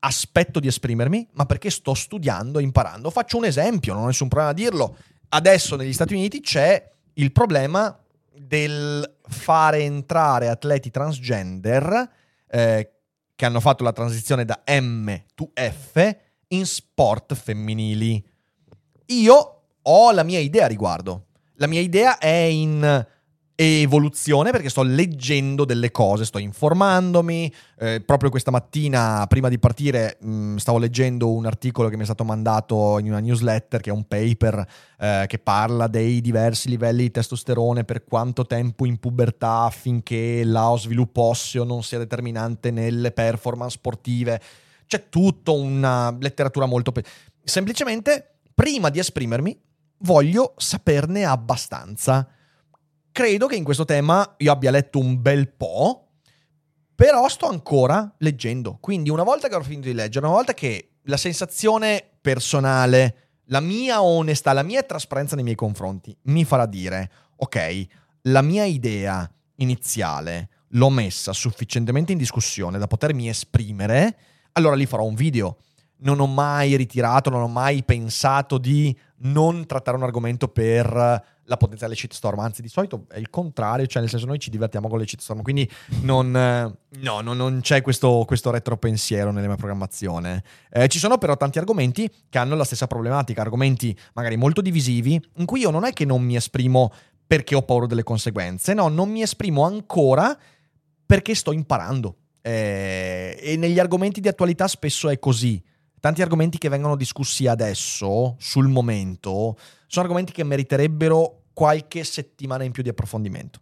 aspetto 0.00 0.60
di 0.60 0.66
esprimermi, 0.66 1.28
ma 1.32 1.46
perché 1.46 1.70
sto 1.70 1.94
studiando 1.94 2.58
e 2.58 2.62
imparando. 2.62 3.10
Faccio 3.10 3.36
un 3.36 3.44
esempio, 3.44 3.92
non 3.92 4.04
ho 4.04 4.06
nessun 4.06 4.28
problema 4.28 4.52
a 4.52 4.54
dirlo. 4.54 4.96
Adesso 5.28 5.76
negli 5.76 5.92
Stati 5.92 6.14
Uniti 6.14 6.40
c'è 6.40 6.90
il 7.14 7.32
problema 7.32 7.96
del 8.34 9.18
fare 9.22 9.80
entrare 9.80 10.48
atleti 10.48 10.90
transgender 10.90 12.10
eh, 12.48 12.92
che 13.36 13.44
hanno 13.44 13.60
fatto 13.60 13.84
la 13.84 13.92
transizione 13.92 14.44
da 14.44 14.62
M 14.66 15.14
to 15.34 15.50
F 15.54 16.16
in 16.48 16.66
sport 16.66 17.34
femminili. 17.34 18.22
Io 19.06 19.62
ho 19.82 20.12
la 20.12 20.22
mia 20.22 20.38
idea 20.38 20.64
a 20.64 20.68
riguardo. 20.68 21.26
La 21.60 21.66
mia 21.66 21.80
idea 21.80 22.16
è 22.16 22.26
in 22.26 23.06
evoluzione 23.54 24.50
perché 24.50 24.70
sto 24.70 24.82
leggendo 24.82 25.66
delle 25.66 25.90
cose, 25.90 26.24
sto 26.24 26.38
informandomi. 26.38 27.52
Eh, 27.78 28.00
proprio 28.00 28.30
questa 28.30 28.50
mattina, 28.50 29.26
prima 29.28 29.50
di 29.50 29.58
partire, 29.58 30.16
mh, 30.22 30.56
stavo 30.56 30.78
leggendo 30.78 31.30
un 31.30 31.44
articolo 31.44 31.90
che 31.90 31.96
mi 31.96 32.02
è 32.02 32.06
stato 32.06 32.24
mandato 32.24 32.98
in 32.98 33.08
una 33.08 33.18
newsletter, 33.18 33.82
che 33.82 33.90
è 33.90 33.92
un 33.92 34.08
paper 34.08 34.66
eh, 35.00 35.24
che 35.28 35.38
parla 35.38 35.86
dei 35.86 36.22
diversi 36.22 36.70
livelli 36.70 37.02
di 37.02 37.10
testosterone, 37.10 37.84
per 37.84 38.04
quanto 38.04 38.46
tempo 38.46 38.86
in 38.86 38.96
pubertà 38.96 39.64
affinché 39.64 40.42
lo 40.42 40.78
sviluppo 40.78 41.24
osseo 41.24 41.64
non 41.64 41.82
sia 41.82 41.98
determinante 41.98 42.70
nelle 42.70 43.10
performance 43.10 43.76
sportive. 43.76 44.40
C'è 44.86 45.10
tutta 45.10 45.50
una 45.50 46.16
letteratura 46.18 46.64
molto... 46.64 46.90
Pe- 46.90 47.04
Semplicemente, 47.44 48.36
prima 48.54 48.88
di 48.88 48.98
esprimermi, 48.98 49.68
voglio 50.00 50.54
saperne 50.56 51.24
abbastanza. 51.24 52.28
Credo 53.12 53.46
che 53.46 53.56
in 53.56 53.64
questo 53.64 53.84
tema 53.84 54.34
io 54.38 54.52
abbia 54.52 54.70
letto 54.70 54.98
un 54.98 55.20
bel 55.20 55.48
po', 55.48 56.08
però 56.94 57.28
sto 57.28 57.48
ancora 57.48 58.14
leggendo. 58.18 58.78
Quindi 58.80 59.10
una 59.10 59.22
volta 59.22 59.48
che 59.48 59.54
ho 59.54 59.62
finito 59.62 59.88
di 59.88 59.94
leggere, 59.94 60.26
una 60.26 60.34
volta 60.34 60.54
che 60.54 60.96
la 61.04 61.16
sensazione 61.16 62.04
personale, 62.20 63.40
la 63.46 63.60
mia 63.60 64.02
onestà, 64.02 64.52
la 64.52 64.62
mia 64.62 64.82
trasparenza 64.82 65.34
nei 65.34 65.44
miei 65.44 65.56
confronti 65.56 66.16
mi 66.24 66.44
farà 66.44 66.66
dire, 66.66 67.10
ok, 67.36 67.86
la 68.22 68.42
mia 68.42 68.64
idea 68.64 69.28
iniziale 69.56 70.48
l'ho 70.74 70.90
messa 70.90 71.32
sufficientemente 71.32 72.12
in 72.12 72.18
discussione 72.18 72.78
da 72.78 72.86
potermi 72.86 73.28
esprimere, 73.28 74.18
allora 74.52 74.76
lì 74.76 74.86
farò 74.86 75.04
un 75.04 75.14
video. 75.14 75.56
Non 76.02 76.20
ho 76.20 76.26
mai 76.26 76.76
ritirato, 76.76 77.28
non 77.28 77.42
ho 77.42 77.48
mai 77.48 77.82
pensato 77.82 78.56
di 78.56 78.96
non 79.22 79.66
trattare 79.66 79.96
un 79.96 80.02
argomento 80.02 80.48
per 80.48 81.28
la 81.50 81.56
potenziale 81.56 81.96
shitstorm, 81.96 82.38
anzi 82.38 82.62
di 82.62 82.68
solito 82.68 83.06
è 83.08 83.18
il 83.18 83.28
contrario, 83.28 83.86
cioè 83.86 84.00
nel 84.00 84.10
senso 84.10 84.26
noi 84.26 84.38
ci 84.38 84.50
divertiamo 84.50 84.88
con 84.88 84.98
le 84.98 85.06
shitstorm, 85.06 85.42
quindi 85.42 85.68
non, 86.02 86.34
eh, 86.36 86.72
no, 87.00 87.20
no, 87.20 87.32
non 87.32 87.60
c'è 87.60 87.82
questo, 87.82 88.24
questo 88.26 88.50
retropensiero 88.50 89.32
nella 89.32 89.48
mia 89.48 89.56
programmazione. 89.56 90.44
Eh, 90.70 90.86
ci 90.88 90.98
sono 90.98 91.18
però 91.18 91.36
tanti 91.36 91.58
argomenti 91.58 92.08
che 92.28 92.38
hanno 92.38 92.54
la 92.54 92.64
stessa 92.64 92.86
problematica, 92.86 93.42
argomenti 93.42 93.96
magari 94.14 94.36
molto 94.36 94.60
divisivi, 94.60 95.20
in 95.36 95.44
cui 95.44 95.60
io 95.60 95.70
non 95.70 95.84
è 95.84 95.92
che 95.92 96.04
non 96.04 96.22
mi 96.22 96.36
esprimo 96.36 96.92
perché 97.26 97.54
ho 97.54 97.62
paura 97.62 97.86
delle 97.86 98.04
conseguenze, 98.04 98.72
no, 98.74 98.88
non 98.88 99.10
mi 99.10 99.22
esprimo 99.22 99.64
ancora 99.64 100.36
perché 101.04 101.34
sto 101.34 101.52
imparando. 101.52 102.16
Eh, 102.42 103.38
e 103.40 103.56
negli 103.56 103.78
argomenti 103.78 104.20
di 104.20 104.28
attualità 104.28 104.68
spesso 104.68 105.08
è 105.08 105.18
così. 105.18 105.62
Tanti 106.00 106.22
argomenti 106.22 106.56
che 106.56 106.70
vengono 106.70 106.96
discussi 106.96 107.46
adesso, 107.46 108.36
sul 108.38 108.68
momento, 108.68 109.56
sono 109.86 110.06
argomenti 110.06 110.32
che 110.32 110.44
meriterebbero 110.44 111.42
qualche 111.52 112.04
settimana 112.04 112.64
in 112.64 112.72
più 112.72 112.82
di 112.82 112.88
approfondimento. 112.88 113.60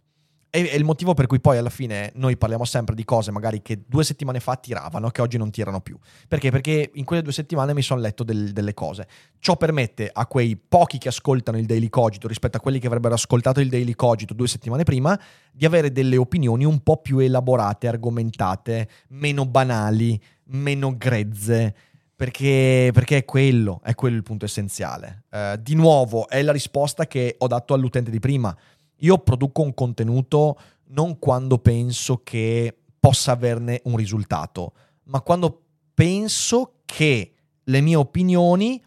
E 0.51 0.67
è 0.67 0.75
il 0.75 0.83
motivo 0.83 1.13
per 1.13 1.27
cui 1.27 1.39
poi 1.39 1.57
alla 1.57 1.69
fine 1.69 2.11
noi 2.15 2.35
parliamo 2.35 2.65
sempre 2.65 2.95
di 2.95 3.03
cose 3.03 3.29
magari 3.29 3.61
che 3.61 3.83
due 3.85 4.03
settimane 4.03 4.39
fa 4.39 4.55
tiravano, 4.55 5.09
che 5.09 5.21
oggi 5.21 5.37
non 5.37 5.51
tirano 5.51 5.79
più. 5.79 5.95
Perché? 6.27 6.49
Perché 6.49 6.89
in 6.93 7.05
quelle 7.05 7.21
due 7.21 7.31
settimane 7.31 7.73
mi 7.75 7.83
sono 7.83 7.99
letto 7.99 8.23
del- 8.23 8.51
delle 8.51 8.73
cose. 8.73 9.07
Ciò 9.37 9.57
permette 9.57 10.09
a 10.11 10.25
quei 10.25 10.55
pochi 10.57 10.97
che 10.97 11.09
ascoltano 11.09 11.59
il 11.59 11.67
Daily 11.67 11.89
Cogito 11.89 12.27
rispetto 12.27 12.57
a 12.57 12.61
quelli 12.61 12.79
che 12.79 12.87
avrebbero 12.87 13.13
ascoltato 13.13 13.59
il 13.59 13.69
Daily 13.69 13.93
Cogito 13.93 14.33
due 14.33 14.47
settimane 14.47 14.83
prima 14.83 15.19
di 15.51 15.65
avere 15.65 15.91
delle 15.91 16.17
opinioni 16.17 16.65
un 16.65 16.81
po' 16.81 16.97
più 16.97 17.19
elaborate, 17.19 17.87
argomentate, 17.87 18.89
meno 19.09 19.45
banali, 19.45 20.19
meno 20.45 20.97
grezze. 20.97 21.75
Perché, 22.19 22.89
perché 22.93 23.19
è 23.19 23.23
quello, 23.23 23.79
è 23.81 23.95
quello 23.95 24.17
il 24.17 24.23
punto 24.23 24.43
essenziale. 24.43 25.23
Eh, 25.29 25.57
di 25.61 25.73
nuovo, 25.73 26.27
è 26.27 26.41
la 26.41 26.51
risposta 26.51 27.07
che 27.07 27.35
ho 27.37 27.47
dato 27.47 27.73
all'utente 27.73 28.11
di 28.11 28.19
prima. 28.19 28.53
Io 28.97 29.19
produco 29.19 29.61
un 29.61 29.73
contenuto 29.73 30.59
non 30.87 31.17
quando 31.17 31.59
penso 31.59 32.19
che 32.21 32.77
possa 32.99 33.31
averne 33.31 33.79
un 33.85 33.95
risultato, 33.95 34.73
ma 35.03 35.21
quando 35.21 35.63
penso 35.93 36.81
che 36.83 37.35
le 37.63 37.79
mie 37.79 37.95
opinioni 37.95 38.83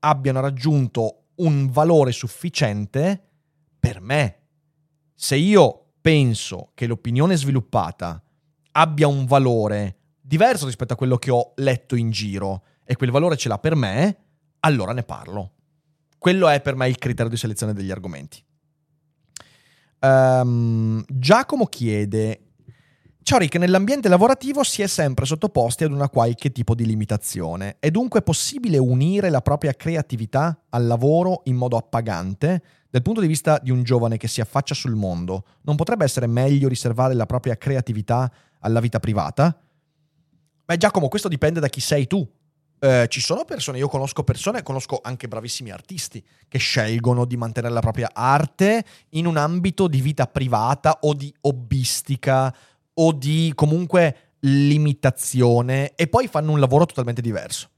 abbiano 0.00 0.40
raggiunto 0.40 1.28
un 1.36 1.70
valore 1.70 2.12
sufficiente 2.12 3.28
per 3.80 4.02
me. 4.02 4.40
Se 5.14 5.36
io 5.36 5.92
penso 6.02 6.72
che 6.74 6.86
l'opinione 6.86 7.34
sviluppata 7.34 8.22
abbia 8.72 9.06
un 9.06 9.24
valore 9.24 9.96
diverso 10.20 10.66
rispetto 10.66 10.92
a 10.92 10.96
quello 10.96 11.16
che 11.16 11.30
ho 11.30 11.52
letto 11.56 11.96
in 11.96 12.10
giro 12.10 12.64
e 12.84 12.96
quel 12.96 13.10
valore 13.10 13.36
ce 13.36 13.48
l'ha 13.48 13.58
per 13.58 13.74
me, 13.74 14.16
allora 14.60 14.92
ne 14.92 15.02
parlo. 15.02 15.52
Quello 16.18 16.48
è 16.48 16.60
per 16.60 16.74
me 16.74 16.88
il 16.88 16.98
criterio 16.98 17.30
di 17.30 17.36
selezione 17.36 17.72
degli 17.72 17.90
argomenti. 17.90 18.42
Ehm, 20.00 21.04
Giacomo 21.08 21.66
chiede: 21.66 22.40
Ciao 23.22 23.38
Rick, 23.38 23.56
nell'ambiente 23.56 24.08
lavorativo 24.08 24.62
si 24.62 24.82
è 24.82 24.86
sempre 24.86 25.24
sottoposti 25.24 25.84
ad 25.84 25.92
una 25.92 26.10
qualche 26.10 26.52
tipo 26.52 26.74
di 26.74 26.84
limitazione. 26.84 27.76
È 27.78 27.90
dunque 27.90 28.20
possibile 28.20 28.76
unire 28.76 29.30
la 29.30 29.40
propria 29.40 29.72
creatività 29.72 30.64
al 30.68 30.86
lavoro 30.86 31.40
in 31.44 31.56
modo 31.56 31.78
appagante? 31.78 32.62
Dal 32.90 33.02
punto 33.02 33.22
di 33.22 33.26
vista 33.26 33.58
di 33.62 33.70
un 33.70 33.82
giovane 33.82 34.18
che 34.18 34.28
si 34.28 34.42
affaccia 34.42 34.74
sul 34.74 34.94
mondo, 34.94 35.46
non 35.62 35.74
potrebbe 35.74 36.04
essere 36.04 36.26
meglio 36.26 36.68
riservare 36.68 37.14
la 37.14 37.26
propria 37.26 37.56
creatività 37.56 38.30
alla 38.60 38.80
vita 38.80 39.00
privata? 39.00 39.58
Beh, 40.66 40.76
Giacomo, 40.76 41.08
questo 41.08 41.28
dipende 41.28 41.60
da 41.60 41.68
chi 41.68 41.80
sei 41.80 42.06
tu. 42.06 42.30
Eh, 42.84 43.06
ci 43.08 43.22
sono 43.22 43.46
persone, 43.46 43.78
io 43.78 43.88
conosco 43.88 44.24
persone, 44.24 44.62
conosco 44.62 45.00
anche 45.02 45.26
bravissimi 45.26 45.70
artisti 45.70 46.22
che 46.46 46.58
scelgono 46.58 47.24
di 47.24 47.38
mantenere 47.38 47.72
la 47.72 47.80
propria 47.80 48.10
arte 48.12 48.84
in 49.10 49.24
un 49.24 49.38
ambito 49.38 49.88
di 49.88 50.02
vita 50.02 50.26
privata 50.26 50.98
o 51.00 51.14
di 51.14 51.32
hobbistica 51.40 52.54
o 52.92 53.12
di 53.12 53.50
comunque 53.54 54.32
limitazione 54.40 55.94
e 55.94 56.08
poi 56.08 56.28
fanno 56.28 56.52
un 56.52 56.60
lavoro 56.60 56.84
totalmente 56.84 57.22
diverso. 57.22 57.70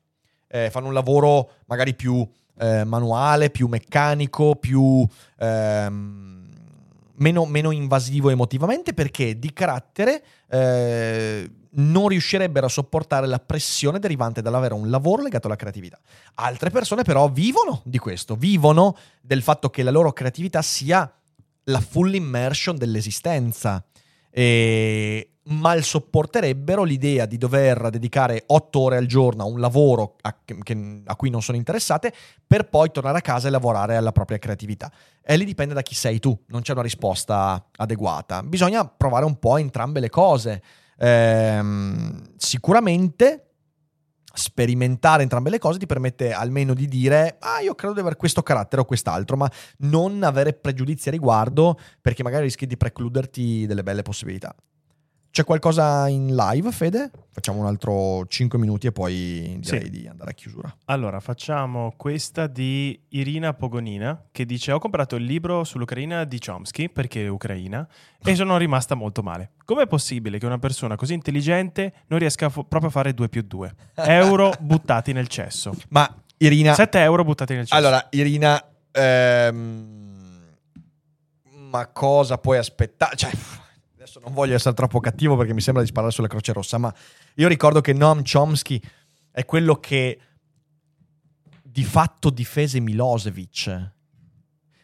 Eh, 0.48 0.70
fanno 0.70 0.88
un 0.88 0.92
lavoro 0.92 1.50
magari 1.66 1.94
più 1.94 2.28
eh, 2.58 2.82
manuale, 2.82 3.50
più 3.50 3.68
meccanico, 3.68 4.56
più 4.56 5.06
ehm, 5.38 6.48
meno, 7.18 7.44
meno 7.44 7.70
invasivo 7.70 8.30
emotivamente 8.30 8.92
perché 8.92 9.38
di 9.38 9.52
carattere 9.52 10.20
eh, 10.48 11.48
non 11.76 12.08
riuscirebbero 12.08 12.66
a 12.66 12.70
sopportare 12.70 13.26
la 13.26 13.38
pressione 13.38 13.98
derivante 13.98 14.42
dall'avere 14.42 14.74
un 14.74 14.90
lavoro 14.90 15.22
legato 15.22 15.46
alla 15.46 15.56
creatività. 15.56 15.98
Altre 16.34 16.70
persone 16.70 17.02
però 17.02 17.28
vivono 17.28 17.80
di 17.84 17.98
questo, 17.98 18.36
vivono 18.36 18.96
del 19.20 19.42
fatto 19.42 19.70
che 19.70 19.82
la 19.82 19.90
loro 19.90 20.12
creatività 20.12 20.62
sia 20.62 21.10
la 21.64 21.80
full 21.80 22.14
immersion 22.14 22.76
dell'esistenza. 22.76 23.84
E 24.30 25.30
mal 25.48 25.82
sopporterebbero 25.82 26.82
l'idea 26.82 27.24
di 27.26 27.38
dover 27.38 27.90
dedicare 27.90 28.44
otto 28.46 28.80
ore 28.80 28.96
al 28.96 29.06
giorno 29.06 29.44
a 29.44 29.46
un 29.46 29.60
lavoro 29.60 30.16
a, 30.22 30.36
che, 30.44 31.02
a, 31.04 31.16
cui 31.16 31.30
non 31.30 31.42
sono 31.42 31.56
interessate 31.56 32.12
per 32.46 32.68
poi 32.68 32.90
tornare 32.90 33.18
a 33.18 33.20
casa 33.20 33.48
e 33.48 33.50
lavorare 33.50 33.96
alla 33.96 34.12
propria 34.12 34.38
creatività. 34.38 34.90
E 35.22 35.36
lì 35.36 35.44
dipende 35.44 35.74
da 35.74 35.82
chi 35.82 35.94
sei 35.94 36.18
tu, 36.18 36.36
non 36.48 36.62
c'è 36.62 36.72
una 36.72 36.82
risposta 36.82 37.68
adeguata. 37.76 38.42
Bisogna 38.42 38.86
provare 38.86 39.24
un 39.24 39.38
po' 39.38 39.56
entrambe 39.56 40.00
le 40.00 40.10
cose. 40.10 40.62
Ehm, 40.98 42.34
sicuramente 42.36 43.42
sperimentare 44.36 45.22
entrambe 45.22 45.50
le 45.50 45.58
cose 45.58 45.78
ti 45.78 45.86
permette 45.86 46.32
almeno 46.32 46.74
di 46.74 46.86
dire 46.86 47.36
ah 47.40 47.60
io 47.60 47.74
credo 47.74 47.94
di 47.94 48.00
avere 48.00 48.16
questo 48.16 48.42
carattere 48.42 48.82
o 48.82 48.84
quest'altro 48.84 49.36
ma 49.36 49.50
non 49.78 50.22
avere 50.22 50.52
pregiudizi 50.52 51.08
a 51.08 51.12
riguardo 51.12 51.78
perché 52.02 52.22
magari 52.22 52.44
rischi 52.44 52.66
di 52.66 52.76
precluderti 52.76 53.66
delle 53.66 53.82
belle 53.82 54.02
possibilità 54.02 54.54
c'è 55.36 55.44
qualcosa 55.44 56.08
in 56.08 56.34
live, 56.34 56.72
Fede? 56.72 57.10
Facciamo 57.30 57.58
un 57.58 57.66
altro 57.66 58.24
5 58.26 58.58
minuti 58.58 58.86
e 58.86 58.92
poi 58.92 59.58
direi 59.60 59.82
sì. 59.82 59.90
di 59.90 60.06
andare 60.08 60.30
a 60.30 60.32
chiusura. 60.32 60.74
Allora, 60.86 61.20
facciamo 61.20 61.92
questa 61.94 62.46
di 62.46 62.98
Irina 63.10 63.52
Pogonina 63.52 64.28
che 64.32 64.46
dice 64.46 64.72
ho 64.72 64.78
comprato 64.78 65.14
il 65.16 65.24
libro 65.24 65.62
sull'Ucraina 65.62 66.24
di 66.24 66.38
Chomsky 66.38 66.88
perché 66.88 67.26
è 67.26 67.28
ucraina 67.28 67.86
e 68.24 68.34
sono 68.34 68.56
rimasta 68.56 68.94
molto 68.94 69.22
male. 69.22 69.50
Com'è 69.66 69.86
possibile 69.86 70.38
che 70.38 70.46
una 70.46 70.58
persona 70.58 70.96
così 70.96 71.12
intelligente 71.12 71.92
non 72.06 72.18
riesca 72.18 72.48
fo- 72.48 72.64
proprio 72.64 72.88
a 72.88 72.92
fare 72.94 73.12
2 73.12 73.28
più 73.28 73.42
2? 73.42 73.74
Euro 73.96 74.54
buttati 74.58 75.12
nel 75.12 75.28
cesso. 75.28 75.76
Ma 75.90 76.10
Irina... 76.38 76.72
7 76.72 76.98
euro 77.00 77.24
buttati 77.24 77.52
nel 77.52 77.66
cesso. 77.66 77.74
Allora, 77.74 78.06
Irina... 78.12 78.58
Ehm... 78.90 80.04
Ma 81.68 81.88
cosa 81.88 82.38
puoi 82.38 82.56
aspettare? 82.56 83.14
Cioè 83.16 83.30
adesso 84.06 84.20
non 84.20 84.32
voglio 84.32 84.54
essere 84.54 84.74
troppo 84.74 85.00
cattivo 85.00 85.36
perché 85.36 85.52
mi 85.52 85.60
sembra 85.60 85.82
di 85.82 85.88
sparare 85.88 86.12
sulla 86.12 86.28
Croce 86.28 86.52
Rossa, 86.52 86.78
ma 86.78 86.94
io 87.34 87.48
ricordo 87.48 87.80
che 87.80 87.92
Noam 87.92 88.22
Chomsky 88.22 88.80
è 89.32 89.44
quello 89.44 89.76
che 89.80 90.18
di 91.62 91.84
fatto 91.84 92.30
difese 92.30 92.80
Milosevic. 92.80 93.92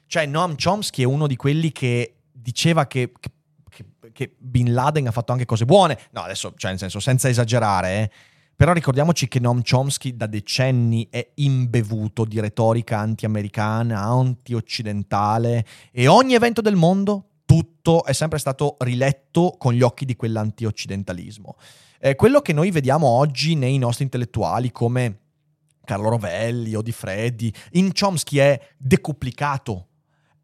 Cioè 0.06 0.26
Noam 0.26 0.56
Chomsky 0.62 1.02
è 1.02 1.06
uno 1.06 1.26
di 1.26 1.36
quelli 1.36 1.72
che 1.72 2.16
diceva 2.30 2.86
che, 2.86 3.12
che, 3.70 3.84
che 4.12 4.34
Bin 4.36 4.74
Laden 4.74 5.06
ha 5.06 5.12
fatto 5.12 5.32
anche 5.32 5.46
cose 5.46 5.64
buone. 5.64 5.98
No, 6.10 6.22
adesso, 6.22 6.52
cioè 6.56 6.70
nel 6.70 6.80
senso, 6.80 7.00
senza 7.00 7.28
esagerare, 7.28 7.90
eh. 8.00 8.10
Però 8.54 8.72
ricordiamoci 8.72 9.26
che 9.28 9.40
Noam 9.40 9.62
Chomsky 9.62 10.14
da 10.14 10.26
decenni 10.26 11.08
è 11.10 11.32
imbevuto 11.36 12.24
di 12.24 12.38
retorica 12.38 12.98
anti-americana, 12.98 14.00
anti-occidentale 14.02 15.64
e 15.90 16.06
ogni 16.06 16.34
evento 16.34 16.60
del 16.60 16.76
mondo 16.76 17.28
tutto 17.52 18.04
è 18.04 18.14
sempre 18.14 18.38
stato 18.38 18.76
riletto 18.78 19.56
con 19.58 19.74
gli 19.74 19.82
occhi 19.82 20.06
di 20.06 20.16
quell'anti-occidentalismo. 20.16 21.56
Eh, 22.00 22.14
quello 22.14 22.40
che 22.40 22.54
noi 22.54 22.70
vediamo 22.70 23.06
oggi 23.06 23.56
nei 23.56 23.76
nostri 23.76 24.04
intellettuali 24.04 24.72
come 24.72 25.18
Carlo 25.84 26.08
Rovelli 26.08 26.74
o 26.74 26.80
Di 26.80 26.92
Freddi, 26.92 27.52
in 27.72 27.92
Chomsky 27.92 28.38
è 28.38 28.58
decuplicato, 28.78 29.88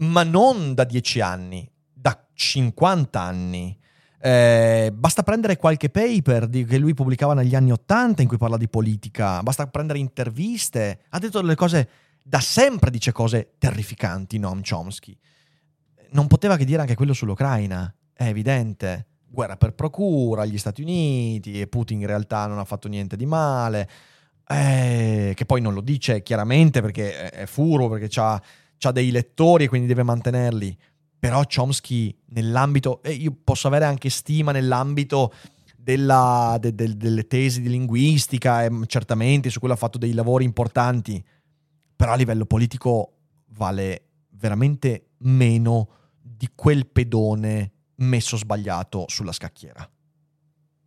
ma 0.01 0.23
non 0.23 0.75
da 0.75 0.85
dieci 0.85 1.23
anni, 1.23 1.67
da 1.91 2.27
50 2.35 3.19
anni. 3.19 3.79
Eh, 4.21 4.93
basta 4.93 5.23
prendere 5.23 5.57
qualche 5.57 5.89
paper 5.89 6.47
di, 6.47 6.67
che 6.67 6.77
lui 6.77 6.93
pubblicava 6.93 7.33
negli 7.33 7.55
anni 7.55 7.73
Ottanta 7.73 8.21
in 8.21 8.29
cui 8.29 8.37
parla 8.37 8.59
di 8.59 8.69
politica, 8.69 9.43
basta 9.43 9.67
prendere 9.67 9.99
interviste, 9.99 11.05
ha 11.09 11.19
detto 11.19 11.41
delle 11.41 11.55
cose, 11.55 11.89
da 12.23 12.41
sempre 12.41 12.91
dice 12.91 13.13
cose 13.13 13.55
terrificanti 13.57 14.39
Noam 14.39 14.61
Chomsky 14.61 15.17
non 16.11 16.27
poteva 16.27 16.57
che 16.57 16.65
dire 16.65 16.81
anche 16.81 16.95
quello 16.95 17.13
sull'Ucraina, 17.13 17.95
è 18.13 18.25
evidente. 18.25 19.07
Guerra 19.31 19.57
per 19.57 19.75
procura, 19.75 20.47
gli 20.47 20.59
Stati 20.59 20.81
Uniti, 20.81 21.61
e 21.61 21.67
Putin 21.67 22.01
in 22.01 22.07
realtà 22.07 22.47
non 22.47 22.59
ha 22.59 22.65
fatto 22.65 22.89
niente 22.89 23.17
di 23.17 23.27
male, 23.27 23.89
eh, 24.49 25.33
che 25.37 25.45
poi 25.45 25.61
non 25.61 25.75
lo 25.75 25.83
dice 25.83 26.23
chiaramente 26.23 26.81
perché 26.81 27.29
è, 27.31 27.47
furbo, 27.47 27.91
perché 27.91 28.21
ha 28.21 28.93
dei 28.93 29.11
lettori 29.11 29.65
e 29.65 29.69
quindi 29.69 29.87
deve 29.87 30.03
mantenerli. 30.03 30.77
Però 31.19 31.43
Chomsky 31.45 32.17
nell'ambito, 32.27 33.03
e 33.03 33.13
io 33.13 33.37
posso 33.45 33.67
avere 33.67 33.85
anche 33.85 34.09
stima 34.09 34.53
nell'ambito 34.53 35.35
della, 35.77 36.57
de, 36.61 36.75
de, 36.75 36.97
delle 36.97 37.27
tesi 37.27 37.61
di 37.61 37.69
linguistica, 37.69 38.65
e 38.65 38.71
certamente 38.87 39.51
su 39.51 39.59
quello 39.59 39.75
ha 39.75 39.79
fatto 39.79 39.99
dei 39.99 40.13
lavori 40.13 40.45
importanti, 40.45 41.23
però 41.95 42.13
a 42.13 42.17
livello 42.17 42.47
politico 42.47 43.13
vale 43.49 44.05
veramente 44.31 45.09
meno 45.19 45.89
di 46.39 46.49
quel 46.55 46.87
pedone 46.87 47.73
messo 47.97 48.37
sbagliato 48.37 49.07
sulla 49.09 49.33
scacchiera. 49.33 49.89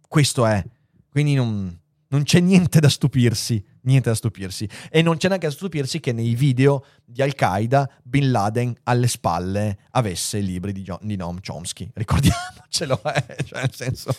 Questo 0.07 0.45
è. 0.45 0.63
Quindi 1.09 1.33
non, 1.33 1.77
non 2.07 2.23
c'è 2.23 2.39
niente 2.39 2.79
da 2.79 2.87
stupirsi, 2.87 3.61
niente 3.81 4.07
da 4.07 4.15
stupirsi. 4.15 4.67
E 4.89 5.01
non 5.01 5.17
c'è 5.17 5.27
neanche 5.27 5.47
da 5.47 5.53
stupirsi 5.53 5.99
che 5.99 6.13
nei 6.13 6.35
video 6.35 6.85
di 7.03 7.21
Al-Qaeda 7.21 7.99
Bin 8.01 8.31
Laden 8.31 8.73
alle 8.83 9.09
spalle 9.09 9.79
avesse 9.91 10.37
i 10.37 10.45
libri 10.45 10.71
di, 10.71 10.89
di 11.01 11.15
Noam 11.17 11.39
Chomsky. 11.45 11.91
Ricordiamocelo, 11.93 13.01
eh? 13.13 13.43
cioè 13.43 13.59
nel 13.59 13.73
senso... 13.73 14.15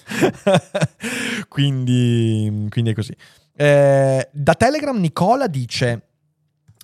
quindi, 1.49 2.66
quindi 2.68 2.91
è 2.91 2.95
così. 2.95 3.16
Eh, 3.55 4.28
da 4.30 4.55
Telegram 4.55 4.99
Nicola 4.99 5.47
dice 5.47 6.12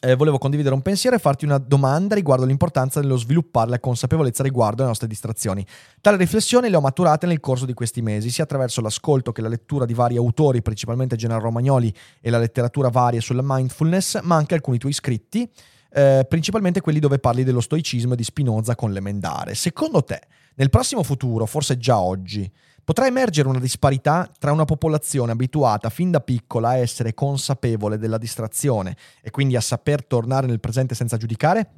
eh, 0.00 0.14
volevo 0.14 0.38
condividere 0.38 0.74
un 0.74 0.82
pensiero 0.82 1.16
e 1.16 1.18
farti 1.18 1.44
una 1.44 1.58
domanda 1.58 2.14
riguardo 2.14 2.44
l'importanza 2.44 3.00
dello 3.00 3.16
sviluppare 3.16 3.70
la 3.70 3.80
consapevolezza 3.80 4.42
riguardo 4.42 4.80
alle 4.80 4.90
nostre 4.90 5.08
distrazioni. 5.08 5.66
Tale 6.00 6.16
riflessione 6.16 6.68
le 6.68 6.76
ho 6.76 6.80
maturate 6.80 7.26
nel 7.26 7.40
corso 7.40 7.66
di 7.66 7.74
questi 7.74 8.00
mesi, 8.02 8.30
sia 8.30 8.44
attraverso 8.44 8.80
l'ascolto 8.80 9.32
che 9.32 9.42
la 9.42 9.48
lettura 9.48 9.84
di 9.84 9.94
vari 9.94 10.16
autori, 10.16 10.62
principalmente 10.62 11.16
Gennaro 11.16 11.42
Romagnoli 11.42 11.92
e 12.20 12.30
la 12.30 12.38
letteratura 12.38 12.88
varia 12.90 13.20
sulla 13.20 13.42
mindfulness, 13.42 14.20
ma 14.22 14.36
anche 14.36 14.54
alcuni 14.54 14.78
tuoi 14.78 14.92
scritti, 14.92 15.50
eh, 15.90 16.24
principalmente 16.28 16.80
quelli 16.80 17.00
dove 17.00 17.18
parli 17.18 17.44
dello 17.44 17.60
stoicismo 17.60 18.12
e 18.12 18.16
di 18.16 18.24
Spinoza 18.24 18.74
con 18.74 18.92
l'emendare. 18.92 19.54
Secondo 19.54 20.04
te, 20.04 20.20
nel 20.54 20.70
prossimo 20.70 21.02
futuro, 21.02 21.46
forse 21.46 21.76
già 21.76 21.98
oggi, 21.98 22.50
Potrà 22.88 23.06
emergere 23.06 23.48
una 23.48 23.58
disparità 23.58 24.30
tra 24.38 24.50
una 24.50 24.64
popolazione 24.64 25.32
abituata 25.32 25.90
fin 25.90 26.10
da 26.10 26.20
piccola 26.20 26.70
a 26.70 26.76
essere 26.78 27.12
consapevole 27.12 27.98
della 27.98 28.16
distrazione 28.16 28.96
e 29.20 29.30
quindi 29.30 29.56
a 29.56 29.60
saper 29.60 30.02
tornare 30.06 30.46
nel 30.46 30.58
presente 30.58 30.94
senza 30.94 31.18
giudicare, 31.18 31.70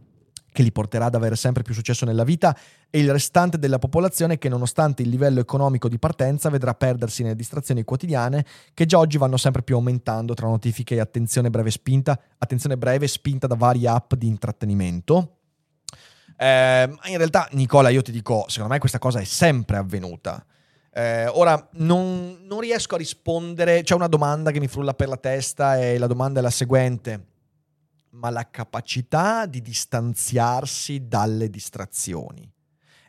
che 0.52 0.62
li 0.62 0.70
porterà 0.70 1.06
ad 1.06 1.16
avere 1.16 1.34
sempre 1.34 1.64
più 1.64 1.74
successo 1.74 2.04
nella 2.04 2.22
vita, 2.22 2.56
e 2.88 3.00
il 3.00 3.10
restante 3.10 3.58
della 3.58 3.80
popolazione 3.80 4.38
che 4.38 4.48
nonostante 4.48 5.02
il 5.02 5.08
livello 5.08 5.40
economico 5.40 5.88
di 5.88 5.98
partenza 5.98 6.48
vedrà 6.48 6.74
perdersi 6.74 7.24
nelle 7.24 7.34
distrazioni 7.34 7.82
quotidiane 7.82 8.46
che 8.72 8.86
già 8.86 8.98
oggi 8.98 9.18
vanno 9.18 9.36
sempre 9.36 9.64
più 9.64 9.74
aumentando 9.74 10.34
tra 10.34 10.46
notifiche 10.46 10.94
e 10.94 11.00
attenzione 11.00 11.50
breve 11.50 11.72
spinta, 11.72 12.16
attenzione 12.38 12.78
breve 12.78 13.08
spinta 13.08 13.48
da 13.48 13.56
varie 13.56 13.88
app 13.88 14.14
di 14.14 14.28
intrattenimento. 14.28 15.38
Eh, 16.36 16.84
in 16.84 17.16
realtà, 17.16 17.48
Nicola, 17.50 17.88
io 17.88 18.00
ti 18.00 18.12
dico, 18.12 18.44
secondo 18.46 18.74
me 18.74 18.78
questa 18.78 19.00
cosa 19.00 19.18
è 19.18 19.24
sempre 19.24 19.76
avvenuta. 19.76 20.44
Eh, 20.92 21.26
ora 21.26 21.68
non, 21.74 22.40
non, 22.42 22.60
riesco 22.60 22.96
a 22.96 22.98
rispondere, 22.98 23.82
c'è 23.82 23.94
una 23.94 24.08
domanda 24.08 24.50
che 24.50 24.58
mi 24.58 24.66
frulla 24.66 24.92
per 24.92 25.08
la 25.08 25.16
testa 25.16 25.78
e 25.78 25.98
la 25.98 26.08
domanda 26.08 26.40
è 26.40 26.42
la 26.42 26.50
seguente. 26.50 27.26
Ma 28.10 28.30
la 28.30 28.50
capacità 28.50 29.46
di 29.46 29.60
distanziarsi 29.60 31.06
dalle 31.06 31.48
distrazioni 31.48 32.50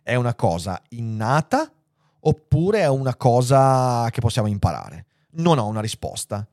è 0.03 0.15
una 0.15 0.35
cosa 0.35 0.79
innata 0.89 1.71
oppure 2.19 2.81
è 2.81 2.87
una 2.87 3.15
cosa 3.15 4.07
che 4.11 4.21
possiamo 4.21 4.47
imparare? 4.47 5.05
Non 5.31 5.57
ho 5.57 5.65
una 5.65 5.81
risposta. 5.81 6.47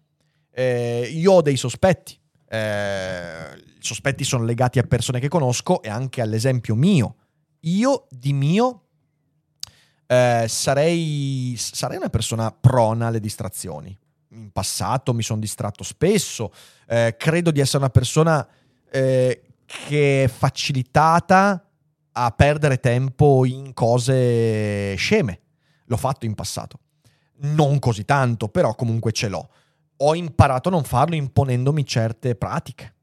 Eh, 0.50 1.10
io 1.12 1.32
ho 1.32 1.42
dei 1.42 1.56
sospetti. 1.56 2.18
Eh, 2.48 3.56
I 3.56 3.82
sospetti 3.84 4.24
sono 4.24 4.44
legati 4.44 4.78
a 4.78 4.84
persone 4.84 5.20
che 5.20 5.28
conosco 5.28 5.82
e 5.82 5.88
anche 5.88 6.22
all'esempio 6.22 6.74
mio. 6.74 7.16
Io 7.60 8.06
di 8.10 8.32
mio 8.32 8.87
eh, 10.10 10.46
sarei, 10.48 11.54
sarei 11.58 11.98
una 11.98 12.08
persona 12.08 12.50
prona 12.50 13.08
alle 13.08 13.20
distrazioni. 13.20 13.96
In 14.30 14.50
passato 14.50 15.12
mi 15.12 15.22
sono 15.22 15.40
distratto 15.40 15.84
spesso, 15.84 16.50
eh, 16.86 17.14
credo 17.18 17.50
di 17.50 17.60
essere 17.60 17.78
una 17.78 17.90
persona 17.90 18.46
eh, 18.90 19.42
che 19.66 20.24
è 20.24 20.28
facilitata 20.28 21.62
a 22.12 22.30
perdere 22.30 22.80
tempo 22.80 23.44
in 23.44 23.74
cose 23.74 24.94
sceme. 24.96 25.40
L'ho 25.84 25.96
fatto 25.96 26.24
in 26.24 26.34
passato. 26.34 26.80
Non 27.40 27.78
così 27.78 28.04
tanto, 28.04 28.48
però 28.48 28.74
comunque 28.74 29.12
ce 29.12 29.28
l'ho. 29.28 29.50
Ho 29.98 30.14
imparato 30.14 30.68
a 30.68 30.72
non 30.72 30.84
farlo 30.84 31.16
imponendomi 31.16 31.84
certe 31.84 32.34
pratiche. 32.34 32.94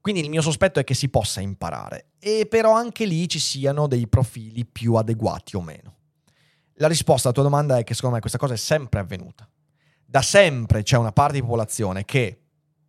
Quindi 0.00 0.20
il 0.20 0.28
mio 0.28 0.42
sospetto 0.42 0.78
è 0.78 0.84
che 0.84 0.92
si 0.92 1.08
possa 1.08 1.40
imparare, 1.40 2.10
e 2.18 2.46
però 2.46 2.72
anche 2.72 3.06
lì 3.06 3.26
ci 3.26 3.38
siano 3.38 3.86
dei 3.86 4.06
profili 4.06 4.66
più 4.66 4.94
adeguati 4.96 5.56
o 5.56 5.62
meno. 5.62 5.94
La 6.78 6.88
risposta 6.88 7.28
alla 7.28 7.36
tua 7.36 7.44
domanda 7.44 7.78
è 7.78 7.84
che 7.84 7.94
secondo 7.94 8.16
me 8.16 8.20
questa 8.20 8.38
cosa 8.38 8.54
è 8.54 8.56
sempre 8.56 9.00
avvenuta. 9.00 9.48
Da 10.04 10.22
sempre 10.22 10.82
c'è 10.82 10.96
una 10.96 11.12
parte 11.12 11.34
di 11.34 11.40
popolazione 11.40 12.04
che 12.04 12.40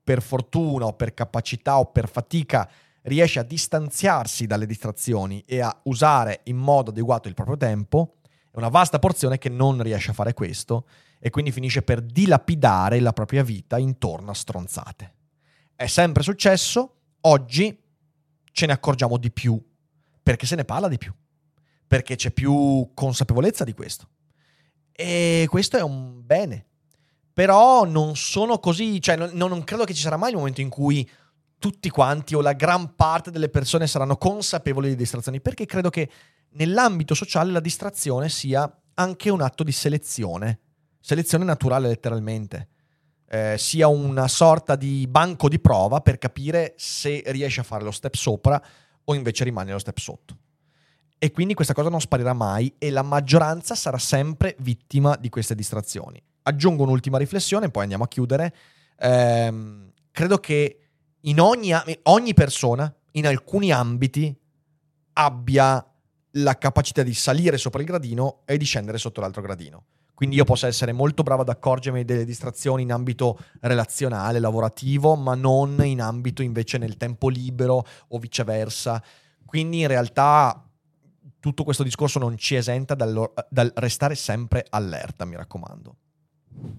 per 0.03 0.21
fortuna 0.21 0.85
o 0.85 0.93
per 0.93 1.13
capacità 1.13 1.77
o 1.77 1.91
per 1.91 2.09
fatica 2.09 2.69
riesce 3.03 3.39
a 3.39 3.43
distanziarsi 3.43 4.47
dalle 4.47 4.65
distrazioni 4.65 5.43
e 5.45 5.61
a 5.61 5.75
usare 5.83 6.41
in 6.45 6.57
modo 6.57 6.89
adeguato 6.89 7.27
il 7.27 7.33
proprio 7.33 7.57
tempo, 7.57 8.15
È 8.55 8.57
una 8.57 8.69
vasta 8.69 8.99
porzione 8.99 9.37
che 9.37 9.49
non 9.49 9.81
riesce 9.81 10.11
a 10.11 10.13
fare 10.13 10.33
questo 10.33 10.87
e 11.19 11.29
quindi 11.29 11.51
finisce 11.51 11.81
per 11.81 12.01
dilapidare 12.01 12.99
la 13.01 13.11
propria 13.11 13.43
vita 13.43 13.77
intorno 13.77 14.31
a 14.31 14.33
stronzate. 14.33 15.13
È 15.75 15.87
sempre 15.87 16.23
successo, 16.23 16.95
oggi 17.21 17.77
ce 18.51 18.65
ne 18.65 18.71
accorgiamo 18.71 19.17
di 19.17 19.29
più, 19.29 19.61
perché 20.23 20.45
se 20.45 20.55
ne 20.55 20.63
parla 20.63 20.87
di 20.87 20.97
più, 20.97 21.13
perché 21.87 22.15
c'è 22.15 22.31
più 22.31 22.91
consapevolezza 22.93 23.63
di 23.63 23.73
questo. 23.73 24.09
E 24.91 25.45
questo 25.49 25.77
è 25.77 25.81
un 25.81 26.25
bene. 26.25 26.65
Però 27.33 27.83
non 27.85 28.15
sono 28.15 28.59
così, 28.59 29.01
cioè 29.01 29.17
non, 29.17 29.31
non 29.33 29.63
credo 29.63 29.83
che 29.83 29.93
ci 29.93 30.01
sarà 30.01 30.15
mai 30.15 30.31
il 30.31 30.37
momento 30.37 30.61
in 30.61 30.69
cui 30.69 31.07
tutti 31.59 31.89
quanti 31.89 32.35
o 32.35 32.41
la 32.41 32.53
gran 32.53 32.95
parte 32.95 33.31
delle 33.31 33.49
persone 33.49 33.87
saranno 33.87 34.17
consapevoli 34.17 34.89
di 34.89 34.95
distrazioni, 34.95 35.41
perché 35.41 35.65
credo 35.65 35.89
che 35.89 36.09
nell'ambito 36.51 37.13
sociale 37.13 37.51
la 37.51 37.59
distrazione 37.59 38.29
sia 38.29 38.71
anche 38.93 39.29
un 39.29 39.41
atto 39.41 39.63
di 39.63 39.71
selezione, 39.71 40.59
selezione 40.99 41.43
naturale 41.43 41.87
letteralmente, 41.87 42.69
eh, 43.27 43.55
sia 43.57 43.87
una 43.87 44.27
sorta 44.27 44.75
di 44.75 45.07
banco 45.07 45.49
di 45.49 45.59
prova 45.59 45.99
per 46.01 46.17
capire 46.17 46.73
se 46.77 47.23
riesce 47.27 47.59
a 47.61 47.63
fare 47.63 47.83
lo 47.83 47.91
step 47.91 48.13
sopra 48.13 48.61
o 49.03 49.13
invece 49.13 49.43
rimane 49.43 49.71
lo 49.71 49.79
step 49.79 49.97
sotto. 49.97 50.37
E 51.25 51.31
quindi 51.31 51.55
questa 51.55 51.73
cosa 51.73 51.89
non 51.89 51.99
sparirà 51.99 52.33
mai 52.33 52.71
e 52.77 52.91
la 52.91 53.01
maggioranza 53.01 53.73
sarà 53.73 53.97
sempre 53.97 54.55
vittima 54.59 55.17
di 55.19 55.29
queste 55.29 55.55
distrazioni. 55.55 56.21
Aggiungo 56.43 56.83
un'ultima 56.83 57.17
riflessione, 57.17 57.71
poi 57.71 57.81
andiamo 57.81 58.03
a 58.03 58.07
chiudere. 58.07 58.53
Eh, 58.95 59.53
credo 60.11 60.37
che 60.37 60.79
in 61.21 61.39
ogni, 61.39 61.71
ogni 62.03 62.33
persona, 62.35 62.95
in 63.13 63.25
alcuni 63.25 63.71
ambiti, 63.71 64.37
abbia 65.13 65.83
la 66.33 66.57
capacità 66.59 67.01
di 67.01 67.15
salire 67.15 67.57
sopra 67.57 67.79
il 67.79 67.87
gradino 67.87 68.41
e 68.45 68.57
di 68.57 68.65
scendere 68.65 68.99
sotto 68.99 69.19
l'altro 69.19 69.41
gradino. 69.41 69.85
Quindi 70.13 70.35
io 70.35 70.43
posso 70.43 70.67
essere 70.67 70.91
molto 70.91 71.23
bravo 71.23 71.41
ad 71.41 71.49
accorgermi 71.49 72.05
delle 72.05 72.23
distrazioni 72.23 72.83
in 72.83 72.91
ambito 72.91 73.39
relazionale, 73.61 74.37
lavorativo, 74.37 75.15
ma 75.15 75.33
non 75.33 75.83
in 75.83 76.01
ambito 76.01 76.43
invece 76.43 76.77
nel 76.77 76.97
tempo 76.97 77.29
libero 77.29 77.83
o 78.09 78.19
viceversa. 78.19 79.01
Quindi 79.43 79.79
in 79.79 79.87
realtà 79.87 80.59
tutto 81.45 81.63
questo 81.63 81.83
discorso 81.83 82.17
non 82.17 82.39
ci 82.39 82.55
esenta 82.55 82.95
dal, 82.95 83.31
dal 83.49 83.71
restare 83.75 84.15
sempre 84.15 84.65
allerta, 84.67 85.25
mi 85.25 85.35
raccomando. 85.35 85.95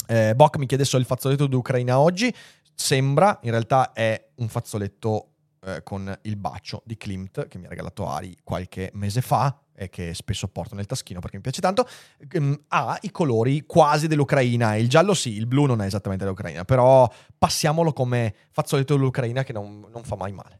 Eh, 0.09 0.35
Boc 0.35 0.57
mi 0.57 0.67
chiede 0.67 0.85
se 0.85 0.97
il 0.97 1.05
fazzoletto 1.05 1.47
d'Ucraina 1.47 2.01
oggi. 2.01 2.35
Sembra, 2.75 3.39
in 3.43 3.53
realtà 3.53 3.93
è 3.93 4.31
un 4.35 4.49
fazzoletto 4.49 5.35
eh, 5.61 5.85
con 5.85 6.13
il 6.23 6.35
bacio 6.35 6.83
di 6.85 6.97
Klimt 6.97 7.47
che 7.47 7.59
mi 7.59 7.67
ha 7.67 7.69
regalato 7.69 8.09
Ari 8.09 8.39
qualche 8.43 8.91
mese 8.95 9.21
fa 9.21 9.57
e 9.73 9.89
che 9.89 10.15
spesso 10.15 10.49
porto 10.49 10.75
nel 10.75 10.87
taschino 10.87 11.21
perché 11.21 11.37
mi 11.37 11.43
piace 11.43 11.61
tanto, 11.61 11.87
ehm, 12.29 12.65
ha 12.67 12.99
i 13.03 13.13
colori 13.13 13.67
quasi 13.67 14.09
dell'Ucraina. 14.09 14.75
Il 14.75 14.89
giallo 14.89 15.15
sì, 15.15 15.37
il 15.37 15.47
blu 15.47 15.67
non 15.67 15.81
è 15.81 15.87
esattamente 15.87 16.25
dell'Ucraina, 16.25 16.65
però 16.65 17.09
passiamolo 17.39 17.93
come 17.93 18.35
fazzoletto 18.51 18.97
dell'Ucraina 18.97 19.45
che 19.45 19.53
non, 19.53 19.87
non 19.93 20.03
fa 20.03 20.17
mai 20.17 20.33
male. 20.33 20.59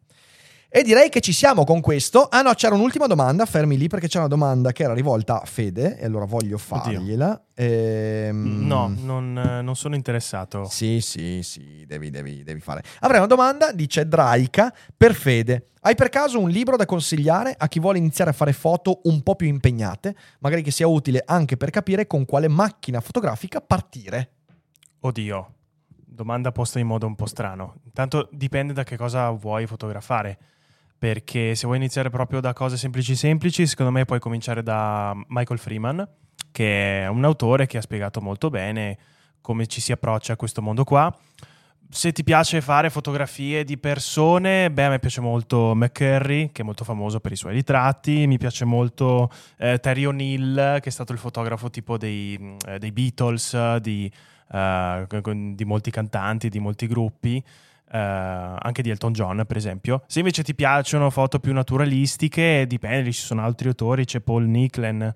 E 0.77 0.83
direi 0.83 1.09
che 1.09 1.21
ci 1.21 1.33
siamo 1.33 1.65
con 1.65 1.81
questo. 1.81 2.29
Ah 2.31 2.43
no, 2.43 2.53
c'era 2.53 2.75
un'ultima 2.75 3.07
domanda, 3.07 3.47
fermi 3.47 3.79
lì 3.79 3.89
perché 3.89 4.09
c'è 4.09 4.19
una 4.19 4.29
domanda 4.29 4.73
che 4.73 4.83
era 4.83 4.93
rivolta 4.93 5.41
a 5.41 5.47
Fede 5.47 5.97
e 5.97 6.05
allora 6.05 6.27
voglio 6.27 6.59
fargliela. 6.59 7.45
Ehm... 7.55 8.67
No, 8.67 8.95
non, 8.95 9.33
non, 9.33 9.75
sono 9.75 9.95
interessato. 9.95 10.67
Sì, 10.69 11.01
sì, 11.01 11.41
sì, 11.43 11.85
devi, 11.87 12.11
devi, 12.11 12.43
devi 12.43 12.61
fare. 12.61 12.83
Avrei 13.01 13.21
una 13.21 13.27
domanda, 13.27 13.73
dice 13.73 14.07
Draika, 14.07 14.71
per 14.95 15.15
Fede. 15.15 15.69
Hai 15.81 15.95
per 15.95 16.11
caso 16.11 16.39
un 16.39 16.51
libro 16.51 16.77
da 16.77 16.85
consigliare 16.85 17.55
a 17.57 17.69
chi 17.69 17.81
vuole 17.81 17.97
iniziare 17.97 18.29
a 18.29 18.35
fare 18.35 18.53
foto 18.53 19.01
un 19.05 19.23
po' 19.23 19.35
più 19.35 19.47
impegnate, 19.47 20.15
magari 20.41 20.61
che 20.61 20.71
sia 20.71 20.87
utile 20.87 21.23
anche 21.25 21.57
per 21.57 21.71
capire 21.71 22.07
con 22.07 22.27
quale 22.27 22.49
macchina 22.49 23.01
fotografica 23.01 23.63
partire? 23.63 24.33
Oddio, 25.01 25.55
domanda 26.05 26.53
posta 26.53 26.79
in 26.79 26.87
modo 26.87 27.07
un 27.07 27.15
po' 27.15 27.25
strano. 27.25 27.77
Intanto 27.87 28.29
dipende 28.31 28.75
da 28.75 28.85
che 28.85 28.99
cosa 28.99 29.31
vuoi 29.31 29.67
fotografare 29.67 30.39
perché 30.99 31.55
se 31.55 31.67
vuoi 31.67 31.79
iniziare 31.79 32.11
proprio 32.11 32.41
da 32.41 32.53
cose 32.53 32.77
semplici 32.77 33.15
semplici, 33.15 33.67
secondo 33.67 33.93
me 33.93 34.05
puoi 34.05 34.19
cominciare 34.19 34.63
da 34.63 35.15
Michael 35.29 35.59
Freeman, 35.59 36.09
che 36.51 37.03
è 37.03 37.07
un 37.09 37.25
autore 37.25 37.67
che 37.67 37.79
ha 37.79 37.83
spiegato 37.83 38.21
molto 38.21 38.49
bene 38.51 38.99
come 39.41 39.67
ci 39.67 39.81
si 39.81 39.93
approccia 39.93 40.33
a 40.33 40.37
questo 40.37 40.63
mondo 40.63 40.85
qua. 40.85 41.15
Se 41.89 42.11
ti 42.11 42.25
piace 42.25 42.61
fare 42.61 42.91
fotografie 42.91 43.63
di 43.63 43.79
persone, 43.79 44.73
beh, 44.73 44.85
a 44.85 44.89
me 44.89 44.99
piace 44.99 45.21
molto 45.21 45.73
McCurry, 45.75 46.51
che 46.51 46.63
è 46.63 46.65
molto 46.65 46.83
famoso 46.83 47.21
per 47.21 47.31
i 47.31 47.37
suoi 47.37 47.53
ritratti, 47.53 48.27
mi 48.27 48.39
piace 48.39 48.65
molto 48.65 49.31
eh, 49.57 49.79
Terry 49.79 50.05
O'Neill, 50.05 50.81
che 50.81 50.89
è 50.89 50.91
stato 50.91 51.13
il 51.13 51.19
fotografo 51.19 51.71
tipo 51.71 51.97
dei, 51.97 52.57
eh, 52.67 52.81
dei 52.81 52.91
Beatles, 52.91 53.77
di, 53.77 54.11
uh, 54.49 55.55
di 55.55 55.65
molti 55.65 55.93
cantanti, 55.93 56.49
di 56.49 56.59
molti 56.59 56.89
gruppi. 56.89 57.45
Uh, 57.89 58.59
anche 58.59 58.83
di 58.83 58.91
Elton 58.91 59.13
John, 59.13 59.45
per 59.47 59.57
esempio. 59.57 60.03
Se 60.09 60.19
invece 60.19 60.43
ti 60.43 60.55
piacciono 60.57 61.09
foto 61.11 61.39
più 61.39 61.53
naturalistiche, 61.53 62.67
dipende, 62.67 63.13
ci 63.13 63.23
sono 63.23 63.43
altri 63.43 63.69
autori, 63.69 64.05
c'è 64.05 64.21
Paul 64.21 64.45
Nicklen 64.45 65.15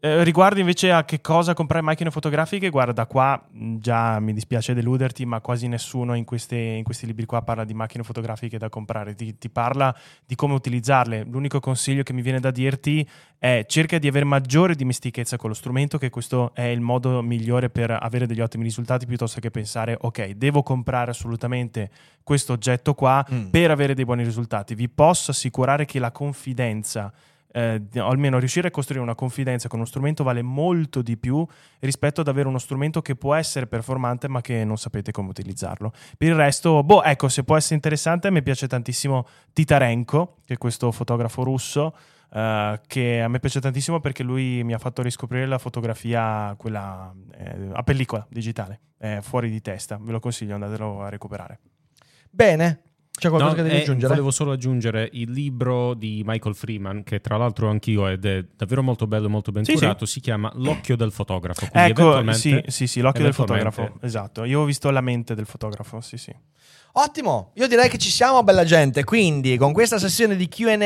eh, 0.00 0.24
riguardo 0.24 0.60
invece 0.60 0.92
a 0.92 1.04
che 1.04 1.20
cosa 1.20 1.54
comprare 1.54 1.82
macchine 1.82 2.10
fotografiche, 2.10 2.70
guarda, 2.70 2.92
da 2.92 3.06
qua 3.06 3.42
già 3.50 4.18
mi 4.20 4.32
dispiace 4.32 4.74
deluderti, 4.74 5.24
ma 5.24 5.40
quasi 5.40 5.68
nessuno 5.68 6.14
in, 6.14 6.24
queste, 6.24 6.56
in 6.56 6.84
questi 6.84 7.06
libri 7.06 7.26
qua 7.26 7.42
parla 7.42 7.64
di 7.64 7.74
macchine 7.74 8.02
fotografiche 8.02 8.58
da 8.58 8.68
comprare, 8.68 9.14
ti, 9.14 9.36
ti, 9.38 9.48
parla 9.48 9.94
di 10.24 10.34
come 10.34 10.54
utilizzarle. 10.54 11.24
L'unico 11.24 11.60
consiglio 11.60 12.02
che 12.02 12.12
mi 12.12 12.22
viene 12.22 12.40
da 12.40 12.50
dirti 12.50 13.06
è 13.38 13.64
cerca 13.66 13.98
di 13.98 14.08
avere 14.08 14.24
maggiore 14.24 14.74
dimestichezza 14.74 15.36
con 15.36 15.50
lo 15.50 15.54
strumento, 15.54 15.98
che 15.98 16.10
questo 16.10 16.54
è 16.54 16.64
il 16.64 16.80
modo 16.80 17.22
migliore 17.22 17.70
per 17.70 17.90
avere 17.90 18.26
degli 18.26 18.40
ottimi 18.40 18.64
risultati, 18.64 19.06
piuttosto 19.06 19.40
che 19.40 19.50
pensare, 19.50 19.96
ok, 20.00 20.30
devo 20.30 20.62
comprare 20.62 21.10
assolutamente 21.10 21.90
questo 22.22 22.52
oggetto 22.52 22.94
qua 22.94 23.24
mm. 23.32 23.48
per 23.50 23.70
avere 23.70 23.94
dei 23.94 24.04
buoni 24.04 24.24
risultati. 24.24 24.74
Vi 24.74 24.88
posso 24.88 25.30
assicurare 25.30 25.84
che 25.84 25.98
la 25.98 26.10
confidenza 26.10 27.12
eh, 27.56 27.80
almeno 27.94 28.38
riuscire 28.38 28.68
a 28.68 28.70
costruire 28.70 29.02
una 29.02 29.14
confidenza 29.14 29.66
con 29.68 29.78
uno 29.78 29.88
strumento 29.88 30.22
vale 30.22 30.42
molto 30.42 31.00
di 31.00 31.16
più 31.16 31.44
rispetto 31.80 32.20
ad 32.20 32.28
avere 32.28 32.48
uno 32.48 32.58
strumento 32.58 33.00
che 33.00 33.16
può 33.16 33.34
essere 33.34 33.66
performante 33.66 34.28
ma 34.28 34.42
che 34.42 34.62
non 34.62 34.76
sapete 34.76 35.10
come 35.10 35.30
utilizzarlo. 35.30 35.92
Per 36.18 36.28
il 36.28 36.34
resto, 36.34 36.82
boh, 36.82 37.02
ecco, 37.02 37.30
se 37.30 37.44
può 37.44 37.56
essere 37.56 37.76
interessante, 37.76 38.28
me 38.28 38.42
piace 38.42 38.68
tantissimo 38.68 39.26
Titarenko, 39.54 40.40
che 40.44 40.54
è 40.54 40.58
questo 40.58 40.92
fotografo 40.92 41.42
russo. 41.42 41.96
Uh, 42.28 42.76
che 42.88 43.22
a 43.22 43.28
me 43.28 43.38
piace 43.38 43.60
tantissimo 43.60 44.00
perché 44.00 44.24
lui 44.24 44.64
mi 44.64 44.74
ha 44.74 44.78
fatto 44.78 45.00
riscoprire 45.00 45.46
la 45.46 45.58
fotografia, 45.58 46.54
quella 46.58 47.14
eh, 47.32 47.68
a 47.72 47.82
pellicola 47.84 48.26
digitale, 48.28 48.80
è 48.98 49.20
fuori 49.22 49.48
di 49.48 49.60
testa, 49.60 49.96
ve 49.98 50.10
lo 50.10 50.18
consiglio, 50.18 50.54
andatelo 50.54 51.02
a 51.02 51.08
recuperare. 51.08 51.60
Bene, 52.28 52.82
c'è 53.18 53.28
qualcosa 53.30 53.52
no, 53.52 53.56
che 53.56 53.62
devi 53.62 53.76
eh, 53.76 53.80
aggiungere? 53.80 54.08
Volevo 54.08 54.30
solo 54.30 54.52
aggiungere 54.52 55.08
il 55.12 55.30
libro 55.30 55.94
di 55.94 56.22
Michael 56.24 56.54
Freeman, 56.54 57.02
che 57.02 57.20
tra 57.20 57.36
l'altro 57.38 57.68
anch'io 57.68 58.08
ed 58.08 58.24
è 58.26 58.44
davvero 58.54 58.82
molto 58.82 59.06
bello 59.06 59.26
e 59.26 59.30
molto 59.30 59.52
ben 59.52 59.64
sì, 59.64 59.72
curato. 59.72 60.04
Sì. 60.04 60.12
Si 60.12 60.20
chiama 60.20 60.52
L'occhio 60.54 60.96
del 60.96 61.12
fotografo. 61.12 61.66
Ecco, 61.72 62.32
sì, 62.32 62.62
sì, 62.66 62.86
sì, 62.86 63.00
l'occhio 63.00 63.22
del 63.22 63.34
fotografo. 63.34 63.98
Esatto. 64.00 64.44
Io 64.44 64.60
ho 64.60 64.64
visto 64.64 64.90
la 64.90 65.00
mente 65.00 65.34
del 65.34 65.46
fotografo, 65.46 66.00
sì, 66.00 66.18
sì. 66.18 66.34
Ottimo, 66.98 67.50
io 67.56 67.68
direi 67.68 67.90
che 67.90 67.98
ci 67.98 68.08
siamo, 68.08 68.42
bella 68.42 68.64
gente. 68.64 69.04
Quindi 69.04 69.58
con 69.58 69.74
questa 69.74 69.98
sessione 69.98 70.34
di 70.34 70.48
QA 70.48 70.78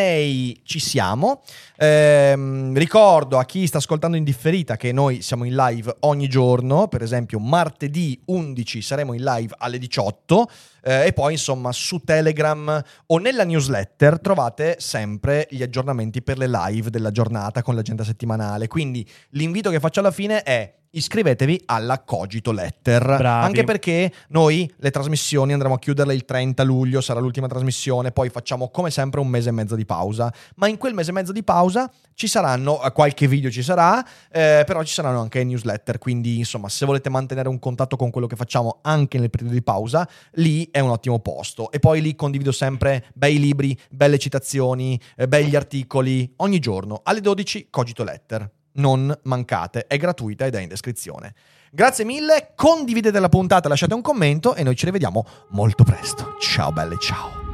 ci 0.65 0.81
siamo. 0.81 1.41
Ehm, 1.77 2.77
ricordo 2.77 3.39
a 3.39 3.45
chi 3.45 3.65
sta 3.69 3.79
ascoltando 3.79 4.17
in 4.17 4.25
differita 4.25 4.77
che 4.77 4.91
noi 4.91 5.23
siamo 5.23 5.45
in 5.45 5.55
live 5.55 5.99
ogni 6.01 6.27
giorno. 6.27 6.89
Per 6.89 7.01
esempio, 7.01 7.39
martedì 7.39 8.21
11 8.25 8.83
saremo 8.83 9.13
in 9.13 9.23
live 9.23 9.55
alle 9.57 9.79
18. 9.79 10.51
Eh, 10.83 11.07
e 11.07 11.13
poi, 11.13 11.35
insomma, 11.35 11.71
su 11.71 12.01
Telegram 12.01 12.83
o 13.07 13.19
nella 13.19 13.45
newsletter 13.45 14.19
trovate 14.19 14.79
sempre 14.81 15.47
gli 15.49 15.63
aggiornamenti 15.63 16.23
per 16.23 16.39
le 16.39 16.49
live 16.49 16.91
della 16.91 17.13
giornata 17.13 17.63
con 17.63 17.77
l'agenda 17.77 18.03
settimanale. 18.03 18.67
Quindi 18.67 19.09
l'invito 19.31 19.71
che 19.71 19.79
faccio 19.79 20.01
alla 20.01 20.11
fine 20.11 20.43
è 20.43 20.75
iscrivetevi 20.91 21.63
alla 21.67 22.03
Cogito 22.03 22.53
Letter. 22.53 23.03
Bravi. 23.03 23.45
Anche 23.45 23.65
perché 23.65 24.13
noi 24.29 24.71
le 24.77 24.91
trasmissioni 24.91 25.53
andremo 25.53 25.75
a 25.75 25.79
chiuderle 25.79 26.15
il 26.15 26.25
30 26.25 26.63
luglio, 26.63 27.01
sarà 27.01 27.21
l'ultima 27.21 27.47
trasmissione, 27.47 28.13
poi 28.13 28.29
facciamo 28.29 28.71
come 28.71 28.91
sempre 28.91 29.21
un 29.21 29.29
mese 29.29 29.51
e 29.51 29.53
mezzo 29.53 29.77
di 29.77 29.85
pausa. 29.85 30.33
Ma 30.57 30.67
in 30.67 30.77
quel 30.79 30.95
mese 30.95 31.11
e 31.11 31.13
mezzo 31.13 31.33
di 31.33 31.43
pausa 31.43 31.91
ci 32.15 32.27
saranno, 32.27 32.83
eh, 32.83 32.93
qualche 32.93 33.29
video 33.29 33.51
ci 33.51 33.63
sarà, 33.63 34.05
eh, 34.31 34.65
però 34.67 34.83
ci 34.83 34.93
saranno 34.93 35.21
anche 35.21 35.45
newsletter, 35.45 35.99
quindi 35.99 36.39
insomma 36.39 36.69
se 36.69 36.85
volete 36.87 37.09
mantenere 37.09 37.49
un 37.49 37.59
contatto 37.59 37.97
con 37.97 38.11
quello 38.11 38.27
che 38.27 38.37
facciamo 38.37 38.79
anche 38.83 39.19
nel 39.19 39.31
periodo 39.31 39.55
di 39.55 39.63
pausa, 39.63 40.09
lì 40.33 40.69
è 40.71 40.81
un 40.81 40.91
ottimo 40.91 41.21
posto. 41.21 41.71
E 41.71 41.79
poi 41.79 42.01
lì 42.01 42.15
condivido 42.15 42.53
sempre 42.53 43.07
bei 43.15 43.39
libri, 43.39 43.79
belle 43.91 44.19
citazioni, 44.19 45.01
eh, 45.17 45.29
begli 45.29 45.55
articoli, 45.55 46.33
ogni 46.37 46.59
giorno 46.59 47.01
alle 47.05 47.21
12 47.21 47.69
Cogito 47.71 48.03
Letter 48.03 48.51
non 48.75 49.17
mancate, 49.25 49.87
è 49.87 49.97
gratuita 49.97 50.47
ed 50.47 50.55
è 50.55 50.61
in 50.61 50.69
descrizione. 50.69 51.35
Grazie 51.71 52.05
mille, 52.05 52.53
condividete 52.55 53.19
la 53.21 53.29
puntata, 53.29 53.69
lasciate 53.69 53.95
un 53.95 54.03
commento 54.03 54.55
e 54.55 54.63
noi 54.63 54.77
ci 54.77 54.87
rivediamo 54.87 55.25
molto 55.51 55.85
presto. 55.85 56.37
Ciao 56.41 56.73
belle, 56.73 56.97
ciao. 56.99 57.50